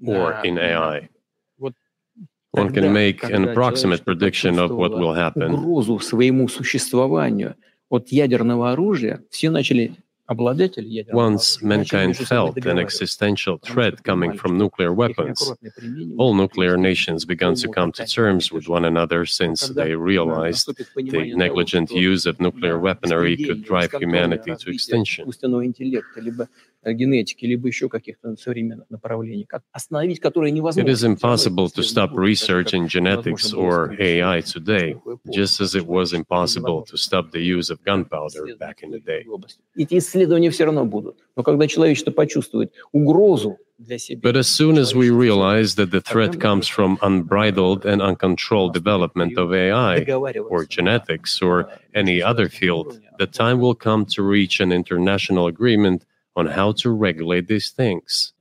or 0.05 0.33
in 0.45 0.59
AI. 0.59 1.09
One 2.53 2.73
can 2.73 2.93
make 2.93 3.23
an 3.23 3.49
approximate 3.49 4.05
prediction 4.05 4.59
of 4.59 4.71
what 4.71 4.93
will 4.93 5.15
happen. 5.15 5.53
Once 11.13 11.63
mankind 11.63 12.17
felt 12.17 12.57
an 12.67 12.79
existential 12.79 13.59
threat 13.59 14.03
coming 14.03 14.37
from 14.37 14.59
nuclear 14.59 14.93
weapons, 14.93 15.53
all 16.19 16.35
nuclear 16.35 16.77
nations 16.77 17.25
began 17.25 17.55
to 17.55 17.69
come 17.69 17.93
to 17.93 18.05
terms 18.07 18.51
with 18.51 18.69
one 18.69 18.85
another 18.85 19.25
since 19.27 19.69
they 19.69 19.95
realized 19.95 20.67
the 20.97 21.33
negligent 21.37 21.91
use 21.93 22.27
of 22.27 22.41
nuclear 22.41 22.77
weaponry 22.79 23.37
could 23.37 23.63
drive 23.65 23.93
humanity 23.93 24.57
to 24.57 24.71
extinction. 24.71 25.27
It 30.79 30.89
is 30.89 31.03
impossible 31.05 31.69
to 31.71 31.83
stop 31.83 32.11
research 32.13 32.73
in 32.75 32.87
genetics 32.89 33.53
or 33.53 33.97
AI 34.01 34.41
today, 34.43 34.95
just 35.33 35.61
as 35.61 35.75
it 35.75 35.87
was 35.87 36.13
impossible 36.13 36.83
to 36.85 36.97
stop 36.97 37.33
the 37.33 37.41
use 37.41 37.71
of 37.71 37.83
gunpowder 37.85 38.47
back 38.59 38.83
in 38.83 38.91
the 38.93 39.01
day. 39.01 39.25
But 44.23 44.37
as 44.37 44.47
soon 44.49 44.79
as 44.79 44.95
we 44.95 45.11
realize 45.11 45.75
that 45.75 45.91
the 45.91 46.01
threat 46.01 46.41
comes 46.41 46.67
from 46.67 46.99
unbridled 47.03 47.85
and 47.85 48.01
uncontrolled 48.01 48.73
development 48.73 49.37
of 49.37 49.53
AI, 49.53 49.97
or 50.51 50.65
genetics, 50.65 51.43
or 51.43 51.69
any 51.95 52.23
other 52.23 52.49
field, 52.49 53.01
the 53.19 53.27
time 53.27 53.59
will 53.61 53.75
come 53.75 54.07
to 54.07 54.23
reach 54.23 54.61
an 54.61 54.73
international 54.73 55.47
agreement 55.47 56.05
on 56.37 56.47
how 56.47 56.73
to 56.73 56.91
regulate 56.91 57.49
these 57.49 57.71
things. 57.71 58.33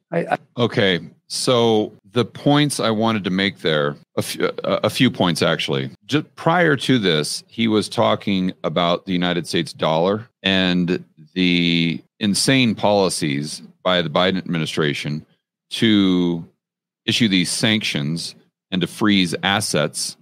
Okay, 0.58 1.00
so 1.28 1.92
the 2.12 2.24
points 2.24 2.80
I 2.80 2.92
wanted 2.92 3.24
to 3.26 3.30
make 3.30 3.60
there, 3.60 3.98
a 4.16 4.22
few, 4.22 4.50
a 4.64 4.90
few 4.90 5.12
points 5.12 5.42
actually. 5.42 5.90
Just 6.06 6.34
prior 6.36 6.76
to 6.78 7.00
this, 7.00 7.44
he 7.48 7.68
was 7.68 7.90
talking 7.90 8.54
about 8.64 9.06
the 9.06 9.14
United 9.14 9.48
States 9.48 9.74
dollar 9.74 10.30
and 10.44 11.04
the 11.34 12.02
insane 12.20 12.76
policies 12.76 13.62
by 13.84 14.02
the 14.02 14.10
Biden 14.10 14.38
administration 14.38 15.26
to 15.72 16.48
issue 17.06 17.28
these 17.28 17.52
sanctions 17.52 18.36
and 18.72 18.82
to 18.82 18.88
freeze 18.88 19.36
assets 19.44 20.16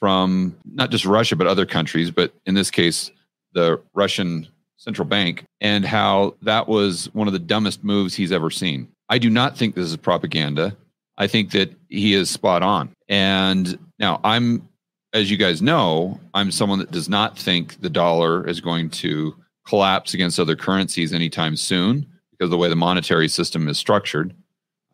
from 0.00 0.56
not 0.64 0.90
just 0.90 1.04
Russia, 1.04 1.36
but 1.36 1.46
other 1.46 1.66
countries, 1.66 2.10
but 2.10 2.32
in 2.44 2.54
this 2.54 2.70
case, 2.70 3.10
the 3.52 3.80
Russian 3.94 4.48
central 4.86 5.06
bank, 5.06 5.44
and 5.60 5.84
how 5.84 6.34
that 6.42 6.68
was 6.68 7.12
one 7.12 7.26
of 7.26 7.32
the 7.32 7.38
dumbest 7.38 7.82
moves 7.82 8.14
he's 8.14 8.32
ever 8.32 8.50
seen. 8.50 8.88
I 9.08 9.18
do 9.18 9.28
not 9.28 9.56
think 9.56 9.74
this 9.74 9.86
is 9.86 9.96
propaganda. 9.96 10.76
I 11.18 11.26
think 11.26 11.50
that 11.52 11.74
he 11.88 12.14
is 12.14 12.30
spot 12.30 12.62
on. 12.62 12.90
And 13.08 13.78
now 13.98 14.20
I'm, 14.22 14.68
as 15.12 15.30
you 15.30 15.36
guys 15.36 15.62
know, 15.62 16.20
I'm 16.34 16.50
someone 16.50 16.78
that 16.78 16.90
does 16.90 17.08
not 17.08 17.38
think 17.38 17.80
the 17.80 17.90
dollar 17.90 18.46
is 18.46 18.60
going 18.60 18.90
to 18.90 19.34
collapse 19.66 20.14
against 20.14 20.38
other 20.38 20.56
currencies 20.56 21.12
anytime 21.12 21.56
soon 21.56 22.06
because 22.30 22.46
of 22.46 22.50
the 22.50 22.58
way 22.58 22.68
the 22.68 22.76
monetary 22.76 23.28
system 23.28 23.68
is 23.68 23.78
structured. 23.78 24.34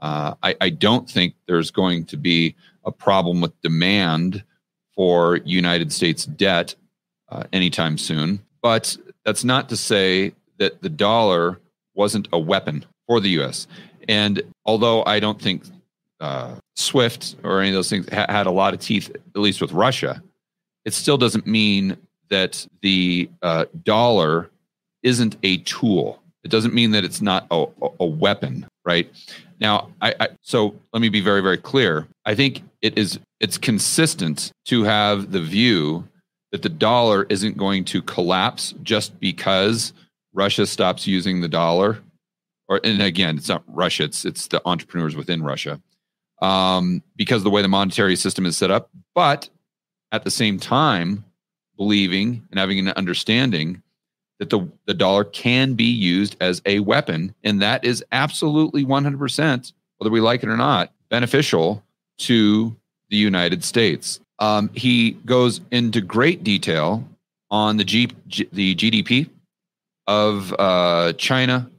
Uh, 0.01 0.35
I, 0.43 0.57
I, 0.61 0.71
don't 0.71 1.09
think 1.09 1.35
there's 1.47 1.71
going 1.71 2.07
to 2.07 2.17
be 2.17 2.57
a 2.85 2.91
problem 2.91 3.41
with 3.41 3.61
demand 3.61 4.43
for 4.97 5.37
United 5.45 5.93
States 5.93 6.25
debt 6.25 6.75
uh, 7.29 7.45
anytime 7.53 7.97
soon. 7.97 8.41
But 8.63 8.97
that's 9.25 9.45
not 9.45 9.69
to 9.69 9.77
say 9.77 10.33
that 10.59 10.83
the 10.83 10.89
dollar 10.89 11.61
wasn't 11.95 12.29
a 12.33 12.39
weapon 12.39 12.85
for 13.07 13.21
the 13.21 13.31
U.S. 13.31 13.67
And 14.09 14.43
although 14.65 15.05
I 15.05 15.21
don't 15.21 15.41
think 15.41 15.65
uh, 16.21 16.57
SWIFT 16.77 17.37
or 17.43 17.61
any 17.61 17.71
of 17.71 17.75
those 17.75 17.91
things 17.91 18.09
ha- 18.09 18.27
had 18.29 18.47
a 18.47 18.51
lot 18.51 18.75
of 18.75 18.81
teeth, 18.81 19.11
at 19.11 19.41
least 19.41 19.61
with 19.61 19.73
Russia, 19.73 20.23
it 20.85 20.95
still 20.95 21.19
doesn't 21.19 21.47
mean 21.47 21.97
that 22.31 22.67
the 22.81 23.29
uh, 23.43 23.67
dollar 23.85 24.51
isn't 25.03 25.37
a 25.43 25.59
tool. 25.59 26.23
It 26.45 26.51
doesn't 26.51 26.75
mean 26.75 26.93
that 26.93 27.05
it's 27.05 27.21
not 27.21 27.47
a, 27.51 27.67
a 28.01 28.07
weapon, 28.07 28.67
right? 28.85 29.11
Now, 29.61 29.91
I, 30.01 30.15
I, 30.19 30.29
so 30.41 30.75
let 30.93 31.01
me 31.01 31.09
be 31.09 31.21
very, 31.21 31.41
very 31.41 31.59
clear. 31.59 32.09
I 32.25 32.35
think 32.35 32.63
it 32.81 32.99
is 32.99 33.19
it's 33.39 33.59
consistent 33.59 34.53
to 34.67 34.85
have 34.85 35.33
the 35.33 35.41
view 35.41 36.09
that 36.53 36.63
the 36.63 36.69
dollar 36.69 37.27
isn't 37.29 37.57
going 37.57 37.85
to 37.87 38.03
collapse 38.03 38.75
just 38.83 39.19
because 39.19 39.93
Russia 40.33 40.67
stops 40.67 41.07
using 41.07 41.41
the 41.41 41.49
dollar. 41.49 41.99
Or 42.69 42.81
and 42.85 43.03
again, 43.03 43.37
it's 43.37 43.49
not 43.49 43.65
Russia; 43.67 44.05
it's 44.05 44.25
it's 44.25 44.47
the 44.47 44.63
entrepreneurs 44.65 45.17
within 45.17 45.43
Russia, 45.43 45.81
um, 46.41 47.03
because 47.17 47.43
the 47.43 47.51
way 47.51 47.61
the 47.61 47.69
monetary 47.69 48.17
system 48.17 48.47
is 48.47 48.57
set 48.57 48.71
up. 48.71 48.91
But 49.15 49.49
at 50.13 50.25
the 50.25 50.31
same 50.31 50.61
time, 50.61 51.25
believing 51.77 52.47
and 52.51 52.61
having 52.61 52.79
an 52.79 52.89
understanding 52.89 53.83
that 54.39 54.51
the, 54.51 54.69
the 54.87 54.95
dollar 54.95 55.25
can 55.25 55.75
be 55.75 55.85
used 55.85 56.37
as 56.41 56.63
a 56.67 56.81
weapon. 56.81 57.35
And 57.45 57.63
that 57.63 57.85
is 57.85 58.05
absolutely 58.11 58.85
100%, 58.85 59.73
whether 59.99 60.11
we 60.11 60.21
like 60.21 60.43
it 60.43 60.49
or 60.49 60.57
not, 60.57 60.93
beneficial 61.11 61.85
to 62.19 62.77
the 63.09 63.17
United 63.17 63.63
States. 63.63 64.21
Um, 64.43 64.71
he 64.75 65.13
goes 65.25 65.61
into 65.71 66.01
great 66.01 66.43
detail 66.43 67.09
on 67.53 67.77
the, 67.77 67.85
G, 67.85 68.11
G 68.27 68.49
the 68.53 68.75
GDP 68.75 69.31
of 70.09 70.53
uh, 70.59 71.13
China, 71.13 71.71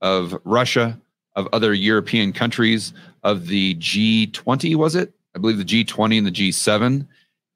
of 0.00 0.38
Russia, 0.44 0.96
of 1.34 1.48
other 1.52 1.74
European 1.74 2.32
countries, 2.32 2.92
of 3.24 3.48
the 3.48 3.74
G20, 3.74 4.76
was 4.76 4.94
it? 4.94 5.12
I 5.34 5.40
believe 5.40 5.58
the 5.58 5.64
G20 5.64 6.18
and 6.18 6.26
the 6.28 6.30
G7. 6.30 7.04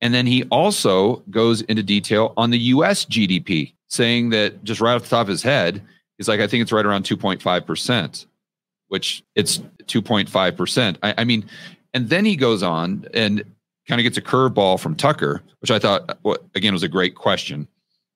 And 0.01 0.15
then 0.15 0.27
he 0.27 0.43
also 0.45 1.23
goes 1.31 1.63
into 1.63 1.85
detail 1.85 2.35
on 2.37 2.51
the 2.51 2.59
US 2.59 3.05
GDP 3.05 3.75
saying 3.87 4.31
that 4.31 4.65
just 4.65 4.81
right 4.81 4.95
off 4.95 5.05
the 5.05 5.11
top 5.11 5.23
of 5.23 5.29
his 5.29 5.45
head, 5.45 5.81
he's 6.19 6.27
like, 6.27 6.41
I 6.41 6.49
think 6.49 6.63
it's 6.63 6.73
right 6.73 6.85
around 6.85 7.05
2.5%, 7.05 8.27
which 8.89 9.23
it's 9.37 9.59
2.5%. 9.85 10.97
I, 11.05 11.15
I 11.19 11.25
mean, 11.25 11.49
and 11.95 12.09
then 12.09 12.25
he 12.25 12.35
goes 12.35 12.65
on 12.65 13.07
and 13.15 13.45
kind 13.91 14.01
of 14.01 14.05
gets 14.05 14.17
a 14.17 14.23
curveball 14.23 14.79
from 14.79 14.95
Tucker, 14.95 15.43
which 15.59 15.73
I 15.73 15.81
thought, 15.81 16.17
well, 16.23 16.37
again, 16.55 16.73
was 16.73 16.85
a 16.85 16.89
great 16.89 17.17
question, 17.17 17.67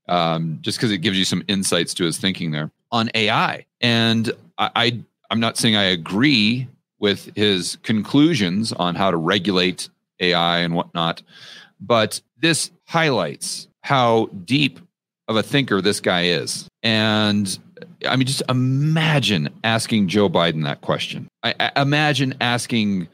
um, 0.09 0.59
just 0.61 0.79
because 0.79 0.93
it 0.93 0.99
gives 0.99 1.19
you 1.19 1.25
some 1.25 1.43
insights 1.49 1.95
to 1.95 2.05
his 2.05 2.17
thinking 2.17 2.53
there 2.53 2.71
on 2.93 3.11
AI. 3.13 3.67
And 3.81 4.31
I, 4.57 4.71
I, 4.77 5.01
I'm 5.31 5.41
not 5.41 5.57
saying 5.57 5.75
I 5.75 5.83
agree 5.83 6.69
with 7.01 7.35
his 7.35 7.77
conclusions 7.83 8.73
on 8.73 8.95
how 8.95 9.11
to 9.11 9.17
regulate 9.17 9.89
AI 10.21 10.59
and 10.59 10.77
whatnot, 10.77 11.23
but 11.81 12.21
this 12.39 12.71
highlights 12.87 13.67
how 13.83 14.27
deep 14.45 14.79
of 15.27 15.35
a 15.35 15.43
thinker 15.43 15.81
this 15.81 15.99
guy 16.01 16.27
is. 16.27 16.69
And 16.85 17.59
I 18.09 18.15
mean, 18.15 18.29
just 18.29 18.45
imagine 18.49 19.49
asking 19.65 20.07
Joe 20.07 20.29
Biden 20.29 20.63
that 20.63 20.83
question. 20.83 21.27
I, 21.43 21.55
I 21.59 21.83
imagine 21.83 22.37
asking 22.41 23.09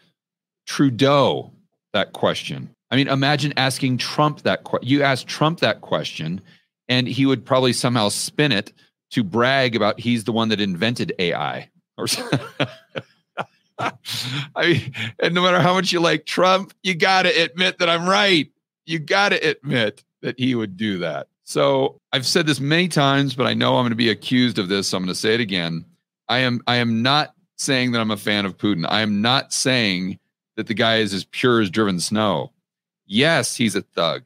Trudeau 0.66 1.52
that 1.92 2.12
question. 2.12 2.70
I 2.90 2.96
mean, 2.96 3.08
imagine 3.08 3.52
asking 3.56 3.98
Trump 3.98 4.42
that. 4.42 4.66
You 4.82 5.02
ask 5.02 5.26
Trump 5.26 5.60
that 5.60 5.80
question, 5.80 6.40
and 6.88 7.06
he 7.06 7.26
would 7.26 7.44
probably 7.44 7.72
somehow 7.72 8.08
spin 8.08 8.52
it 8.52 8.72
to 9.12 9.24
brag 9.24 9.76
about 9.76 10.00
he's 10.00 10.24
the 10.24 10.32
one 10.32 10.48
that 10.48 10.60
invented 10.60 11.12
AI 11.18 11.68
or 12.00 12.06
I 13.78 13.92
mean, 14.62 14.92
and 15.18 15.34
no 15.34 15.42
matter 15.42 15.60
how 15.60 15.74
much 15.74 15.92
you 15.92 16.00
like 16.00 16.26
Trump, 16.26 16.74
you 16.82 16.94
got 16.94 17.22
to 17.22 17.30
admit 17.30 17.78
that 17.78 17.88
I'm 17.88 18.06
right. 18.08 18.50
You 18.84 18.98
got 18.98 19.30
to 19.30 19.36
admit 19.36 20.04
that 20.20 20.38
he 20.38 20.54
would 20.54 20.76
do 20.76 20.98
that. 20.98 21.28
So 21.44 21.98
I've 22.12 22.26
said 22.26 22.46
this 22.46 22.60
many 22.60 22.88
times, 22.88 23.34
but 23.34 23.46
I 23.46 23.54
know 23.54 23.76
I'm 23.76 23.82
going 23.82 23.90
to 23.90 23.96
be 23.96 24.10
accused 24.10 24.58
of 24.58 24.68
this. 24.68 24.88
So 24.88 24.98
I'm 24.98 25.04
going 25.04 25.14
to 25.14 25.18
say 25.18 25.34
it 25.34 25.40
again. 25.40 25.84
I 26.28 26.40
am 26.40 26.60
I 26.66 26.76
am 26.76 27.02
not 27.02 27.34
saying 27.56 27.92
that 27.92 28.00
I'm 28.00 28.10
a 28.10 28.16
fan 28.16 28.44
of 28.44 28.56
Putin. 28.56 28.86
I 28.88 29.00
am 29.00 29.22
not 29.22 29.52
saying 29.52 30.18
that 30.60 30.66
the 30.66 30.74
guy 30.74 30.98
is 30.98 31.14
as 31.14 31.24
pure 31.24 31.62
as 31.62 31.70
driven 31.70 31.98
snow. 31.98 32.52
Yes, 33.06 33.56
he's 33.56 33.74
a 33.74 33.80
thug. 33.80 34.24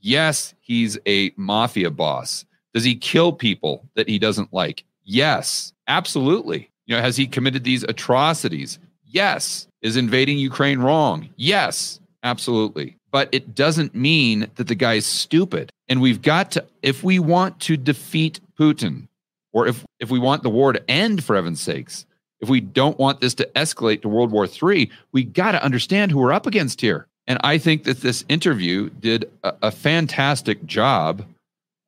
Yes, 0.00 0.54
he's 0.62 0.96
a 1.06 1.30
mafia 1.36 1.90
boss. 1.90 2.46
Does 2.72 2.84
he 2.84 2.94
kill 2.94 3.34
people 3.34 3.86
that 3.94 4.08
he 4.08 4.18
doesn't 4.18 4.50
like? 4.50 4.84
Yes, 5.04 5.74
absolutely. 5.86 6.70
You 6.86 6.96
know, 6.96 7.02
has 7.02 7.18
he 7.18 7.26
committed 7.26 7.64
these 7.64 7.82
atrocities? 7.82 8.78
Yes. 9.04 9.68
Is 9.82 9.98
invading 9.98 10.38
Ukraine 10.38 10.78
wrong? 10.78 11.28
Yes, 11.36 12.00
absolutely. 12.22 12.96
But 13.10 13.28
it 13.30 13.54
doesn't 13.54 13.94
mean 13.94 14.50
that 14.54 14.68
the 14.68 14.74
guy's 14.74 15.04
stupid. 15.04 15.70
And 15.86 16.00
we've 16.00 16.22
got 16.22 16.50
to, 16.52 16.64
if 16.80 17.04
we 17.04 17.18
want 17.18 17.60
to 17.60 17.76
defeat 17.76 18.40
Putin, 18.58 19.06
or 19.52 19.66
if, 19.66 19.84
if 20.00 20.10
we 20.10 20.18
want 20.18 20.44
the 20.44 20.48
war 20.48 20.72
to 20.72 20.90
end, 20.90 21.22
for 21.22 21.36
heaven's 21.36 21.60
sakes, 21.60 22.06
if 22.44 22.50
we 22.50 22.60
don't 22.60 22.98
want 22.98 23.20
this 23.20 23.34
to 23.34 23.48
escalate 23.56 24.02
to 24.02 24.08
World 24.08 24.30
War 24.30 24.46
III, 24.46 24.90
we 25.12 25.24
got 25.24 25.52
to 25.52 25.64
understand 25.64 26.12
who 26.12 26.18
we're 26.18 26.32
up 26.32 26.46
against 26.46 26.80
here. 26.80 27.06
And 27.26 27.38
I 27.42 27.58
think 27.58 27.84
that 27.84 28.02
this 28.02 28.24
interview 28.28 28.90
did 28.90 29.30
a, 29.42 29.54
a 29.62 29.70
fantastic 29.70 30.64
job 30.66 31.24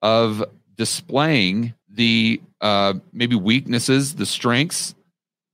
of 0.01 0.43
displaying 0.77 1.75
the 1.91 2.41
uh, 2.61 2.95
maybe 3.13 3.37
weaknesses, 3.37 4.15
the 4.15 4.27
strengths, 4.27 4.95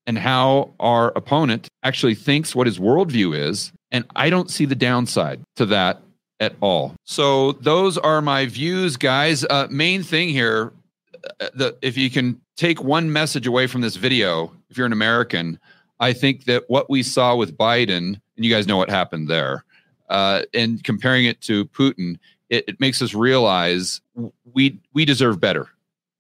and 0.07 0.19
how 0.19 0.71
our 0.79 1.09
opponent 1.17 1.69
actually 1.83 2.15
thinks 2.15 2.55
what 2.55 2.67
his 2.67 2.79
worldview 2.79 3.37
is. 3.37 3.73
And 3.91 4.05
I 4.15 4.31
don't 4.31 4.51
see 4.51 4.67
the 4.67 4.75
downside 4.75 5.41
to 5.57 5.67
that 5.67 6.01
at 6.41 6.55
all. 6.61 6.95
So 7.05 7.53
those 7.53 7.99
are 7.99 8.21
my 8.23 8.47
views, 8.47 8.97
guys. 8.97 9.45
Uh, 9.45 9.67
main 9.71 10.03
thing 10.03 10.29
here, 10.29 10.73
the, 11.55 11.77
if 11.83 11.97
you 11.97 12.11
can 12.11 12.41
take 12.57 12.83
one 12.83 13.13
message 13.13 13.47
away 13.47 13.67
from 13.67 13.81
this 13.81 13.97
video, 13.97 14.53
if 14.71 14.77
you're 14.77 14.87
an 14.87 14.93
American, 14.93 15.59
I 16.01 16.13
think 16.13 16.45
that 16.45 16.65
what 16.69 16.91
we 16.91 17.03
saw 17.03 17.37
with 17.37 17.57
Biden, 17.57 18.21
and 18.37 18.45
you 18.45 18.51
guys 18.51 18.67
know 18.67 18.77
what 18.77 18.91
happened 18.91 19.29
there, 19.29 19.65
uh, 20.09 20.43
and 20.53 20.83
comparing 20.83 21.27
it 21.27 21.41
to 21.43 21.67
Putin, 21.67 22.19
it, 22.51 22.65
it 22.69 22.81
makes 22.81 23.01
us 23.01 23.15
realize 23.15 24.01
we 24.53 24.79
we 24.93 25.05
deserve 25.05 25.41
better, 25.41 25.69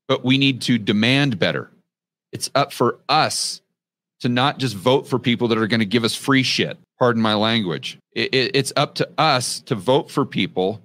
but 0.09 0.24
we 0.24 0.38
need 0.38 0.62
to 0.62 0.78
demand 0.78 1.38
better. 1.38 1.70
It's 2.32 2.50
up 2.55 2.72
for 2.72 2.98
us 3.09 3.61
to 4.20 4.28
not 4.28 4.59
just 4.59 4.76
vote 4.76 5.07
for 5.07 5.18
people 5.18 5.48
that 5.48 5.59
are 5.59 5.66
going 5.66 5.80
to 5.80 5.86
give 5.86 6.05
us 6.05 6.14
free 6.14 6.42
shit. 6.42 6.78
Pardon 6.98 7.20
my 7.20 7.34
language. 7.34 7.98
It, 8.12 8.32
it, 8.32 8.57
it's 8.57 8.72
up 8.76 8.94
to 8.94 9.09
us 9.18 9.61
to 9.62 9.74
vote 9.74 10.11
for 10.11 10.24
people, 10.24 10.80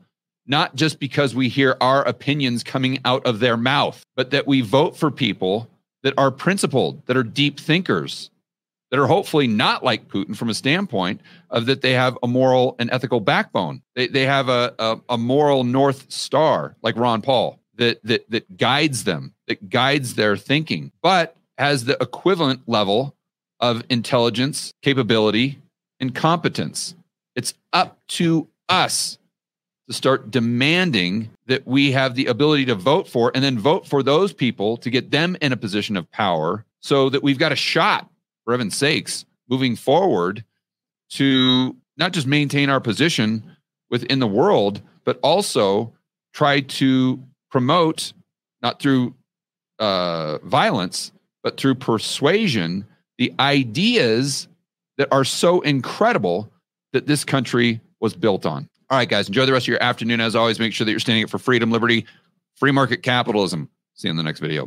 not 0.48 0.76
just 0.76 1.00
because 1.00 1.36
we 1.36 1.50
hear 1.50 1.78
our 1.82 2.04
opinions 2.08 2.64
coming 2.64 3.00
out 3.06 3.26
of 3.26 3.40
their 3.40 3.58
mouth, 3.58 4.04
but 4.16 4.32
that 4.32 4.48
we 4.48 4.62
vote 4.62 4.96
for 4.96 5.12
people 5.12 5.70
that 6.04 6.14
are 6.18 6.32
principled, 6.32 7.06
that 7.06 7.18
are 7.18 7.24
deep 7.24 7.60
thinkers, 7.60 8.30
that 8.90 9.00
are 9.00 9.08
hopefully 9.08 9.48
not 9.48 9.84
like 9.84 10.08
Putin 10.08 10.36
from 10.36 10.50
a 10.50 10.54
standpoint 10.54 11.22
of 11.50 11.66
that 11.66 11.82
they 11.82 11.92
have 11.92 12.18
a 12.24 12.28
moral 12.28 12.76
and 12.80 12.90
ethical 12.92 13.20
backbone. 13.20 13.82
They, 13.96 14.08
they 14.08 14.26
have 14.26 14.48
a, 14.48 14.74
a, 14.80 15.00
a 15.10 15.18
moral 15.18 15.66
North 15.66 16.10
Star, 16.12 16.76
like 16.82 16.96
Ron 16.96 17.22
Paul, 17.22 17.60
that, 17.76 18.00
that, 18.06 18.30
that 18.32 18.58
guides 18.58 19.04
them, 19.04 19.34
that 19.48 19.70
guides 19.70 20.16
their 20.16 20.38
thinking, 20.38 20.92
but 21.02 21.36
has 21.58 21.86
the 21.86 21.98
equivalent 22.02 22.62
level 22.68 23.16
of 23.60 23.84
intelligence, 23.90 24.74
capability, 24.82 25.60
and 26.00 26.14
competence. 26.14 26.96
It's 27.36 27.54
up 27.74 28.00
to 28.10 28.48
us 28.70 29.18
to 29.88 29.94
start 29.94 30.32
demanding 30.32 31.30
that 31.46 31.66
we 31.66 31.92
have 31.92 32.16
the 32.16 32.28
ability 32.28 32.66
to 32.66 32.76
vote 32.76 33.08
for 33.08 33.32
and 33.34 33.44
then 33.44 33.58
vote 33.58 33.88
for 33.88 34.04
those 34.04 34.34
people 34.34 34.78
to 34.78 34.90
get 34.90 35.12
them 35.12 35.38
in 35.42 35.54
a 35.54 35.58
position 35.58 35.96
of 35.96 36.12
power 36.12 36.66
so 36.82 37.10
that 37.10 37.24
we've 37.24 37.40
got 37.40 37.52
a 37.52 37.56
shot, 37.56 38.10
for 38.44 38.54
heaven's 38.54 38.76
sakes, 38.76 39.26
moving 39.50 39.76
forward 39.76 40.44
to 41.10 41.76
not 41.96 42.12
just 42.12 42.28
maintain 42.28 42.70
our 42.70 42.82
position 42.82 43.56
within 43.90 44.20
the 44.20 44.28
world, 44.28 44.82
but 45.06 45.20
also 45.24 45.94
try 46.34 46.60
to 46.60 47.24
promote, 47.50 48.14
not 48.62 48.82
through 48.82 49.16
uh, 49.80 50.38
violence, 50.40 51.12
but 51.44 51.58
through 51.58 51.76
persuasion, 51.76 52.86
the 53.18 53.34
ideas 53.40 54.48
that 54.98 55.08
are 55.12 55.24
so 55.24 55.62
incredible 55.62 56.52
that 56.94 57.08
this 57.08 57.24
country 57.24 57.80
was 58.00 58.14
built 58.14 58.46
on. 58.46 58.68
All 58.90 58.98
right, 58.98 59.10
guys, 59.10 59.28
enjoy 59.28 59.46
the 59.46 59.52
rest 59.52 59.66
of 59.66 59.70
your 59.70 59.84
afternoon. 59.84 60.22
As 60.22 60.36
always, 60.36 60.60
make 60.60 60.74
sure 60.74 60.86
that 60.86 60.92
you're 60.92 61.00
standing 61.00 61.24
up 61.26 61.30
for 61.30 61.40
freedom, 61.40 61.72
liberty, 61.72 62.06
free 62.56 62.72
market 62.72 63.04
capitalism. 63.04 63.70
See 63.96 64.08
you 64.08 64.12
in 64.12 64.18
the 64.18 64.24
next 64.24 64.40
video. 64.40 64.66